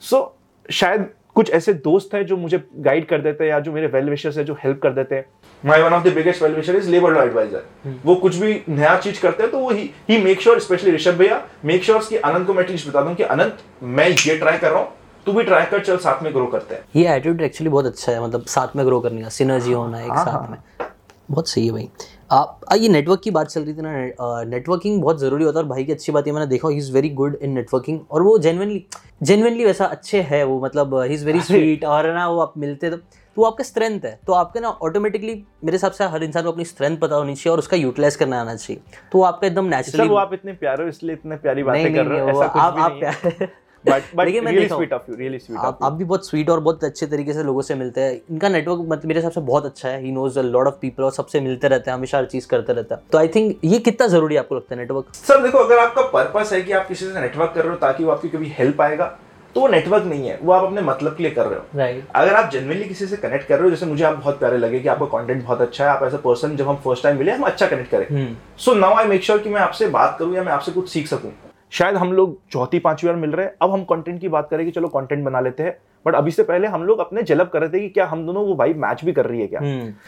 सो 0.01 0.17
हाँ। 0.17 0.37
शायद 0.71 1.07
कुछ 1.37 1.51
ऐसे 1.51 1.73
दोस्त 1.75 2.15
हैं 2.15 2.25
जो 2.27 2.37
मुझे 2.37 2.63
गाइड 2.79 3.07
कर 3.09 3.21
देते 3.23 3.45
हैं 3.45 3.51
या 3.51 3.59
जो 3.61 3.73
मेरे 3.73 3.87
वेल 3.87 4.11
विशर्स 4.11 4.39
है 4.39 4.45
जो 4.45 4.55
हेल्प 4.55 4.81
कर 4.83 4.93
देते 4.93 5.15
हैं। 5.15 5.25
My 5.65 5.83
one 5.83 5.93
of 5.93 6.05
the 6.05 6.13
biggest 6.15 6.43
well 6.43 6.55
wisher 6.55 6.77
is 6.77 6.89
labour 6.91 7.13
law 7.13 7.23
adviser 7.23 7.91
वो 8.05 8.15
कुछ 8.15 8.37
भी 8.37 8.61
नया 8.69 8.97
चीज़ 8.99 9.21
करते 9.23 9.43
हैं 9.43 9.53
तो 9.53 9.59
वो 9.59 9.71
ही 9.71 9.91
ही 10.09 10.19
मेक 10.25 10.41
श्योर 10.41 10.61
स्पेशली 10.61 10.91
ऋषभ 10.91 11.15
भैया 11.15 11.43
मेक 11.65 11.85
श्योर 11.85 12.07
कि 12.09 12.17
अनंत 12.17 12.47
को 12.47 12.55
मैं 12.55 12.63
एटलीस्ट 12.65 12.89
बता 12.89 13.03
दूँ 13.03 13.15
कि 13.15 13.23
अनंत 13.23 13.59
मैं 13.83 14.09
ये 14.09 14.37
ट्राई 14.39 14.59
कर 14.59 14.71
रहा 14.71 14.81
हूँ 14.81 14.89
तू 15.27 15.33
भी 15.33 15.43
ट्राई 15.43 15.65
कर 15.67 15.85
चल 15.85 15.97
साथ 15.99 16.23
में 16.23 16.33
ग्रो 16.35 16.47
करते 16.47 16.75
हैं। 16.75 16.85
ये 16.97 17.09
एटीट्यूड 17.09 17.41
एक्चुअली 17.43 17.71
बहुत 17.71 17.87
अच्छा 17.87 18.13
है 18.13 18.23
मतलब 18.25 18.45
साथ 18.49 18.77
में 18.77 18.87
ग्रो 18.87 19.01
करने 19.01 19.23
का 19.23 19.29
सिनर्जी 19.29 19.73
होना 19.73 20.01
एक 20.03 20.11
हाँ, 20.11 20.25
साथ 20.25 20.33
हाँ। 20.33 20.49
में। 20.51 20.89
बहुत 21.31 21.49
सही 21.49 21.67
है 21.67 21.73
भाई। 21.73 21.89
आप 22.31 22.61
ये 22.73 22.89
नेटवर्क 22.89 23.21
की 23.21 23.31
बात 23.31 23.47
चल 23.47 23.63
रही 23.63 23.75
थी 23.75 23.83
ना 23.83 24.45
नेटवर्किंग 24.51 25.01
बहुत 25.03 25.21
ज़रूरी 25.21 25.45
होता 25.45 25.59
है 25.59 25.65
और 25.65 25.69
भाई 25.71 25.85
की 25.85 25.93
अच्छी 25.93 26.13
बात 26.13 26.27
है 26.27 26.33
मैंने 26.33 26.47
देखा 26.47 26.69
he 26.69 26.77
is 26.77 26.93
very 26.93 27.09
good 27.21 27.37
in 27.43 27.53
networking 27.53 28.01
और 28.11 28.23
वो 28.23 28.37
जेनवनली 28.39 28.85
जेनवनली 29.23 29.65
वैसा 29.65 29.85
अच्छे 29.87 30.21
है 30.23 30.43
वो 30.45 30.61
मतलब 30.65 30.95
ही 31.01 31.15
इज़ 31.15 31.25
वेरी 31.27 31.41
स्वीट 31.41 31.85
और 31.85 32.13
ना 32.15 32.29
वो 32.29 32.41
आप 32.41 32.53
मिलते 32.59 32.91
तो 32.91 32.97
तो 33.37 33.43
आपका 33.45 33.65
स्ट्रेंथ 33.65 34.05
है। 34.05 34.19
तो 34.27 34.33
आपके 34.33 34.61
ना 34.61 34.69
ऑटोमेटिकली 34.83 35.35
मेरे 35.65 35.77
हिसाब 35.77 35.93
से 35.93 36.05
हर 36.05 36.23
इंसान 36.25 36.43
को 36.45 36.53
अपनी 36.53 36.65
स्ट्रेंथ 36.65 36.99
पता 36.99 37.17
होनी 37.17 37.35
चाहिए 37.35 37.53
और 37.53 37.59
उसका 37.59 37.77
यूटिलाइज 37.77 38.17
करना 38.17 38.41
आना 38.41 38.55
चाहिए। 38.55 38.83
तो 39.13 39.23
आपका 39.23 39.47
एकदम 39.47 39.65
नेचुरल 39.67 40.09
वो 40.09 40.17
आप 40.17 40.35
इतने 40.35 40.53
प्यारे 40.53 40.83
हो 40.83 40.89
इसलिए 40.89 41.15
इतने 41.15 41.37
प्यारी 41.37 41.63
बातें 41.63 41.95
कर 41.95 42.07
रहे 42.07 42.31
हो 42.31 42.41
आप 42.41 42.79
आप 42.79 43.01
but 43.85 44.03
but 44.15 44.27
really 44.27 44.67
sweet 44.69 44.93
of 44.93 45.11
you 45.11 45.17
really 45.17 45.39
sweet 45.39 45.59
आप 45.59 45.79
आप 45.83 45.93
भी 45.93 46.05
बहुत 46.05 46.29
स्वीट 46.29 46.51
और 46.51 46.61
बहुत 46.61 46.85
अच्छे 46.85 47.07
तरीके 47.07 47.33
से 47.33 47.43
लोगों 47.43 47.63
से 47.63 47.75
मिलते 47.75 48.01
हैं। 48.01 48.13
इनका 48.31 48.49
नेटवर्क 48.49 48.81
मतलब 48.83 49.07
मेरे 49.07 49.21
हिसाब 49.21 49.33
से 49.33 49.41
बहुत 49.43 49.67
अच्छा 49.67 49.89
है। 49.89 50.03
He 50.03 50.13
knows 50.13 50.39
a 50.39 50.43
lot 50.43 50.67
of 50.67 50.75
people 50.81 51.05
और 51.05 51.13
सबसे 51.13 51.41
मिलते 51.41 51.69
रहते 51.69 51.91
हैं 51.91 51.97
हमेशा 51.97 52.19
हर 52.19 52.27
चीज़ 52.27 52.49
करते 52.49 52.73
रहता 52.73 52.95
है। 52.95 53.03
तो 53.13 53.19
आई 53.19 53.29
थिंक 53.29 53.65
ये 53.65 53.79
कितना 53.81 54.07
ज़रूरी 54.09 54.35
है 54.35 54.41
आपको 54.41 54.55
लगता 54.55 54.75
है 54.75 54.81
नेटवर्क 54.81 55.15
सर 55.15 55.43
देखो 55.43 55.59
अगर 55.59 55.79
आपका 55.79 56.03
पर्पस 56.11 56.53
है 56.53 56.61
कि 56.63 56.73
आप 56.73 56.89
किसी 56.89 57.07
से 57.07 57.21
नेटवर्क 57.21 57.53
कर 57.55 57.63
रहे 57.63 57.71
हो 57.71 57.77
ताकि 57.79 58.05
वो 58.05 58.11
आपकी 58.11 58.29
कभी 58.29 58.53
हेल्प 58.59 58.81
आएगा 58.81 59.17
तो 59.55 59.61
वो 59.61 59.69
नेटवर्क 59.69 60.05
नहीं 60.07 60.29
है। 60.29 60.39
वो 60.43 60.53
आप 60.53 60.65
अपने 60.65 60.83
मतलब 60.83 61.17
के 61.17 61.23
लिए 61.23 61.33
कर 61.33 61.47
रहे 61.47 61.59
हो। 61.59 61.79
राइट 61.79 62.09
अगर 62.17 62.35
आप 62.35 62.51
जनरली 62.53 62.85
किसी 62.85 63.07
से 63.07 63.17
कनेक्ट 63.17 63.49
कर 63.49 63.55
रहे 63.55 63.65
हो 63.65 63.71
जैसे 63.71 63.87
मुझे 63.87 64.05
आप 64.05 64.17
बहुत 64.17 64.39
प्यारे 64.39 64.59
लगे 64.59 64.81
कि 64.81 64.89
आपका 64.89 65.07
कंटेंट 65.19 65.43
बहुत 65.45 65.61
अच्छा 65.61 65.85
है 65.85 65.91
आप 65.91 66.03
एज 66.07 66.15
अ 66.15 66.19
पर्सन 66.25 66.57
जब 66.57 66.69
हम 66.69 66.77
फ़र्स्ट 66.85 67.03
टाइम 67.03 67.19
मिले 67.19 67.33
हम 67.33 67.43
अच्छा 67.45 67.67
कनेक्ट 67.67 67.91
करें। 67.91 68.37
So 68.59 68.75
now 68.75 68.95
I 68.95 69.07
make 69.07 69.25
sure 69.25 69.39
कि 69.39 69.51
मैं 69.51 69.61
आपसे 69.61 69.87
बात 69.91 70.17
करूँ 70.19 70.35
या 70.35 70.43
मैं 70.43 70.53
आपसे 70.53 70.73
कुछ 70.73 70.89
सीख 70.89 71.07
सकूँ। 71.09 71.33
शायद 71.73 71.97
हम 71.97 72.13
लोग 72.13 72.39
चौथी 72.53 72.79
पांचवी 72.79 73.09
बार 73.09 73.17
मिल 73.17 73.31
रहे 73.31 73.47
हैं। 73.47 73.55
अब 73.63 73.73
हम 73.73 73.85
कंटेंट 73.85 74.21
की 74.21 74.29
बात 74.29 74.49
करें 74.51 74.65
कि 74.65 74.71
चलो 74.71 74.89
कंटेंट 74.89 75.25
बना 75.25 75.41
लेते 75.41 75.63
हैं। 75.63 75.77
बट 76.07 76.15
अभी 76.15 76.31
से 76.31 76.43
पहले 76.43 76.67
हम 76.67 76.83
लोग 76.83 76.99
अपने 76.99 77.23
जलब 77.23 77.49
कर 77.49 77.61
रहे 77.61 77.71
थे 77.71 77.81
कि 77.81 77.89
क्या 77.89 78.07
हम 78.07 78.25
दोनों 78.27 78.45
वो 78.47 78.55
भाई 78.55 78.75
मैच 78.75 79.05
भी 79.05 79.13
कर 79.13 79.27
रही 79.27 79.41
है 79.41 79.47
क्या? 79.47 79.61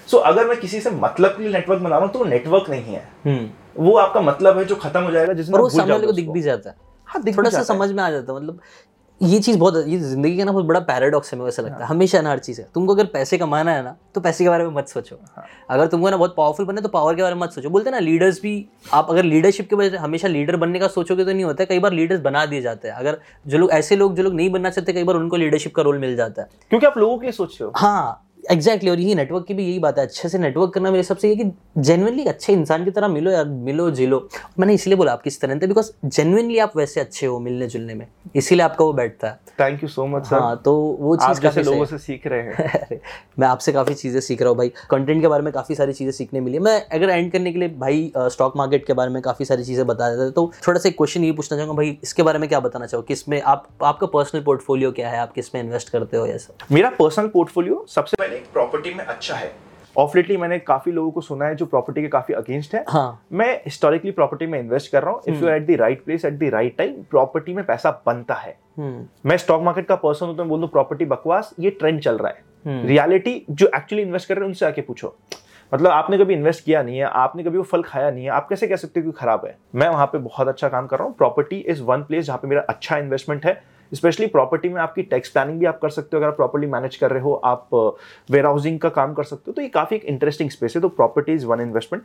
सो 0.06 0.16
so, 0.16 0.22
अगर 0.24 0.46
मैं 0.48 0.56
किसी 0.60 0.80
से 0.80 0.90
मतलब 0.90 1.30
के 1.30 1.42
लिए 1.42 1.52
नेटवर्क 1.52 1.80
बना 1.80 1.96
रहा 1.96 2.04
हूँ 2.04 2.12
तो 2.12 2.18
वो 2.18 2.24
नेटवर्क 2.24 2.70
नहीं 2.70 2.94
है। 2.94 3.50
वो 3.76 3.96
आपका 3.96 4.20
मतलब 4.20 4.58
है 4.58 4.64
जो 4.64 4.76
खत्म 4.76 5.02
हो 5.02 5.10
जाएगा 5.10 5.32
जिसमें 5.32 6.14
दिख 6.14 6.30
भी 6.30 6.42
जाता 6.42 6.70
है। 6.70 6.76
हाँ 7.08 7.22
थोड़ा 7.26 7.50
सा। 7.50 7.62
समझ 7.64 7.90
में 7.92 8.02
आ 8.02 8.10
जाता 8.10 8.32
है 8.32 8.38
मतलब 8.38 8.60
ये 9.22 9.38
चीज़ 9.38 9.56
बहुत 9.58 9.74
ये 9.88 9.98
ज़िंदगी 9.98 10.36
का 10.38 10.44
ना 10.44 10.52
बहुत 10.52 10.64
बड़ा 10.64 10.80
पैराडॉक्स 10.80 11.32
है 11.32 11.38
मेरे 11.38 11.44
को 11.44 11.48
ऐसा 11.48 11.62
हाँ। 11.62 11.68
लगता 11.70 11.84
है। 11.84 11.88
हमेशा 11.90 12.20
ना 12.20 12.30
हर 12.30 12.38
चीज़ 12.38 12.60
है। 12.60 12.66
तुमको 12.74 12.94
अगर 12.94 13.06
पैसे 13.06 13.38
कमाना 13.38 13.72
है 13.72 13.82
ना 13.84 13.94
तो 14.14 14.20
पैसे 14.20 14.44
के 14.44 14.50
बारे 14.50 14.64
में 14.64 14.70
मत 14.72 14.88
सोचो। 14.88 15.16
हाँ। 15.36 15.44
अगर 15.70 15.86
तुमको 15.86 16.10
ना 16.10 16.16
बहुत 16.16 16.34
पावरफुल 16.36 16.66
बनना 16.66 16.78
है 16.78 16.82
तो 16.82 16.88
पावर 16.88 17.14
के 17.14 17.22
बारे 17.22 17.34
में 17.34 17.42
मत 17.42 17.50
सोचो। 17.50 17.70
बोलते 17.70 17.90
हैं 17.90 17.94
ना 17.94 18.00
लीडर्स 18.00 18.40
भी 18.42 18.54
आप 18.92 19.10
अगर 19.10 19.24
लीडरशिप 19.24 19.68
के 19.70 19.76
वजह 19.76 20.00
हमेशा 20.00 20.28
लीडर 20.28 20.56
बनने 20.56 20.78
का 20.78 20.88
सोचोगे 20.88 21.24
तो 21.24 21.32
नहीं 21.32 21.44
होता 21.44 21.62
है। 21.62 21.66
कई 21.66 21.78
बार 21.78 21.92
लीडर्स 21.92 22.20
बना 22.20 22.44
दिए 22.46 22.62
जाते 22.62 22.88
हैं। 22.88 22.94
अगर 22.94 23.18
जो 23.46 23.58
लोग 23.58 23.70
ऐसे 23.72 23.96
लोग 23.96 24.16
जो 24.16 24.22
लोग 24.22 24.34
नहीं 24.34 24.50
बनना 24.50 24.70
चाहते 24.70 24.92
कई 24.92 25.04
बार 25.04 25.16
उनको 25.16 25.36
लीडरशिप 25.36 25.74
का 25.74 25.82
रोल 25.82 25.98
मिल 25.98 26.16
जाता 26.16 26.42
है। 26.42 26.48
क्योंकि 26.70 26.86
आप 26.86 26.98
लोगों 26.98 27.18
के 27.18 27.26
लिए 27.26 27.32
सोच 27.32 27.56
रहे 27.60 27.66
हो। 27.66 27.72
हाँ। 27.76 28.28
एग्जैक्टली 28.50 28.90
और 28.90 29.00
यही 29.00 29.14
नेटवर्क 29.14 29.44
की 29.46 29.54
भी 29.54 29.64
यही 29.64 29.78
बात 29.78 29.98
है 29.98 30.04
अच्छे 30.06 30.28
से 30.28 30.38
नेटवर्क 30.38 30.72
करना 30.74 30.90
मेरे 30.90 31.02
सबसे 31.02 31.28
ये 31.28 31.36
कि 31.36 31.44
जेनुअनली 31.78 32.24
अच्छे 32.24 32.52
इंसान 32.52 32.84
की 32.84 32.90
तरह 32.90 33.08
मिलो 33.08 33.30
यार 33.30 33.44
मिलो 33.44 33.90
जिलो। 33.90 34.28
मैंने 34.58 34.74
इसलिए 34.74 34.96
बोला 34.96 35.12
आपकी 35.12 35.30
स्ट्रेंथ 35.30 35.60
है 35.60 35.66
बिकॉज़ 35.68 35.90
जेनुअनली 36.06 36.58
आप 36.58 36.76
वैसे 36.76 37.00
अच्छे 37.00 37.26
हो 37.26 37.38
मिलने 37.38 37.66
जुलने 37.66 37.94
में। 37.94 38.06
इसीलिए 38.36 38.64
आपका 38.64 38.84
वो 38.84 38.92
बैठता 38.92 39.28
है। 39.28 39.40
Thank 39.60 39.82
you 39.82 39.88
so 39.88 40.06
much 40.06 40.26
sir 40.26 40.38
हाँ 40.40 40.56
तो 40.64 40.74
वो 41.00 41.16
चीज़ 41.16 41.40
काफ़ी 41.40 41.62
लोगों 41.62 41.84
से 41.84 41.98
सीख 41.98 42.26
रहे 42.26 42.42
हैं। 42.42 43.00
मैं 43.38 43.48
आपसे 43.48 43.72
काफ़ी 43.72 43.94
चीज़ें 43.94 44.20
सीख 44.20 44.40
रहा 44.42 44.48
हूँ 44.50 44.58
भाई। 44.58 44.72
कंटेंट 44.90 45.20
के 45.22 45.28
बारे 45.28 45.42
में 45.42 45.52
काफ़ी 45.52 45.74
सारी 45.74 45.92
चीज़ें 45.92 46.12
सीखने 46.12 46.40
मिली 46.40 46.58
मैं 46.58 46.80
अगर 46.90 47.10
एंड 47.10 47.30
करने 47.32 47.52
के 47.52 47.58
लिए 47.58 47.68
भाई 47.78 48.12
स्टॉक 48.16 48.56
मार्केट 48.56 48.86
के 48.86 48.92
बारे 48.92 49.10
में 49.10 49.20
काफ़ी 49.22 49.44
सारी 49.44 49.64
चीज़ें 49.64 49.86
बता 49.86 50.10
देते 50.10 50.30
तो 50.30 50.50
थोड़ा 50.66 50.78
सा 50.78 50.88
एक 50.88 50.96
क्वेश्चन 50.96 51.24
ये 51.24 51.32
पूछना 51.32 51.58
चाहूँगा 51.58 51.76
भाई 51.76 51.98
इसके 52.02 52.22
बारे 52.22 52.38
में 52.38 52.48
क्या 52.48 52.60
बताना 52.60 52.86
चाहो 52.86 53.02
किसमें 53.02 53.40
आप 53.42 53.68
आपका 53.84 54.06
पर्सनल 54.08 54.42
पोर्टफोलियो 54.42 54.92
क्या 54.92 55.10
है? 55.10 55.18
आप 55.18 55.32
किसमें 55.32 55.62
इन्वेस्ट 55.62 55.88
करते 55.90 56.16
हो 56.16 56.26
ऐसा 56.26 56.54
मेरा 56.72 56.90
पर्सनल 56.98 57.26
पोर्टफोलियो 57.28 57.84
सबसे 57.88 58.16
पहले 58.16 58.31
प्रॉपर्टी 58.52 58.94
में 58.94 59.04
अच्छा 59.04 59.34
है। 59.34 59.52
ऑफ़ 59.98 60.16
लेटली 60.16 60.36
मैंने 60.36 60.58
काफ़ी 60.58 60.92
लोगों 60.92 61.10
को 61.10 61.20
सुना 61.20 61.44
है 61.44 61.54
जो 61.54 61.66
प्रॉपर्टी 61.66 62.02
के 62.02 62.08
काफ़ी 62.08 62.34
अगेंस्ट 62.34 62.74
है। 62.74 62.84
हाँ। 62.88 63.24
मैं 63.32 63.54
हिस्टोरिकली 63.56 64.10
प्रॉपर्टी 64.10 64.46
में 64.46 64.58
इन्वेस्ट 64.60 64.92
कर 64.92 65.02
रहा 65.02 65.10
हूँ। 65.10 65.22
If 65.28 65.44
you 65.44 65.48
at 65.48 65.66
the 65.66 65.70
right 65.70 66.04
place 66.04 66.24
at 66.24 66.34
the 66.34 66.44
right 66.44 66.76
time 66.76 66.92
property 67.02 67.54
में 67.54 67.64
पैसा 67.64 68.02
बनता 68.06 68.34
है। 68.34 68.56
हम्म। 68.78 69.28
मैं 69.28 69.36
स्टॉक 69.36 69.62
मार्केट 69.62 69.86
का 69.86 69.96
पर्सन 69.96 70.26
हूँ 70.26 70.36
तो 70.36 70.42
मैं 70.42 70.48
बोल 70.48 70.60
दूँ 70.60 70.68
प्रॉपर्टी 70.68 71.04
बकवास 71.04 71.54
ये 71.60 71.70
ट्रेंड 71.70 72.00
चल 72.00 72.18
रहा 72.18 72.28
है। 72.28 72.44
हम्म। 72.66 72.86
रियलिटी 72.86 73.44
जो 73.50 73.70
एक्चुअली 73.76 74.02
इन्वेस्ट 74.02 74.28
कर 74.28 74.34
रहे 74.34 74.42
हैं 74.42 74.48
उनसे 74.48 74.66
आके 74.66 74.80
पूछो। 74.80 75.16
मतलब 75.74 75.90
आपने 75.90 76.18
कभी 76.18 76.34
इन्वेस्ट 76.34 76.64
किया 76.64 76.82
नहीं 76.82 76.98
है 76.98 77.04
आपने 77.04 77.44
कभी 77.44 77.58
वो 77.58 77.62
फल 77.62 77.82
खाया 77.82 78.10
नहीं 78.10 78.24
है 78.24 78.30
आप 78.30 78.48
कैसे 78.48 78.66
कह 78.66 78.76
सकते 78.76 79.00
हो 79.00 79.06
कि 79.06 79.18
खराब 79.18 79.44
है? 79.46 79.56
मैं 79.74 79.88
वहाँ 79.88 80.06
पे 80.06 80.18
बहुत 80.18 80.48
अच्छा 80.48 80.68
काम 80.68 80.86
कर 80.86 80.98
रहा 80.98 81.06
हूँ। 81.06 81.14
प्रॉपर्टी 81.16 81.56
इज़ 81.56 81.82
वन 81.82 82.02
प्लेस 82.02 82.24
जहाँ 82.24 82.38
पे 82.38 82.48
मेरा 82.48 82.62
अच्छा 82.68 82.96
इन्वेस्टमेंट 82.96 83.46
है। 83.46 83.62
स्पेशली 83.94 84.26
प्रॉपर्टी 84.26 84.68
में 84.68 84.80
आपकी 84.80 85.02
टैक्स 85.04 85.30
प्लानिंग 85.30 85.58
भी 85.60 85.66
आप 85.66 85.78
कर 85.82 85.90
सकते 85.90 86.16
हो 86.16 86.20
अगर 86.20 86.28
आप 86.28 86.36
प्रॉपर्टी 86.36 86.66
मैनेज 86.66 86.96
कर 86.96 87.10
रहे 87.10 87.22
हो 87.22 87.32
आप 87.44 87.68
वेयर 88.30 88.46
हाउसिंग 88.46 88.78
का 88.80 88.88
काम 88.90 89.14
कर 89.14 89.24
सकते 89.24 89.44
हो 89.46 89.52
तो 89.52 89.62
ये 89.62 89.68
काफ़ी 89.70 89.96
एक 89.96 90.04
इंटरेस्टिंग 90.04 90.50
स्पेस 90.50 90.76
है 90.76 90.82
तो 90.82 90.88
property 90.90 91.32
is 91.32 91.46
one 91.46 91.60
investment 91.60 92.04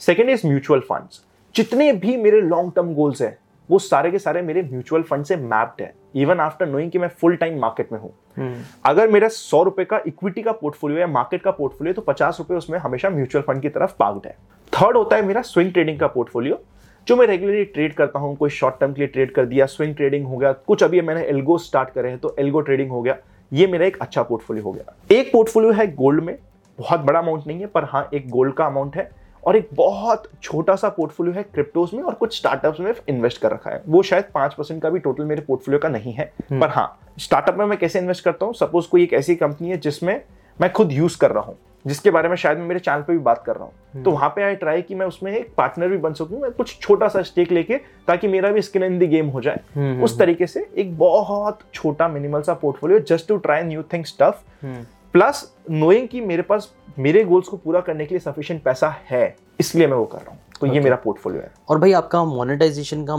second 0.00 0.30
is 0.30 0.46
mutual 0.46 0.80
funds 0.88 1.24
जितने 1.54 1.92
भी 1.94 2.16
मेरे 2.16 2.40
लॉन्ग 2.42 2.72
टर्म 2.76 2.94
गोल्स 2.94 3.22
हैं 3.22 3.36
वो 3.68 3.78
सारे 3.78 4.10
के 4.10 4.18
सारे 4.18 4.42
मेरे 4.42 4.62
म्यूचुअल 4.62 5.02
फंड 5.02 5.24
से 5.24 5.36
मैप्ड 5.36 5.82
है 5.82 5.92
इवन 6.14 6.40
आफ्टर 6.40 6.66
नोइंग 6.66 6.90
कि 6.90 6.98
मैं 6.98 7.08
फुल 7.20 7.36
टाइम 7.36 7.58
मार्केट 7.60 7.92
में 7.92 7.98
हूँ। 8.00 8.12
हम्म 8.36 8.60
अगर 8.84 9.08
मेरा 9.10 9.28
सौ 9.28 9.62
रुपए 9.62 9.84
का 9.84 10.00
इक्विटी 10.06 10.42
का 10.42 10.52
पोर्टफोलियो 10.52 11.00
या 11.00 11.06
मार्केट 11.06 11.42
का 11.42 11.50
पोर्टफोलियो 11.50 11.94
तो 11.94 12.02
पचास 12.02 12.36
रुपए 12.38 12.54
उसमें 12.54 12.78
हमेशा 12.78 13.10
म्यूचुअल 13.10 13.44
फंड 13.44 13.62
की 13.62 13.68
तरफ़ 13.68 13.94
पार्कड 13.98 14.26
है। 14.26 14.36
थर्ड 14.72 14.96
होता 14.96 15.16
है 15.16 15.22
मेरा 15.22 15.42
स्विंग 15.42 15.72
ट्रेडिंग 15.72 15.98
का 16.00 16.06
पोर्टफोलियो 16.08 16.60
जो 17.06 17.14
मैं 17.16 17.26
रेगुलरली 17.26 17.64
ट्रेड 17.64 17.92
करता 17.94 18.18
हूँ 18.18 18.34
कोई 18.36 18.50
शॉर्ट 18.50 18.78
टर्म 18.80 18.92
के 18.92 19.00
लिए 19.00 19.08
ट्रेड 19.08 19.32
कर 19.34 19.44
दिया 19.46 19.66
स्विंग 19.66 19.94
ट्रेडिंग 19.96 20.26
हो 20.26 20.36
गया 20.36 20.52
कुछ 20.52 20.82
अभी 20.82 21.00
मैंने 21.00 21.20
एल्गो 21.24 21.58
स्टार्ट 21.58 21.90
करे 21.90 22.08
हैं 22.08 22.18
तो 22.18 22.34
एल्गो 22.38 22.60
ट्रेडिंग 22.60 22.90
हो 22.90 23.02
गया 23.02 23.16
ये 23.52 23.66
मेरा 23.66 23.86
एक 23.86 23.96
अच्छा 24.02 24.22
पोर्टफोलियो 24.22 24.64
हो 24.64 24.72
गया। 24.72 25.16
एक 25.16 25.30
पोर्टफोलियो 25.32 25.72
है 25.72 25.86
गोल्ड 25.94 26.22
में 26.24 26.36
बहुत 26.78 27.00
बड़ा 27.00 27.18
अमाउंट 27.18 27.46
नहीं 27.46 27.60
है 27.60 27.66
पर 27.66 27.84
हाँ 27.84 28.08
एक 28.14 28.28
गोल्ड 28.30 28.54
का 28.54 28.66
अमाउंट 28.66 28.96
है 28.96 29.08
और 29.42 29.56
एक 29.56 29.68
बहुत 29.74 30.28
छोटा 30.42 30.76
सा 30.76 30.88
पोर्टफोलियो 30.88 31.34
है 31.34 31.42
क्रिप्टोज 31.44 31.90
में 31.94 32.02
और 32.02 32.14
कुछ 32.14 32.36
स्टार्टअप्स 32.38 32.80
में 32.80 32.92
इन्वेस्ट 33.08 33.40
कर 33.40 33.52
रखा 33.52 33.70
है। 33.70 33.82
वो 33.86 34.02
शायद 34.02 34.24
पाँच 34.34 34.54
परसेंट 34.54 34.82
का 34.82 34.90
भी 34.90 34.98
टोटल 34.98 35.24
मेरे 35.24 35.42
पोर्टफोलियो 35.42 35.78
का 35.78 35.88
नहीं 35.88 36.12
है 36.12 36.30
पर 36.50 36.68
हाँ 36.68 36.88
स्टार्टअप 37.18 37.58
में 37.58 37.64
मैं 37.66 37.78
कैसे 37.78 37.98
इन्वेस्ट 37.98 38.24
करता 38.24 38.46
हूँ? 38.46 38.54
सपोज़ 38.54 38.88
कोई 38.90 39.02
एक 39.02 39.12
ऐसी 39.12 39.36
कंपनी 39.36 39.70
है 39.70 39.76
जिसमें 39.78 40.20
मैं 40.58 40.72
खुद 40.72 40.92
यूज़ 40.92 41.18
कर 41.18 41.30
रहा 41.30 41.42
हूँ। 41.42 41.56
जिसके 41.86 42.10
बारे 42.10 42.28
में 42.28 42.34
शायद 42.36 42.58
मैं 42.58 42.66
मेरे 42.66 42.80
चैनल 42.80 43.02
पे 43.02 43.12
भी 43.12 43.18
बात 43.18 43.42
कर 43.46 43.56
रहा 43.56 43.64
हूँ। 43.64 44.02
तो 44.04 44.10
वहाँ 44.10 44.28
पे 44.36 44.42
आई 44.42 44.54
ट्राई 44.54 44.82
कि 44.82 44.94
मैं 44.94 45.06
उसमें 45.06 45.30
एक 45.32 45.52
पार्टनर 45.56 45.88
भी 45.88 45.96
बन 45.98 46.12
सकूँ 46.12 46.40
मैं 46.40 46.50
कुछ 46.52 46.78
छोटा 46.80 47.08
सा 47.08 47.22
स्टेक 47.22 47.52
लेके 47.52 47.76
ताकि 48.08 48.28
मेरा 48.28 48.50
भी 48.52 48.62
स्किन 48.62 48.82
इन 48.84 48.98
द 48.98 49.08
गेम 49.10 49.26
हो 49.26 49.40
जाए। 49.40 49.60
हम्म, 49.74 50.02
उस 50.04 50.18
तरीके 50.18 50.46
से 50.46 50.66
एक 50.76 50.96
बहुत 50.98 51.58
छोटा 51.74 52.08
मिनिमल 52.08 52.42
सा 52.42 52.54
portfolio 52.54 52.98
just 53.08 53.28
to 53.28 53.36
try 53.36 53.62
new 53.62 53.82
thing 53.92 54.04
stuff 54.04 54.42
hmm. 54.62 54.84
Plus 55.12 55.44
knowing 55.70 56.08
कि 56.08 56.20
मेरे 56.20 56.42
पास 56.42 56.72
मेरे 56.98 57.24
गोल्स 57.24 57.48
को 57.48 57.56
पूरा 57.56 57.80
करने 57.80 58.06
के 58.06 58.14
लिए 58.14 58.20
सफिशिएंट 58.20 58.62
पैसा 58.62 58.88
है 59.10 59.36
इसलिए 59.60 59.86
मैं 59.86 59.96
वो 59.96 60.04
कर 60.04 60.18
रहा 60.18 60.30
हूँ। 60.30 60.38
तो 60.60 60.66
okay. 60.66 60.76
ये 60.76 60.82
मेरा 60.82 60.96
पोर्टफोलियो 60.96 61.42
है। 61.42 61.50
और 61.68 61.78
भाई 61.78 61.92
आपका 61.92 62.24
मोनेटाइजेशन 62.24 63.04
का 63.10 63.16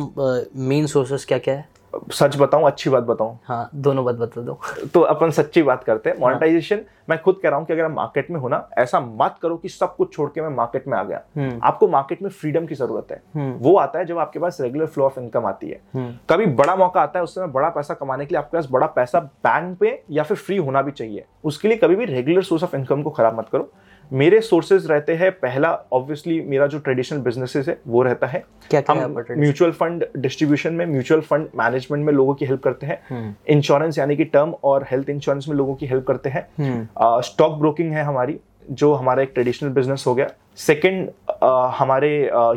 मेन 0.67 0.85
सोर्सेस 0.85 1.25
क्या 1.25 1.37
क्या 1.37 1.53
है? 1.53 1.65
सच 2.11 2.37
बताऊँ 2.37 2.65
अच्छी 2.67 2.89
बात 2.89 3.03
बताऊँ 3.03 3.37
हाँ 3.43 3.69
दोनों 3.77 4.05
बात 4.05 4.15
बता 4.15 4.41
दो 4.41 4.59
तो 4.93 5.01
अपन 5.01 5.31
सच्ची 5.31 5.63
बात 5.63 5.83
करते 5.83 6.09
हैं 6.09 6.17
मोनेटाइजेशन 6.19 6.75
हाँ. 6.75 6.85
मैं 7.09 7.17
खुद 7.21 7.39
कह 7.43 7.49
रहा 7.49 7.59
हूँ 7.59 7.65
कि 7.65 7.73
अगर 7.73 7.83
आप 7.83 7.91
मार्केट 7.91 8.29
में 8.31 8.39
हो 8.39 8.49
ना 8.49 8.67
ऐसा 8.77 8.99
मत 8.99 9.35
करो 9.41 9.57
कि 9.57 9.69
सब 9.69 9.95
कुछ 9.95 10.13
छोड़ 10.13 10.29
के 10.29 10.41
मैं 10.41 10.49
मार्केट 10.49 10.87
में 10.87 10.97
आ 10.97 11.03
गया 11.03 11.21
हम्म। 11.37 11.59
आपको 11.63 11.87
मार्केट 11.87 12.21
में 12.21 12.29
फ्रीडम 12.31 12.65
की 12.65 12.75
ज़रूरत 12.75 13.11
है 13.11 13.21
हम्म। 13.35 13.53
वो 13.59 13.75
आता 13.77 13.99
है 13.99 14.05
जब 14.05 14.17
आपके 14.17 14.39
पास 14.39 14.57
रेगुलर 14.61 14.85
फ्लो 14.87 15.05
ऑफ़ 15.05 15.19
इनकम 15.19 15.45
आती 15.45 15.69
है 15.69 15.81
हम्म। 15.93 16.13
कभी 16.29 16.45
बड़ा 16.55 16.75
मौका 16.75 17.01
आता 17.01 17.19
है 17.19 17.23
उस 17.23 17.35
समय 17.35 17.47
बड़ा 17.49 17.69
पैसा 17.69 17.93
कमाने 17.93 18.25
के 18.25 18.35
लिए 18.35 18.39
आपके 18.39 18.57
पास 18.57 18.67
बड़ा 18.71 18.87
पैसा 18.95 19.19
बैंक 19.19 19.77
पे 19.79 20.01
या 20.11 20.23
फिर 20.23 20.37
फ्री 20.37 20.57
होना 20.59 20.81
भी 20.81 20.91
चाहिए 20.93 21.25
उसके 21.43 21.67
लिए 21.67 21.77
कभी 21.77 21.95
भी 21.95 22.05
रेगुलर 22.05 22.43
सोर्स 22.43 22.63
ऑफ़ 22.63 22.75
इनकम 22.75 23.03
को 23.03 23.09
खराब 23.11 23.39
मत 23.39 23.49
करो 23.51 23.71
मेरे 24.13 24.39
सोर्सेज 24.41 24.85
रहते 24.87 25.13
हैं 25.15 25.31
पहला 25.31 25.71
ऑब्वियसली 25.93 26.39
मेरा 26.41 26.67
जो 26.67 26.79
ट्रेडिशनल 26.79 27.19
बिजनेसेस 27.19 27.67
है 27.67 27.77
वो 27.87 28.01
रहता 28.03 28.27
है। 28.27 28.43
क्या 28.69 28.81
क्या 28.81 28.95
हम 28.95 29.23
म्यूचुअल 29.31 29.71
फंड 29.71 30.05
डिस्ट्रीब्यूशन 30.17 30.73
में 30.73 30.85
म्यूचुअल 30.85 31.21
फंड 31.21 31.47
मैनेजमेंट 31.55 32.05
में 32.05 32.13
लोगों 32.13 32.35
की 32.35 32.45
हेल्प 32.45 32.63
करते 32.63 32.85
हैं। 32.85 33.37
Insurance 33.47 33.99
hmm. 33.99 34.01
यानी 34.01 34.15
कि 34.15 34.25
टर्म 34.25 34.53
और 34.63 34.85
हेल्थ 34.91 35.09
इंश्योरेंस 35.09 35.45
में 35.49 35.55
लोगों 35.55 35.75
की 35.75 35.85
हेल्प 35.85 36.05
करते 36.07 36.29
हैं। 36.29 36.47
स्टॉक 37.21 37.49
हम्म। 37.49 37.59
ब्रोकिंग 37.59 37.91
है 37.93 38.03
हमारी 38.03 38.39
जो 38.71 38.93
हमारा 38.93 39.23
एक 39.23 39.31
ट्रेडिशनल 39.33 39.69
बिज़नेस 39.69 40.03
हो 40.07 40.15
गया। 40.15 40.29
सेकेंड 40.57 41.09
हमारे 41.77 42.09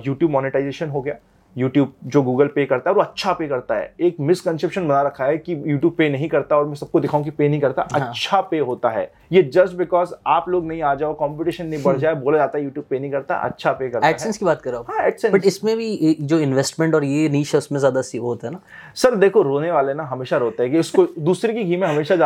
यूट्यूब 0.06 0.30
मोनिटाइजेशन 0.30 0.88
हो 0.88 1.00
गया। 1.00 1.14
यूट्यूब 1.56 1.92
जो 2.06 2.22
गूगल 2.22 2.46
पे 2.46 2.64
करता 2.66 2.90
है 2.90 2.94
वो 2.96 3.02
अच्छा 3.02 3.32
पे 3.32 3.46
करता 3.48 3.74
है। 3.74 3.92
एक 4.00 4.16
मिसकनसेप्शन 4.20 4.88
बना 4.88 5.00
रखा 5.02 5.24
है 5.24 5.38
कि 5.38 5.52
यूट्यूब 5.66 5.94
पे 5.98 6.08
नहीं 6.08 6.28
करता 6.28 6.56
और 6.56 6.66
मैं 6.66 6.74
सबको 6.74 7.00
दिखाऊँ 7.00 7.24
कि 7.24 7.30
पे 7.30 7.48
नहीं 7.48 7.60
करता। 7.60 7.86
हाँ. 7.92 8.00
अच्छा 8.00 8.40
पे 8.40 8.58
होता 8.58 8.90
है। 8.90 9.10
ये 9.32 9.42
जस्ट 9.54 9.74
बिकॉज़ 9.74 10.12
आप 10.26 10.48
लोग 10.48 10.66
नहीं 10.66 10.82
आ 10.82 10.94
जाओ 10.94 11.14
कंपटीशन 11.14 11.66
नहीं 11.66 11.82
बढ़ 11.82 11.96
जाए 12.00 12.14
बोला 12.16 12.38
जाता 12.38 12.58
है 12.58 12.64
यूट्यूब 12.64 12.86
पे 12.90 12.98
नहीं 12.98 13.10
करता 13.10 13.34
अच्छा 13.36 13.72
पे 13.72 13.88
करता 13.90 14.08
एडसेंस 14.08 14.38
की 14.38 14.44
बात 14.44 14.62
करो 14.62 14.84
हाँ। 14.90 15.06
एडसेंस 15.06 15.32
बट 15.34 15.44
इसमें 15.44 15.76
भी 15.76 16.16
जो 16.20 16.38
इन्वेस्टमेंट 16.38 16.94
और 16.94 17.04
ये 17.04 17.28
नीच 17.28 17.54
उसमें 17.56 17.78
ज़्यादा 17.78 18.02
सी 18.02 18.18
होता 18.18 18.46
है 18.46 18.52
ना। 18.52 18.60
सर 18.96 19.14
देखो 19.16 19.42
रोने 19.42 19.70
वाले 19.72 19.94
ना 19.94 20.04
हमेशा 20.04 20.36
रोते 20.36 20.62
हैं 20.62 20.72
कि 20.72 20.78
उसको 20.78 21.06
दूसरे 21.20 21.54
की 21.54 21.64
घी 21.64 21.76
में 21.76 21.86
हमेशा 21.88 22.16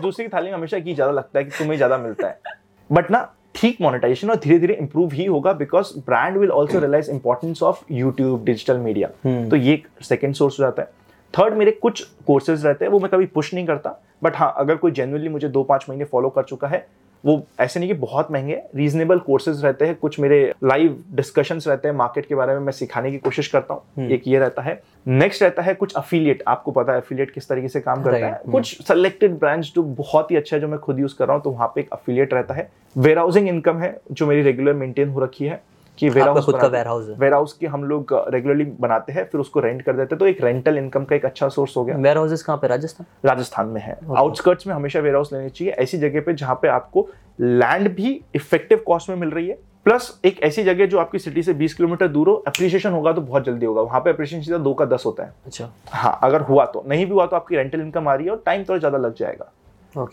दूसरी 0.00 0.24
की 0.24 0.36
थाली 0.36 0.46
में 0.46 0.54
हमेशा 0.54 0.78
घी 0.78 0.94
ज़्यादा 0.94 1.12
लगता 1.12 1.38
है 1.38 1.44
कि 1.44 1.50
तुम्हें 1.58 1.76
ज़्यादा 1.76 1.98
मिलता 1.98 2.28
है। 2.28 2.56
बट 2.90 3.10
ना 3.10 3.28
ठीक 3.54 3.80
मोनेटाइजेशन 3.80 4.30
और 4.30 4.36
धीरे 4.36 4.58
धीरे 4.58 4.74
इंप्रूव 4.74 5.12
ही 5.12 5.24
होगा 5.24 5.52
because 5.52 5.92
brand 5.98 6.36
will 6.36 6.50
also 6.50 6.78
realise 6.78 7.10
importance 7.10 7.62
of 7.62 7.84
YouTube 7.90 8.44
digital 8.44 8.78
media 8.78 9.08
तो 9.48 9.56
ये 9.56 9.82
सेकेंड 10.02 10.34
सोर्स 10.34 10.60
हो 10.60 10.64
जाता 10.64 10.82
है। 10.82 10.88
थर्ड 11.34 11.54
मेरे 11.54 11.70
कुछ 11.70 12.02
कोर्सेज 12.26 12.66
रहते 12.66 12.84
हैं 12.84 12.92
वो 12.92 13.00
मैं 13.00 13.10
कभी 13.10 13.26
पुश 13.26 13.54
नहीं 13.54 13.66
करता 13.66 14.00
बट 14.24 14.36
हाँ 14.36 14.54
अगर 14.56 14.76
कोई 14.76 14.90
जेनुअनली 14.90 15.28
मुझे 15.28 15.48
दो 15.48 15.62
पाँच 15.62 15.86
महीने 15.88 16.04
फॉलो 16.04 16.28
कर 16.28 16.42
चुका 16.42 16.68
है 16.68 16.86
वो 17.24 17.46
ऐसे 17.60 17.80
नहीं 17.80 17.88
कि 17.88 17.94
बहुत 17.94 18.30
महँगे 18.32 18.60
रीजनेबल 18.76 19.18
कोर्सेज 19.18 19.64
रहते 19.64 19.86
हैं 19.86 19.94
कुछ 19.94 20.18
मेरे 20.20 20.40
लाइव 20.64 21.04
डिस्कशंस 21.12 21.68
रहते 21.68 21.88
हैं 21.88 21.94
मार्केट 21.94 22.26
के 22.26 22.34
बारे 22.34 22.52
में 22.52 22.60
मैं 22.60 22.72
सिखाने 22.72 23.10
की 23.10 23.18
कोशिश 23.18 23.48
करता 23.48 23.74
हूँ। 23.74 23.82
हम्म। 23.98 24.12
एक 24.12 24.22
ये 24.26 24.38
रहता 24.38 24.62
है। 24.62 24.80
नेक्स्ट 25.08 25.42
रहता 25.42 25.62
है 25.62 25.74
कुछ 25.74 25.94
अफिलियट 25.94 26.42
आपको 26.48 26.70
पता 26.70 26.92
है 26.92 27.00
अफिलियट 27.00 27.30
किस 27.30 27.48
तरीके 27.48 27.68
से 27.68 27.80
काम 27.80 28.02
करता 28.02 28.26
है 28.26 28.40
कुछ 28.52 28.82
सेलेक्टेड 28.88 29.38
ब्रांच 29.38 29.72
जो 29.74 29.82
बहुत 29.82 30.30
ही 30.30 30.36
अच्छा 30.36 30.56
है 30.56 30.60
जो 30.60 30.68
मैं 30.68 30.78
खुद 30.78 30.98
यूज़ 30.98 31.16
कर 31.18 31.26
रहा 31.26 31.34
हूँ 31.34 31.42
तो 31.42 31.50
वहाँ 31.50 31.72
पे 31.74 31.80
एक 31.80 31.88
अफिलिएट 31.92 32.34
रहता 32.34 32.54
है। 32.54 32.70
वेयर 32.96 33.18
हाउसिंग 33.18 33.48
इनकम 33.48 33.78
है 33.78 33.96
जो 34.12 34.26
मेरी 34.26 34.42
रेगुलर 34.42 34.72
मेंटेन 34.72 35.08
हो 35.08 35.20
रखी 35.20 35.44
है। 35.44 35.62
कि 35.98 36.08
वेयर 36.08 36.28
हाउस 36.28 36.44
खुद 36.44 36.60
का 36.60 36.66
वेयर 36.66 36.86
हाउस 36.86 37.08
है। 37.08 37.14
वेयर 37.14 37.34
हाउस 37.34 37.52
की 37.52 37.66
हम 37.66 37.84
लोग 37.84 38.12
रेगुलरली 38.28 38.64
बनाते 38.80 39.12
हैं 39.12 39.24
फिर 39.24 39.40
उसको 39.40 39.60
रेंट 39.60 39.82
कर 39.82 39.92
देते 39.92 40.14
हैं। 40.14 40.18
तो 40.18 40.26
एक 40.26 40.42
रेंटल 40.44 40.78
इनकम 40.78 41.04
का 41.04 41.16
एक 41.16 41.24
अच्छा 41.26 41.48
सोर्स 41.48 41.76
हो 41.76 41.84
गया। 41.84 41.96
वेयर 41.96 42.16
हाउसेस 42.16 42.42
कहाँ 42.42 42.58
पे? 42.58 42.66
राजस्थान? 42.66 43.06
राजस्थान 43.24 43.66
में 43.66 43.80
है। 43.80 43.98
आउटस्कर्ट्स 44.16 44.66
में 44.66 44.74
हमेशा 44.74 45.00
वेयर 45.00 45.14
हाउस 45.14 45.32
लेनी 45.32 45.48
चाहिए। 45.50 45.72
ऐसी 45.74 45.98
जगह 45.98 46.20
पे 46.20 46.34
जहाँ 46.34 46.58
पे 46.62 46.68
आपको 46.68 47.08
लैंड 47.40 47.94
भी 47.94 48.20
इफ़ेक्टिव 48.34 48.82
कॉस्ट 48.86 49.10
में 49.10 49.16
मिल 49.16 49.30
रही 49.30 49.48
है। 49.48 49.58
प्लस 49.86 50.20
एक 50.24 50.40
ऐसी 50.42 50.62
जगह 50.64 50.86
जो 50.86 50.98
आपकी 50.98 51.18
सिटी 51.18 51.42
से 51.42 51.52
20 51.54 51.74
किलोमीटर 51.74 52.08
दूर 52.08 52.28
हो 52.28 52.34
अप्रिशिएशन 52.46 52.92
होगा 52.92 53.12
तो 53.12 53.20
बहुत 53.20 53.44
जल्दी 53.44 53.66
होगा। 53.66 53.82
वहाँ 53.82 54.00
पे 54.00 54.10
अप्रिशिएशन 54.10 54.44
सीधा 54.44 54.58
दो 54.58 54.72
का 54.74 54.84
दस 54.84 55.02
होता 55.06 55.24
है। 55.24 55.32
अच्छा। 55.46 55.68
हाँ 55.90 56.18
अगर 56.22 56.40
हुआ 56.40 56.64
तो। 56.64 56.84
नहीं 56.88 57.06
भी 57.06 57.12
हुआ 57.12 57.26
तो 57.26 57.36
आपकी 57.36 57.56
रेंटल 57.56 57.80
इनकम 57.80 58.08
आ 58.08 58.14
रही 58.14 58.26
है 58.26 58.32
और 58.32 58.42
टाइम 58.46 58.64
थोड़ा 58.64 58.78
ज़्यादा 58.78 58.98
लग 58.98 59.14
जाएगा। 59.14 59.52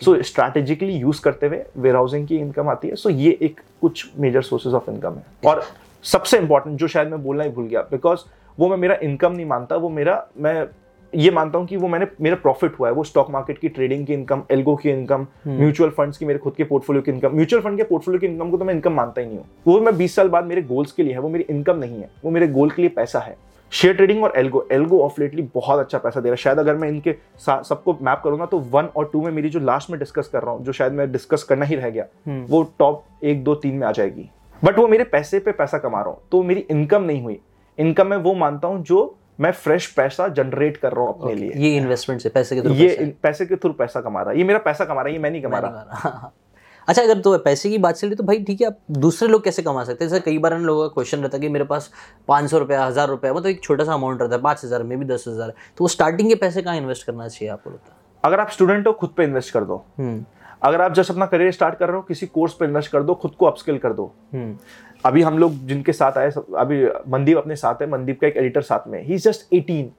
सो 0.02 0.22
स्ट्रैटेजिकली 0.24 0.94
यूज़ 0.94 1.22
करते 1.22 1.48
हुए 1.48 1.64
वेयर 1.78 1.96
हाउसिंग 1.96 2.28
की 2.28 2.38
इनकम 2.38 2.70
आती 2.70 2.88
है। 2.88 2.96
सो 2.96 3.10
so 3.10 3.16
ये 3.16 3.38
एक 3.42 3.60
कुछ 3.82 4.06
मेजर 4.20 4.42
सोर्सेज 4.44 4.74
ऑफ़ 4.74 4.90
इनकम 4.92 5.14
है। 5.14 5.24
और 5.46 5.64
सबसे 6.06 6.38
इंपॉर्टेंट 6.38 6.80
जो 6.80 6.88
शायद 6.88 7.08
मैं 7.08 7.24
बोलना 7.24 7.44
ही 7.44 7.50
भूल 7.50 7.68
गया 7.68 7.82
बिकॉज़ 7.92 8.20
वो 8.58 8.70
मैं 8.70 8.78
मेरा 8.78 8.98
इनकम 9.04 9.32
नहीं 9.32 9.46
मानता 9.46 9.76
वो 9.76 9.90
मेरा 9.90 10.26
मैं 10.38 10.66
ये 11.14 11.32
मानता 11.32 11.60
हूँ 11.60 11.68
कि 11.68 11.78
वो 11.78 11.88
मैंने 11.88 12.08
मेरा 12.22 12.36
प्रॉफिट 12.36 12.80
हुआ 12.80 12.88
है। 12.88 12.94
वो 12.94 13.04
स्टॉक 13.04 13.30
मार्केट 13.32 13.58
की 13.60 13.70
ट्रेडिंग 13.70 14.06
की 14.08 14.14
इनकम 14.14 14.42
एल्गो 14.52 14.76
की 14.76 14.90
इनकम 14.90 15.26
म्यूचुअल 15.48 15.90
फंड्स 15.90 16.18
की 16.18 16.26
मेरे 16.26 16.40
खुद 16.40 16.54
के 16.54 16.64
पोर्टफोलियो 16.64 17.02
की 17.02 17.12
इनकम 17.12 17.36
म्यूचुअल 17.36 17.62
फंड 17.64 17.78
के 17.78 17.84
पोर्टफोलियो 17.84 18.20
की 18.20 18.28
इनकम 18.28 18.50
को 18.52 18.58
तो 18.58 18.66
मैं 18.66 18.74
इनकम 18.74 18.94
मानता 18.94 19.22
ही 19.22 19.28
नहीं 19.28 19.38
हूँ। 19.38 19.46
वो 19.68 19.80
मैं 19.80 19.98
बीस 19.98 20.16
साल 20.16 20.30
बाद 20.30 20.46
मेरे 20.46 20.62
गोल्स 20.64 20.92
के 20.92 21.04
लिए 21.04 21.14
है 21.14 21.20
वो 21.20 21.30
मेरी 21.30 21.46
इनकम 21.50 21.78
नहीं 21.78 22.00
है। 22.00 22.10
वो 22.24 22.32
मेरे 22.32 22.48
गोल 22.48 22.70
के 22.70 22.82
लिए 22.82 22.90
पैसा 22.90 23.20
है। 23.20 23.36
शेयर 23.72 23.96
ट्रेडिंग 23.96 24.24
और 24.24 24.34
एल्गो 24.38 24.68
एल्गो 24.72 25.00
ऑफ़ 25.04 25.20
लेटली 25.22 25.42
बहुत 25.54 25.80
अच्छा 25.80 25.98
पैसा 25.98 26.20
दे 26.20 26.30
रहा 26.30 26.34
है। 26.34 26.38
शायद 26.38 26.60
अगर 26.60 26.76
मैं 26.76 26.90
इनके 26.90 27.16
सबको 27.40 27.98
मैप 28.02 28.22
करूँगा 28.24 28.46
तो 28.46 28.60
वन 28.72 28.86
और 28.96 29.10
टू 29.14 29.22
में 29.22 29.32
मेरी 29.32 29.50
जो 29.50 29.60
लास्ट 29.62 29.90
में 29.90 30.00
डिस्कस 30.00 30.28
कर 30.28 30.44
रहा 30.44 30.52
हूँ 30.52 30.64
जो 30.66 30.72
शायद 30.72 30.94
मैं 30.94 31.12
डिस्कस 31.12 31.44
करना 31.44 31.66
ही 31.66 31.76
रह 31.76 31.90
गया 31.90 32.06
हम्म। 32.26 32.46
वो 32.46 32.64
टॉप 32.80 33.04
एक 33.24 33.44
दो 33.44 33.56
तीन 33.56 33.76
में 33.76 33.88
आ 33.88 33.92
जाएगी। 33.92 34.30
बट 34.62 34.78
वो 34.80 34.88
मेरे 34.88 35.04
पैसे 35.04 35.40
पे 35.40 35.52
पैसा 35.52 35.78
कमा 35.78 36.02
रहा 36.02 36.10
हूँ 36.10 36.22
तो 36.32 36.44
मेरी 36.44 36.66
इनकम 36.72 37.04
नहीं 37.04 37.22
हुई। 37.24 37.40
इनकम 37.78 38.08
मैं 38.08 38.18
वो 38.18 38.34
मानता 38.36 38.68
हूँ 38.68 38.84
जो 38.84 39.16
मैं 39.40 39.52
फ्रेश 39.54 39.88
पैसा 39.94 40.28
जनरेट 40.30 40.78
कर 40.78 40.92
रहा 40.92 41.06
हूँ 41.06 41.14
अपने 41.14 41.32
okay. 41.32 41.40
लिए। 41.40 41.52
ये 41.64 41.76
इन्वेस्टमेंट 41.78 42.22
से 42.22 42.30
पैसे 42.30 42.56
के 42.56 42.62
थ्रू 42.62 42.74
ये 42.74 43.16
पैसे। 43.24 43.46
के 43.46 43.56
थ्रू 43.56 43.72
पैसा 43.74 44.02
कमा 44.02 44.22
रहा 44.22 44.32
है। 44.32 44.38
ये 44.38 44.44
मेरा 44.44 44.60
पैसा 44.60 44.86
कमा 44.86 45.02
रहा 45.02 45.08
है 45.08 45.14
ये 45.14 45.20
मैं 45.20 45.32
नहीं 45.32 45.42
कमा 45.42 45.60
रहा। 45.60 46.32
अच्छा 46.88 47.02
अगर 47.02 47.20
तो 47.20 47.38
पैसे 47.40 47.70
की 47.70 47.78
बात 47.78 47.96
चली 47.96 48.16
तो 48.16 48.24
भाई 48.24 48.44
ठीक 48.44 48.62
है 48.62 48.68
आप 48.68 48.78
दूसरे 48.92 49.28
लोग 49.30 49.44
कैसे 49.44 49.62
कमा 49.62 49.84
सकते 49.84 50.04
हैं? 50.04 50.10
जैसे 50.10 50.24
कई 50.24 50.38
बार 50.40 50.54
इन 50.54 50.62
लोगों 50.62 50.88
का 50.88 50.94
क्वेश्चन 50.94 51.20
रहता 51.20 51.38
है 51.38 51.42
कि 51.42 51.50
मेरे 51.50 51.66
पास 51.66 51.92
पाँच 52.28 52.50
सौ 52.52 52.58
रुपया 52.58 52.86
हज़ार 52.86 53.08
रुपया 53.10 53.34
मतलब 53.34 53.48
एक 53.48 53.64
छोटा 53.64 53.84
सा 53.84 53.94
अमाउंट 53.94 54.22
रहता 54.22 54.36
है 54.36 54.42
पाँच 54.42 54.64
हज़ार 54.66 54.84
में 54.84 54.98
भी 55.00 55.06
दस 55.06 55.26
हज़ार। 55.28 55.50
तो 55.50 55.84
वो 55.84 55.88
स्टार्टिंग 55.88 56.30
के 56.30 56.36
पैसे 56.36 56.62
कहाँ 56.62 56.76
इन्वेस्ट 56.78 57.06
करना 57.06 57.28
चाहिए 57.28 57.52
आपको 57.54 57.70
लगता 57.70 57.92
है? 57.92 57.98
अगर 58.24 58.40
आप 58.40 58.50
स्टूडेंट 58.50 58.88
हो 58.88 58.94
खुद 58.94 59.14
पे 59.18 59.24
इन्वेस्ट 59.24 59.54
कर 59.54 59.64
दो। 59.64 59.84
हम्म। 59.98 60.26
अगर 60.64 60.82
आप 60.82 60.94
जस्ट 60.94 61.12
अपना 61.12 61.26
करियर 61.26 61.52
स्टार्ट 61.52 61.78
कर 61.78 61.88
रहे 61.88 61.96
हो 61.96 62.02
किसी 62.04 62.28
कोर्स 62.28 62.54
पे 62.54 62.66
इन्वेस्ट 62.66 62.92
कर 62.92 63.04
दो 63.04 63.14
खुद 63.16 63.32
को 63.40 63.46
अपस्किल 63.46 63.78
कर 63.78 63.94
दो। 63.94 64.12
हम्म। 64.34 64.58
अभी 65.06 65.22
हम 65.22 65.38
लोग 65.40 65.58
जिनके 65.68 65.94
साथ 65.94 66.18
आए 66.18 66.32
अभी 66.58 66.86
मनदीप 67.08 67.38
अपने 67.38 67.56
साथ 67.56 67.82
है 67.82 67.90
मनदीप 67.90 68.20
का 68.22 68.28
एक 68.28 68.38
एडिटर 68.38 68.62
साथ 68.64 68.88
में 68.88 69.02
ही। 69.04 69.18
जस्ट 69.20 69.54
एटीन 69.54 69.92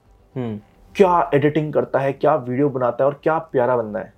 क्या 0.95 1.29
एडिटिंग 1.33 1.71
करता 1.73 1.99
है 1.99 2.13
क्या 2.13 2.35
वीडियो 2.37 2.69
बनाता 2.69 3.03
है 3.03 3.09
और 3.09 3.19
क्या 3.23 3.37
प्यारा 3.51 3.77
बंदा 3.77 3.99
है। 3.99 4.13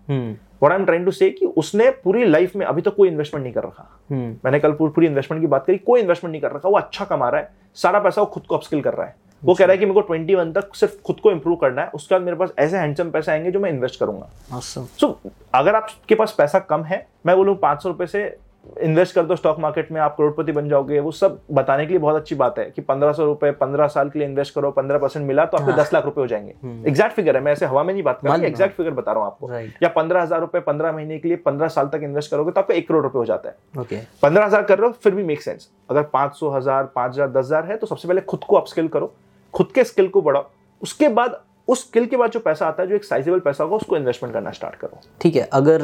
What 0.63 0.71
I 0.71 0.77
am 0.77 0.85
trying 0.85 1.05
to 1.05 1.11
say 1.11 1.29
कि 1.29 1.45
उसने 1.45 1.89
पूरी 1.89 2.25
लाइफ 2.25 2.55
में 2.55 2.65
अभी 2.65 2.81
तक 2.81 2.85
तो 2.85 2.95
कोई 2.95 3.07
इन्वेस्टमेंट 3.07 3.43
नहीं 3.43 3.53
कर 3.53 3.63
रखा। 3.63 3.99
hmm. 4.01 4.45
मैंने 4.45 4.59
कल 4.59 4.71
पूरी 4.71 5.05
इन्वेस्टमेंट 5.05 5.43
की 5.43 5.47
बात 5.47 5.65
करी 5.65 5.77
कोई 5.77 6.01
इन्वेस्टमेंट 6.01 6.31
नहीं 6.31 6.41
कर 6.41 6.51
रखा। 6.51 6.69
वो 6.69 6.77
अच्छा 6.77 7.05
कमा 7.05 7.29
रहा 7.29 7.41
है। 7.41 7.51
सारा 7.75 7.99
पैसा 7.99 8.21
वो 8.21 8.25
खुद 8.25 8.43
को 8.43 8.55
अपस्किल 8.55 8.81
कर 8.81 8.93
रहा 8.93 9.07
है। 9.07 9.15
वो 9.43 9.53
कह 9.53 9.65
रहा 9.65 9.71
है 9.71 9.77
कि 9.77 9.85
मेरे 9.85 9.93
को 9.93 10.01
ट्वेंटी 10.01 10.35
वन 10.35 10.51
तक 10.53 10.75
सिर्फ़ 10.75 11.01
खुद 11.01 11.19
को 11.19 11.31
इम्प्रूव 11.31 11.55
करना 11.55 11.81
है। 11.81 11.89
उसके 11.89 12.15
बाद 12.15 12.21
मेरे 12.21 12.37
पास 12.37 12.53
ऐसे 12.59 12.77
हैंडसम 12.77 13.11
पैसे 13.11 13.31
आएँगे 13.31 13.51
जो 13.51 13.59
मैं 13.59 13.69
इन्वेस्ट 13.69 13.99
करूँगा। 13.99 14.59
सो 14.59 14.81
awesome. 14.81 15.25
so, 15.25 15.33
अगर 15.53 15.75
आपके 15.75 16.15
पास 16.15 16.35
पैसा 16.37 16.59
कम 16.59 16.83
है 16.83 17.07
मैं 17.25 17.35
बोलूँ 17.35 17.55
पाँच 17.55 17.83
सौ 17.83 17.89
रुपये 17.89 18.07
से 18.07 18.37
इन्वेस्ट 18.77 19.15
कर 19.15 19.23
दो 19.23 19.35
स्टॉक 19.35 19.59
मार्केट 19.59 19.91
में 19.91 19.99
आप 20.01 20.15
करोड़पति 20.17 20.51
बन 20.51 20.69
जाओगे। 20.69 20.99
वो 20.99 21.11
सब 21.11 21.39
बताने 21.51 21.85
के 21.85 21.89
लिए 21.89 21.99
बहुत 21.99 22.15
अच्छी 22.15 22.35
बात 22.35 22.59
है 22.59 22.65
कि 22.65 22.81
पंद्रह 22.81 23.13
सौ 23.13 23.25
रुपए 23.25 23.51
पंद्रह 23.53 23.87
साल 23.87 24.09
के 24.09 24.19
लिए 24.19 24.27
इन्वेस्ट 24.27 24.55
करो 24.55 24.71
पंद्रह 24.71 24.97
परसेंट 24.97 25.25
मिला 25.27 25.45
तो 25.45 25.57
आपको 25.57 25.71
हाँ। 25.71 25.79
दस 25.79 25.93
लाख 25.93 26.05
रुपए 26.05 26.21
हो 26.21 26.27
जाएँगे। 26.27 26.49
एग्जैक्ट 26.49 27.01
हम्म। 27.01 27.15
फिगर 27.15 27.35
है 27.35 27.41
मैं 27.43 27.51
ऐसे 27.51 27.65
हवा 27.65 27.83
में 27.83 27.93
नहीं 27.93 28.03
बात 28.03 28.19
कर 28.21 28.29
रहा 28.29 28.47
एग्जैक्ट 28.47 28.75
फिगर 28.75 28.91
बता 28.91 29.11
रहा 29.11 29.23
हूँ 29.23 29.31
आपको। 29.31 29.51
या 29.83 29.89
पंद्रह 29.89 30.21
हज़ार 30.21 30.39
रुपए 30.39 30.59
पंद्रह 30.61 30.91
महीने 30.91 31.19
के 31.19 31.27
लिए 31.27 31.37
पंद्रह 31.39 31.67
साल 31.69 31.87
तक 31.87 32.01
इन्वेस्ट 32.03 32.31
करोगे 32.31 32.51
तो 32.51 32.61
आपको 32.61 32.73
एक 32.73 32.87
करोड़ 32.87 33.03
रुपए 33.03 33.17
हो 33.19 33.25
जाता 33.25 33.49
है। 33.49 34.05
पंद्रह 34.23 34.45
हज़ार 34.45 34.63
कर 34.63 34.79
रहे 34.79 34.87
हो 34.87 34.93
फिर 35.03 35.15
भी 35.15 35.23
मेक 35.23 35.41
सेंस 35.41 35.69
अगर 35.89 36.03
पाँच 36.13 36.35
सौ 36.35 36.49
हज़ार 36.49 36.83
पाँच 36.95 37.13
हज़ार 37.13 37.29
दस 37.29 37.45
हज़ार 37.45 37.65
है 37.65 37.77
तो 37.77 37.87
सबसे 37.87 38.07
पहले 38.07 38.21
खुद 38.23 38.43
को 38.43 38.55
अपस्किल 38.55 38.87
करो। 38.87 39.13
खुद 39.53 39.71
के 39.75 39.83
स्किल 39.83 40.07
को 40.07 40.21
बढ़ाओ। 40.21 40.45
उसके 40.81 41.07
बाद 41.09 41.39
उस 41.69 41.81
स्किल 41.81 42.05
के 42.05 42.17
बाद 42.17 42.31
जो 42.31 42.39
पैसा 42.39 42.67
आता 42.67 42.83
है 42.83 42.89
जो 42.89 42.95
एक 42.95 43.03
साइजेबल 43.03 43.39
पैसा 43.39 43.63
होगा 43.63 43.75
उसको 43.75 43.97
इन्वेस्टमेंट 43.97 44.33
करना 44.33 44.51
स्टार्ट 44.51 44.75
करो। 44.75 45.01
ठीक 45.21 45.35
है 45.35 45.47
अगर 45.53 45.81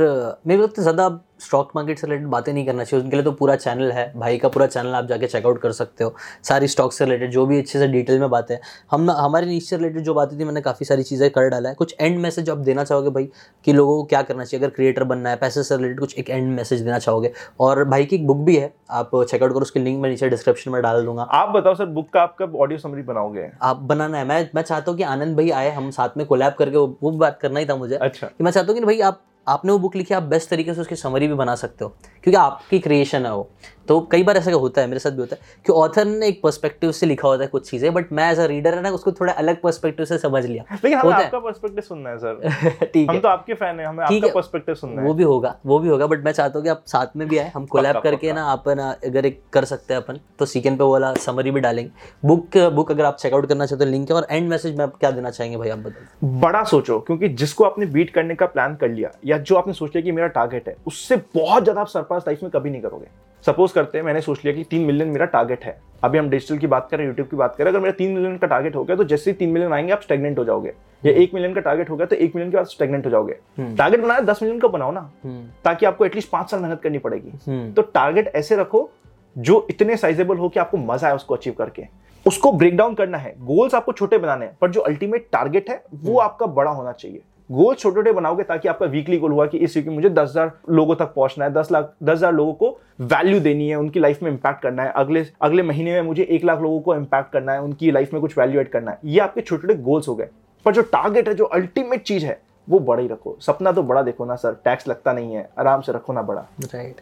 मेरे 0.48 0.62
को 0.62 0.68
तो 0.68 0.82
ज़्यादा 0.82 1.10
स्टॉक 1.42 1.72
मार्केट 1.76 2.00
से 2.00 2.08
रिलेटेड 2.08 2.28
बातें 2.28 2.52
नहीं 2.54 2.66
करना 2.66 2.84
चाहिए। 2.84 3.04
उनके 3.04 3.16
लिए 3.16 3.24
तो 3.24 3.32
पूरा 3.32 3.56
चैनल 3.56 3.92
है। 3.92 4.12
भाई 4.18 4.38
का 4.38 4.50
पूरा 4.50 4.66
चैनल 4.68 4.94
आप 4.96 5.06
जाके 5.06 5.28
चेकआउट 5.28 5.60
कर 5.62 5.72
सकते 5.72 6.04
हो। 6.04 6.14
सारी 6.44 6.68
स्टॉक 6.68 6.94
से 6.94 7.06
रिलेटेड 7.06 7.32
जो 7.32 7.46
भी 7.46 7.60
अच्छे 7.60 7.80
से 7.80 7.88
डिटेल 7.88 8.20
में 8.20 8.30
बातें 8.30 8.56
हम 8.92 9.10
हमारे 9.12 9.46
नीचे 9.46 9.66
से 9.66 9.78
रिलेटेड 9.78 10.04
जो 10.04 10.14
बातें 10.14 10.38
थी 10.40 10.44
मैंने 10.44 10.62
काफ़ी 10.62 10.86
सारी 10.86 11.04
चीज़ें 11.04 11.30
कर 11.30 11.50
डाला 11.50 11.70
है। 11.70 11.76
कुछ 11.76 11.96
एंड 12.00 12.20
मैसेज 12.20 12.50
आप 12.50 12.58
देना 12.60 12.84
चाहोगे 12.84 13.10
भाई 13.10 13.30
कि 13.66 13.74
लोगों 13.74 13.98
को 13.98 14.04
क्या 14.06 14.22
करना 14.22 14.44
चाहिए? 14.44 14.66
अगर 14.66 14.74
क्रिएटर 14.76 15.04
बनना 15.04 15.30
है 15.30 15.36
पैसे 15.36 15.64
से 15.64 15.78
रिलेटेड 15.78 16.00
कुछ 16.00 16.18
एक 16.20 16.30
एंड 16.30 16.56
मैसेज 16.56 16.82
देना 16.82 17.00
चाहोगे? 17.00 17.32
और 17.60 17.84
भाई 17.86 18.06
की 18.06 18.16
एक 18.16 18.28
बुक 18.28 18.38
भी 18.38 18.56
है 18.56 18.74
आप 18.92 19.12
चेकआउट 19.22 19.52
करो 19.52 19.62
उसकी 19.62 19.80
लिंक 19.80 20.02
मैं 20.02 20.10
नीचे 20.10 20.30
डिस्क्रिप्शन 20.30 20.72
में 20.72 20.82
डाल 20.82 21.06
दूँगा। 21.06 21.24
आप 21.24 21.50
बताओ 21.50 21.76
सर 21.76 21.86
बुक 21.88 22.10
का 22.14 22.22
आप 22.22 22.36
कब 22.40 22.56
ऑडियो 22.56 22.80
समरी 22.80 23.02
बनाओगे? 23.04 23.50
आप 23.62 23.78
बनाना 23.84 24.18
है। 24.18 24.26
मैं 24.26 24.50
मैं 24.56 24.62
चाहता 24.64 24.92
हूँ 24.92 24.98
कि 24.98 25.04
आनंद 25.06 25.38
भाई 25.38 25.50
आए 25.52 25.70
हम 25.76 25.92
साथ 25.92 26.10
में 26.18 26.26
कोलैब 26.26 26.54
करके 26.54 26.78
वो 26.78 26.88
बुक 27.02 27.14
बात 27.14 27.40
करना 27.42 27.60
ही 27.60 27.66
था 27.66 27.76
मुझे। 27.76 27.96
अच्छा। 27.96 28.28
कि 28.28 28.44
मैं 28.44 28.52
चाहता 28.52 28.72
हूँ 28.72 28.80
कि 28.80 28.86
भाई 28.86 29.00
आप 29.00 29.22
आपने 29.48 29.72
वो 29.72 29.80
बुक 29.80 29.96
लिखी 29.96 30.14
आप 30.14 30.24
बेस्ट 30.24 30.50
तरीके 30.50 30.74
से 30.74 30.82
उसकी 30.82 30.96
समरी 30.96 31.28
भी 31.28 31.34
बना 31.34 31.56
सकते 31.56 31.86
हो। 31.86 31.96
क्योंकि 32.26 32.38
आपकी 32.38 32.80
क्रिएशन 32.80 33.26
है। 33.26 33.34
वो 33.34 33.50
तो 33.88 34.00
कई 34.12 34.24
बार 34.24 34.38
ऐसा 34.38 34.52
होता 34.52 34.82
है 34.82 34.88
मेरे 34.88 35.00
साथ 35.00 35.12
भी 35.12 35.20
होता 35.20 35.36
है 35.36 35.42
कि 35.66 35.72
ऑथर 35.72 36.06
ने 36.06 36.28
एक 36.28 36.42
पर्सपेक्टिव 36.44 36.92
से 36.92 37.06
लिखा 37.06 37.28
होता 37.28 37.44
है 37.44 37.48
कुछ 37.48 37.70
चीज़ें 37.70 37.94
बट 37.94 38.12
मैं 38.12 38.32
एज 38.32 38.40
अ 38.40 38.46
रीडर 38.48 38.76
है 38.76 38.82
ना 38.82 38.90
उसको 38.92 39.12
थोड़ा 39.12 39.34
अलग 39.34 39.60
पर्सपेक्टिव 39.62 40.06
से 40.06 40.18
समझ 40.18 40.44
लिया। 40.46 40.64
लेकिन 40.74 40.98
हमें 41.00 41.14
आपका 41.14 41.40
पर्सपेक्टिव 41.40 41.84
सुनना 41.84 42.10
है 42.10 42.18
सर 42.18 42.40
ठीक 42.84 43.10
है। 43.10 43.16
हम 43.16 43.20
तो 43.22 43.28
आपके 43.28 43.54
फ़ैन 43.54 43.80
हैं 43.80 43.88
हमें 43.88 44.04
आपका 44.06 44.32
पर्सपेक्टिव 44.34 44.76
सुनना 44.76 45.02
है। 45.02 45.08
वो 45.08 45.14
भी 45.14 45.24
होगा 45.24 45.56
वो 45.66 45.78
भी 45.80 45.90
होगा 45.90 46.08
बट 46.08 46.24
मैं 46.26 46.32
चाहता 46.32 46.60
हूँ 46.60 46.64
कि 46.64 46.70
आप 46.70 46.84
साथ 46.88 47.16
में 47.16 47.28
भी 47.28 47.38
आए 47.38 47.52
हम 47.56 47.66
कोलैब 47.68 48.00
करके 48.04 48.34
ना 48.34 48.46
अपन 48.52 48.80
अगर 48.80 49.26
एक 49.26 49.42
कर 49.54 49.66
सकते 49.66 49.94
हैं 49.94 50.02
अपन 50.02 50.20
तो 50.40 50.46
सीकेंड 50.46 50.78
पे 50.78 50.84
वाला 50.86 51.14
समरी 51.20 51.52
भी 51.52 51.60
डालेंगे। 51.60 51.92
बुक 52.24 52.58
बुक 52.76 52.92
अगर 52.92 53.06
आप 53.06 53.18
चेकआउट 53.18 53.48
करना 53.50 53.66
चाहते 53.66 53.86
हो 53.86 53.92
लिंक 53.92 54.10
है 54.10 54.16
और 54.16 54.28
एंड 54.32 54.50
मैसेज 54.50 54.78
में 54.78 54.84
आप 54.86 54.96
क्या 55.00 55.12
देना 55.12 55.30
चाहेंगे 55.30 55.58
भाई 55.58 55.70
आप 55.70 55.80
बताओ 55.80 56.40
बड़ा 56.42 56.64
सोचो 56.66 57.00
क्योंकि 57.02 57.30
जिसको 57.36 57.64
आपने 57.64 57.86
बीट 57.88 58.14
करने 58.14 58.36
का 58.36 58.46
प्लान 58.48 58.76
कर 58.76 58.90
लिया 58.90 59.12
या 59.26 59.38
जो 59.40 59.56
आपने 59.56 59.74
सोच 59.74 59.96
लिया 59.96 60.04
कि 60.04 60.12
मेरा 60.12 60.28
टारगेट 60.34 60.68
है 60.68 60.76
उससे 60.88 61.16
बहुत 61.36 61.64
ज़्यादा 61.64 61.82
आप 61.82 61.88
सरपास 62.16 62.28
लाइफ 62.28 62.44
में 62.44 62.52
कभी 62.52 62.70
नहीं 62.70 62.82
करोगे। 62.82 63.08
सपोज़ 63.46 63.74
करते 63.74 63.98
हैं 63.98 64.06
मैंने 64.06 64.22
सोच 64.22 64.40
लिया 64.46 64.56
कि 64.56 64.64
तीन 64.64 64.86
मिलियन 64.86 65.08
मेरा 65.08 65.26
टारगेट 65.26 65.64
है। 65.64 65.80
अभी 66.04 66.18
हम 66.18 66.30
डिजिटल 66.30 66.58
की 66.58 66.68
बात 66.68 66.88
करें 66.92 67.06
यूट्यूब 67.06 67.28
की 67.28 67.38
बात 67.38 67.56
करें 67.56 67.68
अगर 67.68 67.80
मेरा 67.80 67.92
तीन 67.92 68.12
मिलियन 68.12 68.38
का 68.38 68.48
टारगेट 68.48 68.76
हो 68.76 68.84
गया 68.84 68.96
तो 68.96 69.04
जैसे 69.04 69.32
ही 69.32 69.38
तीन 69.38 69.50
मिलियन 69.50 69.74
आएँगे 69.74 69.94
आप 69.94 70.02
स्टेगनेंट 70.02 70.40
हो 70.40 70.46
जाओगे। 70.46 70.74
या 71.06 71.12
एक 71.12 71.34
मिलियन 71.34 71.54
का 71.54 71.62
टारगेट 71.62 71.90
हो 71.90 71.96
गया 71.96 72.06
तो 72.06 72.16
एक 72.16 72.36
मिलियन 72.36 72.52
के 72.52 72.58
बाद 72.58 72.66
स्टेगनेंट 72.66 73.06
हो 73.06 73.12
जाओगे। 73.12 73.34
Target 73.60 74.00
hmm. 74.00 74.08
बनाया 74.08 74.20
दस 74.20 74.40
मिलियन 74.44 74.60
का 74.60 74.68
बनाओ 74.68 74.92
ना। 74.92 75.12
हम्म। 75.24 75.44
ताकि 75.64 75.86
आपको 75.86 76.06
एटलीस्ट 76.06 76.30
पाँच 76.30 76.52
साल 76.52 76.60
मेहनत 76.60 76.82
करनी 76.82 76.98
पड़ेगी। 76.98 77.32
हम्म। 77.48 77.72
तो 77.72 77.82
टारगेट 77.82 78.32
ऐसे 78.36 78.56
रखो 78.56 78.90
जो 79.36 79.66
इतने 79.70 79.98
साइजेबल 79.98 80.38
हो 80.38 80.50
कि 80.50 80.60
आपको 80.60 80.78
मज़ा 80.78 81.08
आए 81.08 81.16
उसको 81.16 81.36
अचीव 81.36 81.54
करके। 81.54 81.84
उसको 82.26 82.52
ब्रेक 82.52 82.78
डाउन 82.78 82.94
करना 82.94 83.18
है। 83.18 83.36
गोल्स 83.40 83.76
आपको 83.76 83.92
छोटे 83.92 84.18
बनाने 84.18 84.46
हैं 84.46 84.58
पर 84.62 84.72
जो 84.72 84.82
अल्टीमेट 84.82 85.28
टारगेट 85.32 85.70
है 85.70 85.84
वो 85.94 86.20
आपका 86.20 86.46
बड़ा 86.46 86.72
होना 86.72 86.92
चाहिए। 86.92 87.22
गोल 87.50 87.76
छोटे 87.76 87.96
छोटे 87.96 88.12
बनाओगे 88.12 88.44
ताकि 88.44 88.68
आपका 88.68 88.86
वीकली 88.86 89.18
गोल 89.18 89.32
हुआ 89.32 89.46
कि 89.48 89.58
इस 89.58 89.76
वीक 89.78 89.88
में 89.88 89.94
मुझे 89.96 90.10
दस 90.10 90.30
हज़ार 90.30 90.52
लोगों 90.70 90.96
तक 90.96 91.14
पहुँचना 91.16 91.46
है, 91.46 91.54
दस 91.54 91.72
लाख, 91.72 91.94
दस 92.04 92.12
हज़ार 92.12 92.34
लोगों 92.34 92.54
को 92.54 92.70
वैल्यू 93.02 93.40
देनी 93.40 93.68
है, 93.70 93.76
उनकी 93.76 94.00
लाइफ 94.00 94.24
में 94.24 94.32
इंपैक्ट 94.32 94.62
करना 94.62 94.84
है, 94.84 94.92
अगले 94.92 95.26
अगले 95.42 95.64
महीने 95.64 95.94
में 95.94 96.02
मुझे 96.02 96.24
एक 96.24 96.46
लाख 96.46 96.62
लोगों 96.62 96.80
को 96.82 96.96
इंपैक्ट 96.96 97.32
करना 97.34 97.54
है, 97.54 97.62
उनकी 97.62 97.92
लाइफ 97.92 98.14
में 98.14 98.22
कुछ 98.22 98.38
वैल्यू 98.38 98.60
एड 98.60 98.70
करना 98.70 98.92
है। 98.92 99.00
ये 99.06 99.20
आपके 99.20 99.42
छोटे 99.42 99.62
छोटे 99.62 99.82
गोल्स 99.84 100.08
हो 100.08 100.16
गए। 100.16 100.30
पर 100.66 100.74
जो 100.74 100.82
टारगेट 100.84 101.28
है, 101.28 101.34
जो 101.34 101.46
अल्टीमेट 101.46 102.04
चीज़ 102.04 102.26
है, 102.26 102.40
वो 102.68 102.80
बड़ा 102.82 103.02
ही 103.02 103.08
रखो। 103.08 103.38
सपना 103.42 103.72
तो 103.72 103.84
बड़ा 103.84 104.02
देखो 104.02 104.26
ना 104.26 104.36
सर 104.36 104.54
टैक्स 104.66 104.88
लगता 104.88 105.14
नहीं 105.14 105.34
है, 105.34 105.50
आराम 105.60 105.82
से 105.82 105.92
रखो 105.92 106.14
ना 106.14 106.22
बड़ा। 106.22 106.48
राइट 106.64 107.02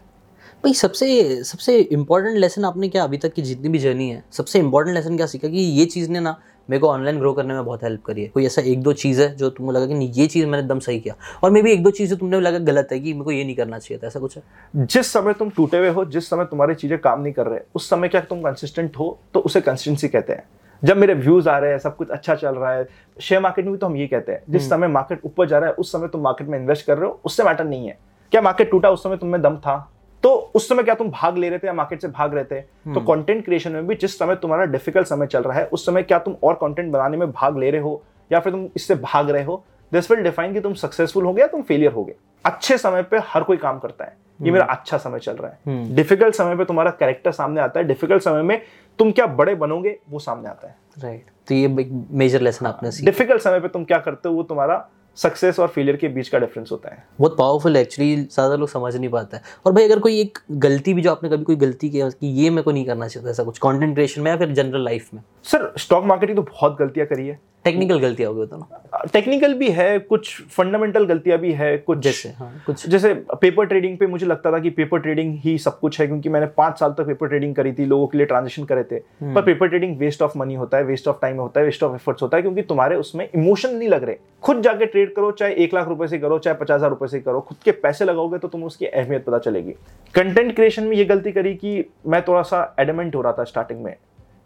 भाई, 0.63 0.73
सबसे 0.73 1.43
सबसे 1.43 1.77
इंपॉर्टेंट 1.77 2.37
लेसन 2.37 2.65
आपने 2.65 2.87
क्या 2.89 3.03
अभी 3.03 3.17
तक 3.17 3.33
की 3.33 3.41
जितनी 3.41 3.69
भी 3.69 3.79
जर्नी 3.79 4.09
है, 4.09 4.23
सबसे 4.31 4.59
इंपॉर्टेंट 4.59 4.95
लेसन 4.95 5.17
क्या 5.17 5.25
सीखा 5.25 5.47
कि 5.47 5.59
ये 5.59 5.85
चीज़ 5.85 6.09
ने 6.11 6.19
ना 6.19 6.35
मेरे 6.69 6.79
को 6.79 6.89
ऑनलाइन 6.89 7.19
ग्रो 7.19 7.31
करने 7.33 7.53
में 7.53 7.65
बहुत 7.65 7.83
हेल्प 7.83 8.03
करी 8.05 8.21
है। 8.21 8.27
कोई 8.27 8.45
ऐसा 8.45 8.61
एक 8.61 8.81
दो 8.83 8.93
चीज़ 8.93 9.21
है 9.21 9.35
जो 9.35 9.49
तुमको 9.49 9.71
लगा 9.71 9.85
कि 9.85 9.93
नहीं 9.93 10.11
ये 10.11 10.27
चीज़ 10.27 10.45
मैंने 10.45 10.59
एकदम 10.59 10.79
सही 10.79 10.99
किया। 10.99 11.15
और 11.43 11.51
मे 11.51 11.61
भी 11.61 11.71
एक 11.71 11.83
दो 11.83 11.91
चीज़ें 11.91 12.17
तुमने 12.19 12.39
लगा 12.39 12.59
गलत 12.61 12.89
है 12.91 12.99
कि 12.99 13.13
मेरे 13.13 13.23
को 13.23 13.31
ये 13.31 13.43
नहीं 13.43 13.55
करना 13.55 13.79
चाहिए 13.79 13.99
था 14.03 14.07
ऐसा 14.07 14.19
कुछ 14.19 14.37
है? 14.37 14.43
जिस 14.75 15.11
समय 15.13 15.33
तुम 15.33 15.49
टूटे 15.49 15.77
हुए 15.77 15.89
हो 15.89 16.05
जिस 16.07 16.29
समय 16.29 16.45
तुम्हारी 16.45 16.75
चीज़ें 16.75 16.97
काम 16.99 17.21
नहीं 17.21 17.33
कर 17.33 17.47
रहे 17.47 17.59
उस 17.75 17.89
समय 17.89 18.07
क्या 18.07 18.21
तुम 18.23 18.41
कंसिस्टेंट 18.41 18.97
हो 18.99 19.17
तो 19.33 19.39
उसे 19.39 19.61
कंसिस्टेंसी 19.61 20.07
कहते 20.07 20.33
हैं। 20.33 20.43
जब 20.83 20.97
मेरे 20.97 21.13
व्यूज़ 21.13 21.49
आ 21.49 21.57
रहे 21.57 21.71
हैं 21.71 21.77
सब 21.79 21.95
कुछ 21.95 22.09
अच्छा 22.09 22.35
चल 22.35 22.55
रहा 22.55 22.73
है 22.73 22.87
शेयर 23.19 23.41
मार्केट 23.41 23.65
में 23.65 23.71
भी 23.73 23.77
तो 23.77 23.87
हम 23.87 23.95
ये 23.97 24.07
कहते 24.07 24.31
हैं 24.31 24.43
जिस 24.49 24.61
हम्म। 24.61 24.69
समय 24.69 24.87
मार्केट 24.89 25.21
ऊपर 25.25 25.47
जा 25.47 25.59
रहा 25.59 25.69
है 25.69 25.75
उस 25.75 25.91
समय 25.91 26.07
तुम 26.07 26.21
मार्केट 26.21 26.47
में 26.47 26.59
इन्वेस्ट 26.59 26.85
कर 26.85 26.97
रहे 26.97 27.09
हो 27.09 27.19
उससे 27.25 27.43
मैटर 27.43 27.65
नहीं 27.65 27.87
है। 27.87 27.97
क्या 28.31 28.41
मार्केट 28.41 28.71
टूटा 28.71 28.89
उस 28.89 29.03
समय 29.03 29.17
तुम्हें 29.17 29.41
दम 29.41 29.57
था? 29.57 29.89
तो 30.23 30.29
उस 30.55 30.67
समय 30.69 30.83
क्या 30.83 30.95
तुम 30.95 31.09
भाग 31.09 31.37
ले 31.37 31.49
रहे 31.49 31.59
थे 31.59 31.67
या 31.67 31.73
मार्केट 31.73 32.01
से 32.01 32.07
भाग 32.07 32.33
रहे 32.35 32.43
थे? 32.43 32.61
तो 32.61 32.99
कंटेंट 32.99 33.29
हम्म। 33.29 33.41
क्रिएशन 33.41 33.71
में 33.71 33.87
भी 33.87 33.95
जिस 33.95 34.17
समय 34.19 34.35
तुम्हारा 34.35 34.65
डिफ़िकल्ट 34.65 35.07
समय 35.07 35.27
चल 35.27 35.43
रहा 35.43 35.57
है 35.59 35.65
उस 35.65 35.85
समय 35.85 36.03
क्या 36.03 36.19
तुम 36.19 36.35
और 36.43 36.53
कंटेंट 36.53 36.91
बनाने 36.91 37.17
में 37.17 37.31
भाग 37.31 37.57
ले 37.57 37.71
रहे 37.71 37.81
हो? 37.81 38.01
या 38.31 38.39
फिर 38.39 38.53
तुम 38.53 38.67
इससे 38.75 38.95
भाग 38.95 39.29
रहे 39.29 39.43
हो? 39.43 39.63
दिस 39.91 40.11
विल 40.11 40.23
डिफाइन 40.23 40.53
कि 40.53 40.61
तुम 40.61 40.73
सक्सेसफुल 40.73 41.25
हो 41.25 41.33
गया 41.33 41.47
तुम 41.47 41.61
फेलियर 41.61 41.91
हो 41.91 42.03
गए। 42.03 42.15
अच्छे 42.45 42.77
समय 42.77 43.03
पे 43.03 43.17
हर 43.23 43.43
कोई 43.43 43.57
काम 43.57 43.79
करता 43.79 44.05
है। 44.05 44.09
ये 44.09 44.37
हम्म। 44.39 44.53
मेरा 44.53 44.65
अच्छा 44.65 44.97
समय 44.97 45.19
चल 45.19 45.33
रहा 45.33 45.51
है। 45.51 45.95
Difficult 45.95 46.39
hmm. 46.39 46.49
समय 46.49 46.55
पे 46.55 46.65
तुम्हारा 46.65 46.91
कैरेक्टर 46.91 47.31
सामने 47.31 47.61
आता 47.61 47.79
है। 47.79 47.85
डिफ़िकल्ट 47.85 48.23
समय 48.23 48.41
में 48.41 48.61
तुम 48.99 49.11
क्या 49.11 49.25
बड़े 49.25 49.55
बनोगे 49.55 49.97
वो 50.09 50.19
सामने 50.19 50.49
आता 50.49 50.67
है। 50.67 50.75
राइट 50.99 51.25
तो 51.47 51.55
ये 51.55 51.67
मेजर 52.11 52.41
लेसन 52.41 52.65
आपने 52.65 52.89
डिफ़िकल्ट 53.05 53.41
समय 53.41 53.59
पे 53.59 53.67
तुम 53.67 53.83
क्या 53.83 53.97
करते 53.97 54.29
हो 54.29 54.35
वो 54.35 54.43
तुम्हारा 54.43 54.77
सक्सेस 55.17 55.59
और 55.59 55.67
फेलियर 55.67 55.97
के 55.97 56.07
बीच 56.07 56.29
का 56.29 56.39
डिफरेंस 56.39 56.71
होता 56.71 56.93
है। 56.93 57.03
बहुत 57.19 57.35
पावरफुल 57.37 57.75
एक्चुअली 57.77 58.15
ज़्यादा 58.15 58.55
लोग 58.55 58.69
समझ 58.69 58.95
नहीं 58.95 59.09
पाते 59.09 59.37
हैं। 59.37 59.43
और 59.65 59.73
भाई 59.73 59.85
अगर 59.85 59.99
कोई 59.99 60.19
एक 60.21 60.39
गलती 60.59 60.93
भी 60.93 61.01
जो 61.01 61.11
आपने 61.11 61.29
कभी 61.29 61.43
कोई 61.43 61.55
गलती 61.57 61.89
की 61.89 62.01
कि 62.01 62.27
ये 62.41 62.49
मेरे 62.49 62.63
को 62.63 62.71
नहीं 62.71 62.85
करना 62.85 63.07
चाहिए 63.07 63.29
ऐसा 63.29 63.43
कुछ 63.43 63.59
क्रिएशन 63.63 64.21
में 64.21 64.31
या 64.31 64.37
फिर 64.37 64.53
जनरल 64.53 64.83
लाइफ 64.83 65.13
में? 65.13 65.21
सर 65.43 65.71
स्टॉक 65.77 66.05
मार्केट 66.05 66.29
की 66.29 66.35
तो 66.35 66.41
बहुत 66.43 66.77
गलतियाँ 66.79 67.07
करी 67.07 67.27
है। 67.27 67.39
टेक्निकल 67.65 67.99
गलतियाँ 67.99 68.31
होगी 68.31 68.45
तो 68.45 69.07
टेक्निकल 69.13 69.53
भी 69.53 69.69
है 69.71 69.97
कुछ 69.99 70.29
फंडामेंटल 70.51 71.05
गलतियाँ 71.05 71.37
भी 71.39 71.51
है 71.53 71.77
कुछ 71.77 71.99
जैसे 71.99 72.29
हाँ, 72.29 72.51
कुछ 72.65 72.87
जैसे 72.89 73.13
पेपर 73.41 73.65
ट्रेडिंग 73.65 73.97
पे 73.97 74.07
मुझे 74.07 74.25
लगता 74.25 74.51
था 74.51 74.59
कि 74.59 74.69
पेपर 74.71 74.99
ट्रेडिंग 74.99 75.37
ही 75.43 75.57
सब 75.57 75.79
कुछ 75.79 75.99
है 76.01 76.07
क्योंकि 76.07 76.29
मैंने 76.29 76.45
पाँच 76.57 76.79
साल 76.79 76.91
तक 76.91 77.07
पेपर 77.07 77.27
ट्रेडिंग 77.27 77.55
करी 77.55 77.73
थी 77.73 77.85
लोगों 77.85 78.07
के 78.07 78.17
लिए 78.17 78.27
ट्रांजेक्शन 78.27 78.65
करे 78.65 78.83
थे। 78.83 78.95
हम्म। 78.95 79.33
पर 79.35 79.41
paper 79.41 79.67
trading 79.67 79.97
waste 79.99 80.21
of 80.21 80.37
money 80.37 80.55
होता 80.55 80.77
है 80.77 80.83
वेस्ट 80.83 81.07
ऑफ़ 81.07 81.17
टाइम 81.21 81.37
होता 81.37 81.59
है 81.59 81.65
वेस्ट 81.65 81.83
ऑफ़ 81.83 81.95
एफर्ट्स 81.95 82.23
होता 82.23 82.37
है 82.37 82.41
क्योंकि 82.43 82.61
तुम्हारे 82.63 82.95
उसमें 82.95 83.27
इमोशन 83.27 83.75
नहीं 83.75 83.89
लग 83.89 84.03
रहे। 84.03 84.15
खुद 84.43 84.61
जाके 84.61 84.85
ट्रेड 84.85 85.13
करो 85.15 85.31
चाहे 85.31 85.53
एक 85.55 85.73
लाख 85.73 85.87
रुपए 85.87 86.07
से 86.07 86.19
करो 86.19 86.39
चाहे 86.39 86.57
पचास 86.57 86.77
हज़ार 86.77 86.89
रुपए 86.89 87.07
से 87.07 87.19
करो 87.19 87.41
खुद 87.41 87.57
के 87.65 87.71
पैसे 87.73 88.05
लगाओगे 88.05 88.37
तो 88.37 88.47
तुम 88.47 88.63
उसकी 88.63 88.85
अहमियत 88.85 89.25
पता 89.25 89.39
चलेगी। 89.39 89.71
कंटेंट 90.15 90.55
क्रिएशन 90.55 90.83
में 90.83 90.95
ये 90.97 91.05
गलती 91.05 91.31
करी 91.31 91.53
कि 91.55 91.83
मैं 92.07 92.21
थोड़ा 92.21 92.41
सा 92.43 92.75
एडमेंट 92.79 93.15
हो 93.15 93.21
रहा 93.21 93.33
था 93.33 93.43
स्टार्टिंग 93.45 93.83
में। 93.83 93.95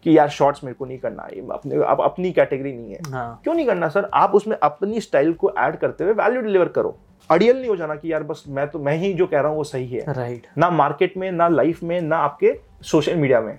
कि 0.08 0.18
यार 0.18 0.30
शॉर्ट्स 0.30 0.64
मेरे 0.64 0.74
को 0.74 0.86
नहीं 0.86 0.98
करना 0.98 1.28
ये 1.34 1.42
अपने 1.54 1.76
अब 1.86 2.02
अपनी 2.02 2.32
कैटेगरी 2.32 2.72
नहीं 2.74 2.92
है। 2.92 3.00
हाँ. 3.12 3.40
क्यों 3.44 3.54
नहीं 3.54 3.66
करना 3.66 3.88
सर? 3.90 4.10
आप 4.14 4.36
उसमें 4.36 4.56
अपनी 4.58 5.02
स्टाइल 5.02 5.34
को 5.34 5.52
ऐड 5.60 5.76
करते 5.78 6.04
हुए 6.04 6.14
वैल्यू 6.14 6.42
डिलीवर 6.42 6.68
करो। 6.68 6.96
अडियल 7.30 7.58
नहीं 7.58 7.70
हो 7.70 7.76
जाना 7.76 7.96
कि 7.96 8.12
यार 8.14 8.24
बस 8.24 8.44
मैं 8.48 8.68
तो 8.68 8.80
मैं 8.80 8.96
ही 8.98 9.14
जो 9.14 9.28
कह 9.28 9.40
रहा 9.40 9.50
हूँ 9.50 9.58
वो 9.58 9.64
सही 9.64 9.88
है। 9.88 10.14
राइट 10.14 10.48
ना 10.58 10.70
मार्केट 10.70 11.18
में 11.18 11.32
ना 11.32 11.48
लाइफ 11.48 11.84
में 11.84 12.00
ना 12.02 12.18
आपके 12.18 12.56
सोशल 12.84 13.16
मीडिया 13.16 13.42
में। 13.42 13.58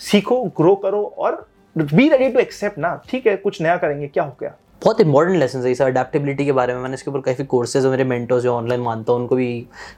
सीखो 0.00 0.42
ग्रो 0.56 0.74
करो 0.76 1.04
और 1.18 1.46
बी 1.76 2.08
रेडी 2.08 2.28
टू 2.28 2.38
एक्सेप्ट 2.40 2.78
ना। 2.78 2.94
ठीक 3.08 3.26
है 3.26 3.36
कुछ 3.36 3.60
नया 3.62 3.76
करेंगे 3.76 4.08
क्या 4.08 4.24
हो 4.24 4.36
गया? 4.40 4.54
बहुत 4.84 5.00
इंपॉर्टेंट 5.00 5.38
लेसन 5.38 5.62
है 5.66 5.72
सर 5.74 5.86
अडेप्टेबिलिटी 5.86 6.44
के 6.44 6.52
बारे 6.52 6.74
में। 6.74 6.80
मैंने 6.82 6.94
इसके 6.94 7.10
ऊपर 7.10 7.20
काफ़ी 7.20 7.44
कोर्सेज 7.44 7.86
मेरे 7.86 8.04
मेंटर्स 8.04 8.42
जो 8.42 8.54
ऑनलाइन 8.54 8.80
मानता 8.80 9.12
हूँ 9.12 9.20
उनको 9.20 9.36
भी 9.36 9.46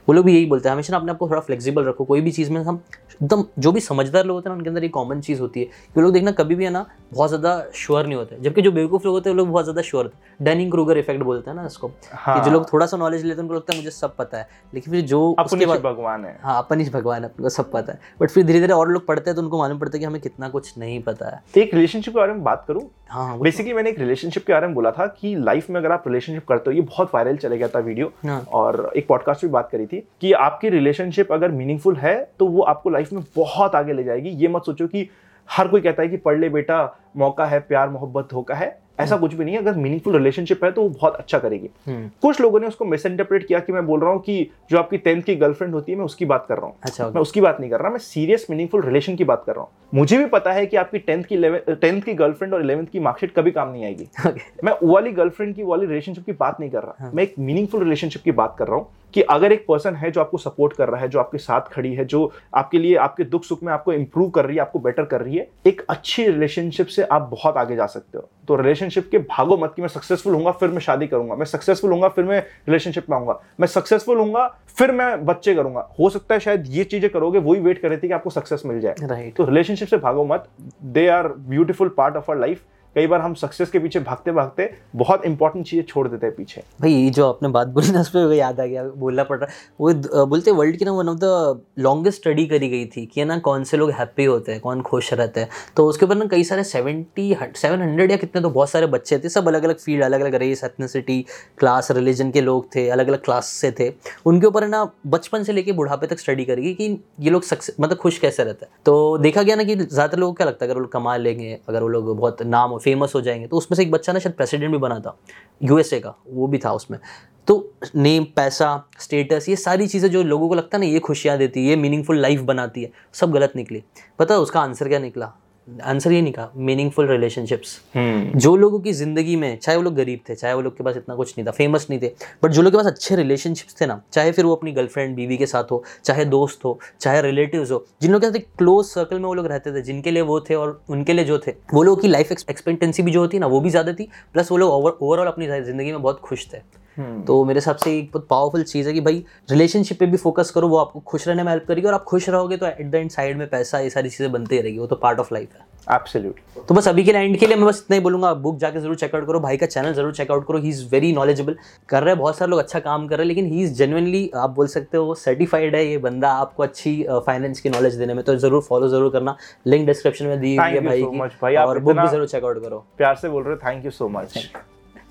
वो 0.07 0.13
लोग 0.13 0.25
भी 0.25 0.33
यही 0.35 0.45
बोलते 0.45 0.69
हैं 0.69 0.73
हमेशा 0.73 0.95
अपने 0.97 1.11
आपको 1.11 1.29
थोड़ा 1.29 1.41
फ्लेक्सिबल 1.41 1.83
रखो 1.83 2.03
कोई 2.05 2.21
भी 2.21 2.31
चीज़ 2.31 2.51
में 2.51 2.61
हम 2.63 2.81
एकदम 3.13 3.43
जो 3.59 3.71
भी 3.71 3.79
समझदार 3.79 4.25
लोग 4.25 4.35
होते 4.35 4.49
हैं 4.49 4.55
ना 4.55 4.57
उनके 4.57 4.69
अंदर 4.69 4.83
एक 4.83 4.91
कॉमन 4.93 5.21
चीज़ 5.21 5.39
होती 5.41 5.59
है। 5.59 5.65
कि 5.95 6.01
लोग 6.01 6.13
देखना 6.13 6.31
कभी 6.31 6.55
भी 6.55 6.65
है 6.65 6.69
ना 6.69 6.85
बहुत 7.13 7.29
ज़्यादा 7.29 7.63
श्योर 7.75 8.05
नहीं 8.05 8.15
होते। 8.15 8.37
जबकि 8.41 8.61
जो 8.61 8.71
बेवकूफ़ 8.71 9.03
लोग 9.05 9.13
होते 9.15 9.29
हैं 9.29 9.37
लोग 9.37 9.49
बहुत 9.49 9.65
ज़्यादा 9.65 9.81
श्योर 9.81 10.03
होते 10.05 10.43
डनिंग 10.45 10.71
क्रूगर 10.71 10.97
इफ़ेक्ट 10.97 11.23
बोलते 11.23 11.49
हैं 11.49 11.57
ना 11.57 11.65
इसको 11.65 11.91
हाँ। 12.13 12.35
कि 12.35 12.45
जो 12.45 12.51
लोग 12.51 12.71
थोड़ा 12.73 12.85
सा 12.85 12.97
नॉलेज 12.97 13.23
लेते 13.23 13.35
हैं 13.35 13.41
उनको 13.41 13.55
लगता 13.55 13.73
है 13.73 13.79
मुझे 13.79 13.91
सब 13.91 14.15
पता 14.15 14.37
है। 14.37 14.47
लेकिन 14.73 14.93
फिर 14.93 15.01
जो 15.05 15.31
अपने 15.39 15.65
भगवान 15.65 16.25
है। 16.25 16.37
हाँ 16.43 16.57
अपन 16.57 16.79
ही 16.79 16.89
भगवान 16.89 17.23
है 17.23 17.29
अपने 17.29 17.49
सब 17.49 17.71
पता 17.71 17.93
है। 17.93 17.99
बट 18.21 18.29
फिर 18.29 18.43
धीरे 18.43 18.59
धीरे 18.59 18.73
और 18.73 18.91
लोग 18.91 19.05
पढ़ते 19.07 19.29
हैं 19.29 19.35
तो 19.35 19.41
उनको 19.41 19.59
मालूम 19.59 19.79
पड़ता 19.79 19.97
है 19.97 19.99
कि 19.99 20.05
हमें 20.05 20.21
कितना 20.21 20.49
कुछ 20.49 20.73
नहीं 20.77 21.01
पता 21.03 21.29
है। 21.29 21.41
एक 21.57 21.73
रिलेशनशिप 21.73 22.13
के 22.13 22.19
बारे 22.19 22.33
में 22.33 22.43
बात 22.43 22.65
करूँ? 22.67 22.81
हाँ 23.09 23.37
बेसिकली 23.39 23.73
मैंने 23.73 23.89
एक 23.89 23.99
रिलेशनशिप 23.99 24.45
के 24.45 24.53
बारे 24.53 24.67
में 24.67 24.73
बोला 24.75 24.91
था 24.91 25.05
कि 25.19 25.35
लाइफ 25.35 25.69
में 25.69 25.79
अगर 25.79 25.91
आप 25.91 26.07
रिलेशनशिप 26.07 26.45
करते 26.47 26.69
हो 26.69 26.75
ये 26.75 26.81
बहुत 26.81 27.11
वायरल 27.13 27.37
चले 27.37 27.57
गया 27.57 27.67
था 27.67 27.79
वीडियो 27.79 28.11
हाँ. 28.25 28.39
और 28.53 28.91
एक 28.97 29.07
पॉडकास्ट 29.07 29.41
भी 29.41 29.51
बात 29.51 29.69
करी 29.71 29.85
थी 29.85 29.99
कि 30.21 30.31
आपकी 30.33 30.69
रिलेशनशिप 30.69 31.31
अगर 31.33 31.51
मीनिंगफुल 31.51 31.95
है 31.95 32.15
तो 32.39 32.47
वो 32.47 32.61
आपको 32.63 32.89
लाइफ 32.89 33.13
में 33.13 33.23
बहुत 33.35 33.75
आगे 33.75 33.93
ले 33.93 34.03
जाएगी। 34.03 34.29
ये 34.29 34.47
मत 34.47 34.65
सोचो 34.65 34.87
कि 34.87 35.07
हर 35.49 35.67
कोई 35.67 35.81
कहता 35.81 36.01
है 36.03 36.09
कि 36.09 36.17
पढ़ 36.17 36.39
ले 36.39 36.49
बेटा 36.49 36.97
मौका 37.17 37.45
है 37.45 37.59
प्यार 37.59 37.89
मोहब्बत 37.89 38.27
धोखा 38.31 38.55
है। 38.55 38.77
ऐसा 38.99 39.15
हम्म। 39.15 39.27
कुछ 39.27 39.33
भी 39.33 39.45
नहीं 39.45 39.55
है। 39.55 39.61
अगर 39.61 39.73
मीनिंगफुल 39.73 40.15
रिलेशनशिप 40.17 40.63
है 40.63 40.71
तो 40.71 40.81
वो 40.81 40.89
बहुत 40.89 41.15
अच्छा 41.15 41.39
करेगी। 41.39 41.69
हम्म। 41.87 42.09
कुछ 42.21 42.41
लोगों 42.41 42.59
ने 42.59 42.67
उसको 42.67 42.85
मिस 42.85 43.05
इंटरप्रेट 43.05 43.47
किया 43.47 43.59
कि 43.59 43.73
मैं 43.73 43.85
बोल 43.85 43.99
रहा 43.99 44.11
हूँ 44.11 44.19
कि 44.21 44.49
जो 44.71 44.77
आपकी 44.77 44.97
टेंथ 44.97 45.21
की 45.21 45.35
गर्लफ्रेंड 45.35 45.73
होती 45.73 45.91
है 45.91 45.97
मैं 45.97 46.05
उसकी 46.05 46.25
बात 46.25 46.45
कर 46.49 46.57
रहा 46.57 46.65
हूँ। 46.65 46.75
अच्छा 46.83 47.09
मैं 47.09 47.21
उसकी 47.21 47.41
बात 47.41 47.59
नहीं 47.59 47.69
कर 47.69 47.79
रहा 47.79 47.89
मैं 47.89 47.99
सीरियस 47.99 48.47
मीनिंगफुल 48.49 48.81
रिलेशन 48.81 49.15
की 49.15 49.23
बात 49.23 49.43
कर 49.47 49.55
रहा 49.55 49.61
हूँ। 49.61 49.69
मुझे 49.93 50.17
भी 50.17 50.25
पता 50.25 50.51
है 50.51 50.65
कि 50.65 50.77
आपकी 50.77 50.99
टेंथ 50.99 51.23
की 51.23 51.37
टेंथ 51.75 52.01
की 52.01 52.13
गर्लफ्रेंड 52.13 52.53
और 52.53 52.61
इलेवंथ 52.61 52.87
की 52.87 52.99
मार्कशीट 52.99 53.33
कभी 53.35 53.51
काम 53.51 53.69
नहीं 53.69 53.85
आएगी। 53.85 54.07
मैं 54.63 54.73
वो 54.83 54.93
वाली 54.93 55.11
गर्लफ्रेंड 55.11 55.55
की 55.55 55.63
वाली 55.63 55.85
रिलेशनशिप 55.85 56.25
की 56.25 56.31
बात 56.31 56.59
नहीं 56.59 56.69
कर 56.69 56.83
रहा। 56.83 56.95
हाँ। 56.99 57.11
मैं 57.13 57.23
एक 57.23 57.35
मीनिंगफुल 57.39 57.83
रिलेशनशिप 57.83 58.21
की 58.21 58.31
बात 58.31 58.55
कर 58.59 58.67
रहा 58.67 58.75
हूँ। 58.75 58.87
कि 59.13 59.21
अगर 59.21 59.51
एक 59.51 59.65
पर्सन 59.67 59.95
है 59.95 60.11
जो 60.11 60.21
आपको 60.21 60.37
सपोर्ट 60.37 60.73
कर 60.73 60.89
रहा 60.89 61.01
है 61.01 61.07
जो 61.07 61.19
आपके 61.19 61.37
साथ 61.37 61.69
खड़ी 61.71 61.93
है 61.93 62.05
जो 62.05 62.31
आपके 62.55 62.79
लिए 62.79 62.95
आपके 62.97 63.23
दुख 63.23 63.43
सुख 63.43 63.63
में 63.63 63.71
आपको 63.73 63.93
इंप्रूव 63.93 64.29
कर 64.29 64.45
रही 64.45 64.55
है 64.55 64.61
आपको 64.61 64.79
बेटर 64.79 65.05
कर 65.05 65.21
रही 65.21 65.37
है 65.37 65.47
एक 65.67 65.81
अच्छी 65.89 66.25
रिलेशनशिप 66.25 66.87
से 66.87 67.03
आप 67.03 67.29
बहुत 67.31 67.57
आगे 67.57 67.75
जा 67.75 67.85
सकते 67.85 68.17
हो। 68.17 68.29
तो 68.47 68.55
रिलेशनशिप 68.55 69.07
के 69.11 69.17
भागो 69.19 69.57
मत 69.57 69.73
कि 69.75 69.81
मैं 69.81 69.89
सक्सेसफुल 69.89 70.33
हूँगा 70.33 70.51
फिर 70.51 70.69
मैं 70.69 70.79
शादी 70.79 71.07
करूँगा। 71.07 71.35
मैं 71.35 71.45
सक्सेसफुल 71.45 71.91
हूँगा 71.91 72.07
फिर 72.07 72.25
मैं 72.25 72.39
रिलेशनशिप 72.39 73.09
में 73.09 73.17
आऊँगा। 73.17 73.39
मैं 73.59 73.67
सक्सेसफुल 73.67 74.17
हूँगा 74.17 74.47
फिर 74.77 74.91
मैं 74.91 75.25
बच्चे 75.25 75.55
करूँगा। 75.55 75.87
हो 75.99 76.09
सकता 76.09 76.35
है 76.35 76.39
शायद 76.39 76.65
ये 76.67 76.83
चीज़ें 76.83 77.09
करोगे 77.09 77.39
वही 77.39 77.59
वेट 77.61 77.81
कर 77.81 77.89
रही 77.89 77.97
थी 77.97 78.07
कि 78.07 78.13
आपको 78.13 78.29
सक्सेस 78.29 78.63
मिल 78.65 78.79
जाए। 78.81 78.93
Right. 78.93 79.35
तो 79.37 79.45
रिलेशनशिप 79.45 79.87
से 79.87 79.97
भागो 79.97 80.25
मत। 80.25 80.47
They 80.83 81.07
are 81.07 81.27
beautiful 81.27 81.89
part 81.97 82.15
of 82.15 82.31
our 82.31 82.37
life 82.37 82.63
कई 82.97 83.07
बार 83.07 83.21
हम 83.21 83.33
सक्सेस 83.33 83.69
के 83.69 83.79
पीछे 83.79 83.99
भागते 83.99 84.31
भागते 84.31 84.69
बहुत 84.95 85.25
इंपॉर्टेंट 85.25 85.65
चीज़ें 85.65 85.83
छोड़ 85.85 86.07
देते 86.07 86.25
हैं 86.25 86.35
पीछे। 86.35 86.61
भाई 86.81 87.09
जो 87.09 87.27
आपने 87.27 87.49
बात 87.49 87.67
बोली 87.67 87.91
ना, 87.91 87.99
उस 88.01 88.09
पर 88.09 88.31
याद 88.33 88.59
आ 88.59 88.65
गया, 88.65 88.83
बोलना 88.83 89.23
पड़ 89.23 89.37
रहा 89.37 89.49
है। 89.49 89.57
वो 89.79 90.25
बोलते 90.25 90.51
वर्ल्ड 90.51 90.77
की 90.77 90.85
ना 90.85 90.91
one 90.91 91.09
of 91.09 91.17
the 91.19 91.61
longest 91.79 92.19
study 92.19 92.45
करी 92.47 92.69
गई 92.69 92.85
थी 92.87 93.05
कि 93.05 93.25
ना, 93.25 93.37
कौन 93.39 93.63
से 93.63 93.77
लोग 93.77 93.91
हैप्पी 93.91 94.25
होते 94.25 94.51
हैं, 94.51 94.61
कौन 94.61 94.81
खुश 94.81 95.11
रहते 95.13 95.39
हैं। 95.39 95.49
तो 95.77 95.85
उसके 95.87 96.05
ऊपर 96.05 96.15
ना, 96.15 96.25
कई 96.25 96.43
सारे 96.43 96.63
सेवेंटी 96.63 97.35
सेवन 97.55 97.81
हंड्रेड 97.81 98.11
या 98.11 98.17
कितने 98.17 98.41
तो 98.41 98.49
बहुत 98.49 98.69
सारे 98.69 98.87
बच्चे 98.87 99.19
थे, 99.19 99.29
सब 99.29 99.47
अलग 99.47 99.63
अलग 99.63 99.77
फ़ील्ड 99.77 100.03
अलग 100.03 100.21
अलग 100.21 100.35
रेस 100.35 100.63
एथनिसिटी 100.63 101.21
क्लास 101.59 101.91
रिलीजन 101.91 102.31
के 102.31 102.41
लोग 102.41 102.67
थे 102.75 102.87
अलग 102.89 103.07
अलग 103.07 103.23
क्लास 103.23 103.51
से 103.51 103.71
थे। 103.79 103.91
उनके 104.25 104.47
ऊपर 104.47 104.67
ना, 104.67 104.83
बचपन 105.07 105.43
से 105.43 105.53
लेके 105.53 105.71
बुढ़ापे 105.73 106.07
तक 106.07 106.19
स्टडी 106.19 106.45
करेगी 106.45 106.73
कि 106.73 106.89
ये 107.19 107.29
लोग 107.29 107.43
सक्सेस 107.43 107.75
मतलब 107.79 107.97
खुश 107.97 108.17
कैसे 108.17 108.43
रहते 108.43 108.65
हैं। 108.65 108.79
तो 108.85 109.17
देखा 109.19 109.43
गया 109.43 109.55
ना 109.55 109.63
कि 109.63 109.75
ज़्यादातर 109.75 110.17
लोगों 110.17 110.33
को 110.33 110.37
क्या 110.37 110.47
लगता 110.47 110.65
है, 110.65 110.71
अगर 110.71 110.75
वो 110.75 110.81
लोग 110.81 110.91
कमा 110.91 111.15
लेंगे, 111.17 111.57
अगर 111.69 111.81
वो 111.81 111.87
लोग 111.89 112.15
बहुत 112.17 112.41
नाम 112.43 112.75
फ़ेमस 112.87 113.15
हो 113.15 113.21
जाएँगे। 113.21 113.47
तो 113.47 113.57
उसमें 113.57 113.75
से 113.75 113.81
एक 113.81 113.91
बच्चा 113.91 114.13
ना 114.13 114.19
शायद 114.19 114.35
प्रेसिडेंट 114.35 114.71
भी 114.71 114.77
बना 114.77 114.99
था 114.99 115.17
यूएसए 115.63 115.99
का, 115.99 116.15
वो 116.27 116.47
भी 116.47 116.57
था 116.57 116.71
उसमें। 116.71 116.99
तो 117.47 117.73
नेम 117.95 118.23
पैसा 118.23 118.89
स्टेटस 118.99 119.49
ये 119.49 119.55
सारी 119.55 119.87
चीज़ें 119.87 120.09
जो 120.11 120.23
लोगों 120.23 120.49
को 120.49 120.55
लगता 120.55 120.77
है 120.77 120.83
ना, 120.83 120.87
ये 120.87 120.99
खुशियाँ 120.99 121.37
देती 121.37 121.59
है, 121.59 121.69
ये 121.69 121.75
मीनिंगफुल 121.75 122.19
लाइफ 122.19 122.41
बनाती 122.41 122.83
है, 122.83 122.91
सब 123.13 123.31
गलत 123.31 123.53
निकली। 123.55 123.83
पता 124.19 124.37
उसका 124.37 124.61
आंसर 124.61 124.87
क्या 124.87 124.99
निकला? 124.99 125.33
आंसर 125.67 126.11
ये 126.11 126.21
नहीं 126.21 126.33
कहा 126.33 126.51
मीनिंगफुल 126.57 127.07
रिलेशनशिप्स 127.07 127.79
हम्म। 127.95 128.39
जो 128.39 128.55
लोगों 128.55 128.79
की 128.79 128.91
ज़िंदगी 128.93 129.35
में 129.35 129.57
चाहे 129.57 129.77
वो 129.77 129.83
लोग 129.83 129.95
गरीब 129.95 130.19
थे 130.29 130.35
चाहे 130.35 130.53
वो 130.53 130.61
लोग 130.61 130.77
के 130.77 130.83
पास 130.83 130.97
इतना 130.97 131.15
कुछ 131.15 131.33
नहीं 131.37 131.47
था 131.47 131.51
फ़ेमस 131.51 131.87
नहीं 131.89 131.99
थे 131.99 132.11
बट 132.43 132.51
जो 132.51 132.61
लोग 132.61 132.73
के 132.73 132.77
पास 132.77 132.85
अच्छे 132.85 133.15
रिलेशनशिप्स 133.15 133.81
थे 133.81 133.85
ना 133.85 134.01
चाहे 134.13 134.31
फिर 134.31 134.45
वो 134.45 134.55
अपनी 134.55 134.71
गर्लफ्रेंड 134.71 135.15
बीवी 135.15 135.37
के 135.37 135.45
साथ 135.45 135.71
हो 135.71 135.83
चाहे 136.03 136.25
दोस्त 136.25 136.65
हो 136.65 136.77
चाहे 137.01 137.21
रिलेटिव 137.21 137.65
हो 137.73 137.85
जिन 138.01 138.11
लोग 138.11 138.21
के 138.21 138.27
साथ 138.27 138.39
क्लोज 138.57 138.85
सर्कल 138.85 139.19
में 139.19 139.25
वो 139.25 139.33
लोग 139.33 139.47
रहते 139.47 139.73
थे 139.73 139.81
जिनके 139.81 140.11
लिए 140.11 140.21
वो 140.23 140.39
थे 140.39 140.55
और 140.55 140.81
उनके 140.89 141.13
लिए 141.13 141.25
जो 141.25 141.39
थे 141.47 141.51
वो 141.73 141.83
लोगों 141.83 142.01
की 142.01 142.07
लाइफ 142.07 142.31
एक्सपेक्टेंसी 142.31 143.03
भी 143.03 143.11
जो 143.11 143.19
होती 143.19 143.39
ना 143.39 143.47
वो 143.47 143.61
भी 143.61 143.69
ज़्यादा 143.69 143.93
थी 143.93 144.09
प्लस 144.33 144.51
वो 144.51 144.57
लोग 144.57 145.01
ओवरऑल 145.01 145.27
अपनी 145.27 145.47
ज़िंदगी 145.47 145.91
में 145.91 146.01
बहुत 146.01 146.19
खुश 146.19 146.47
थे। 146.53 146.86
तो 147.27 147.43
मेरे 147.45 147.57
हिसाब 147.57 147.75
से 147.77 147.97
एक 147.97 148.09
बहुत 148.13 148.27
पावरफुल 148.29 148.63
चीज़ 148.65 148.87
है 148.87 148.93
कि 148.93 149.01
भाई 149.01 149.23
रिलेशनशिप 149.51 149.99
पे 149.99 150.05
भी 150.05 150.17
फोकस 150.17 150.51
करो 150.51 150.67
वो 150.67 150.77
आपको 150.77 150.99
खुश 151.01 151.27
रहने 151.27 151.43
में 151.43 151.51
हेल्प 151.51 151.65
करेगी 151.67 151.87
और 151.87 151.93
आप 151.93 152.03
खुश 152.03 152.29
रहोगे 152.29 152.57
तो 152.57 152.65
एट 152.65 152.89
द 152.91 152.95
एंड 152.95 153.09
साइड 153.11 153.37
में 153.37 153.47
पैसा 153.49 153.79
ये 153.79 153.89
सारी 153.89 154.09
चीज़ें 154.09 154.31
बनती 154.31 154.61
रहेगी 154.61 154.79
वो 154.79 154.87
तो 154.87 154.95
पार्ट 154.97 155.19
ऑफ़ 155.19 155.33
लाइफ 155.33 155.53
है। 155.53 155.65
एब्सोल्युटली 155.87 156.61
तो 156.67 156.75
बस 156.75 156.87
अभी 156.87 157.03
के 157.03 157.11
लिए 157.11 157.21
एंड 157.21 157.37
के 157.39 157.47
लिए 157.47 157.55
मैं 157.55 157.65
बस 157.65 157.81
इतना 157.83 157.95
ही 157.95 158.01
बोलूँगा 158.03 158.33
बुक 158.35 158.57
जाके 158.59 158.79
ज़रूर 158.79 158.95
चेकआउट 158.95 159.27
करो 159.27 159.39
भाई 159.39 159.57
का 159.57 159.65
चैनल 159.65 159.93
ज़रूर 159.93 160.13
चेकआउट 160.13 160.47
करो 160.47 160.57
ही 160.59 160.69
इज़ 160.69 160.83
वेरी 160.91 161.11
नॉलेजेबल 161.13 161.55
कर 161.89 162.03
रहे 162.03 162.13
हैं 162.13 162.19
बहुत 162.19 162.37
सारे 162.37 162.49
लोग 162.51 162.59
अच्छा 162.59 162.79
काम 162.79 163.07
कर 163.07 163.17
रहे 163.17 163.25
हैं 163.25 163.27
लेकिन 163.27 163.51
ही 163.51 163.63
इज़ 163.63 163.73
जेनुअनली 163.73 164.29
आप 164.35 164.49
बोल 164.55 164.67
सकते 164.67 164.97
हो 164.97 165.13
सर्टिफाइड 165.15 165.75
है 165.75 165.85
ये 165.85 165.97
बंदा 165.99 166.31
आपको 166.31 166.63
अच्छी 166.63 166.95
फाइनेंस 167.25 167.59
की 167.59 167.69
नॉलेज 167.69 167.95
देने 167.95 168.13
में 168.13 168.23
तो 168.23 168.35
ज़रूर 168.37 168.61
फॉलो 168.63 168.87
ज़रूर 168.89 169.11
करना। 169.11 169.35
लिंक 169.67 169.85
डिस्क्रिप्शन 169.87 170.25
में 170.25 170.39
दी 170.39 170.55
हुई 170.55 170.69
है 170.69 170.81
भाई 170.81 171.03
की 171.03 171.19
भाई। 171.41 171.55
और 171.57 171.79
बुक 171.79 171.95
भी 171.95 172.07
ज़रूर 172.07 172.27
चेकआउट 172.27 172.61
करो। 172.63 172.85
प्यार 172.97 173.15
से 173.15 173.29
बोल 173.29 173.43
रहे 173.43 173.53
हो 173.53 173.59
थैंक 173.65 173.85
यू 173.85 173.91
सो 173.91 174.09
मच 174.09 174.51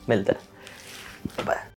मिलता 0.08 0.32
है। 0.32 1.44
बाय 1.46 1.66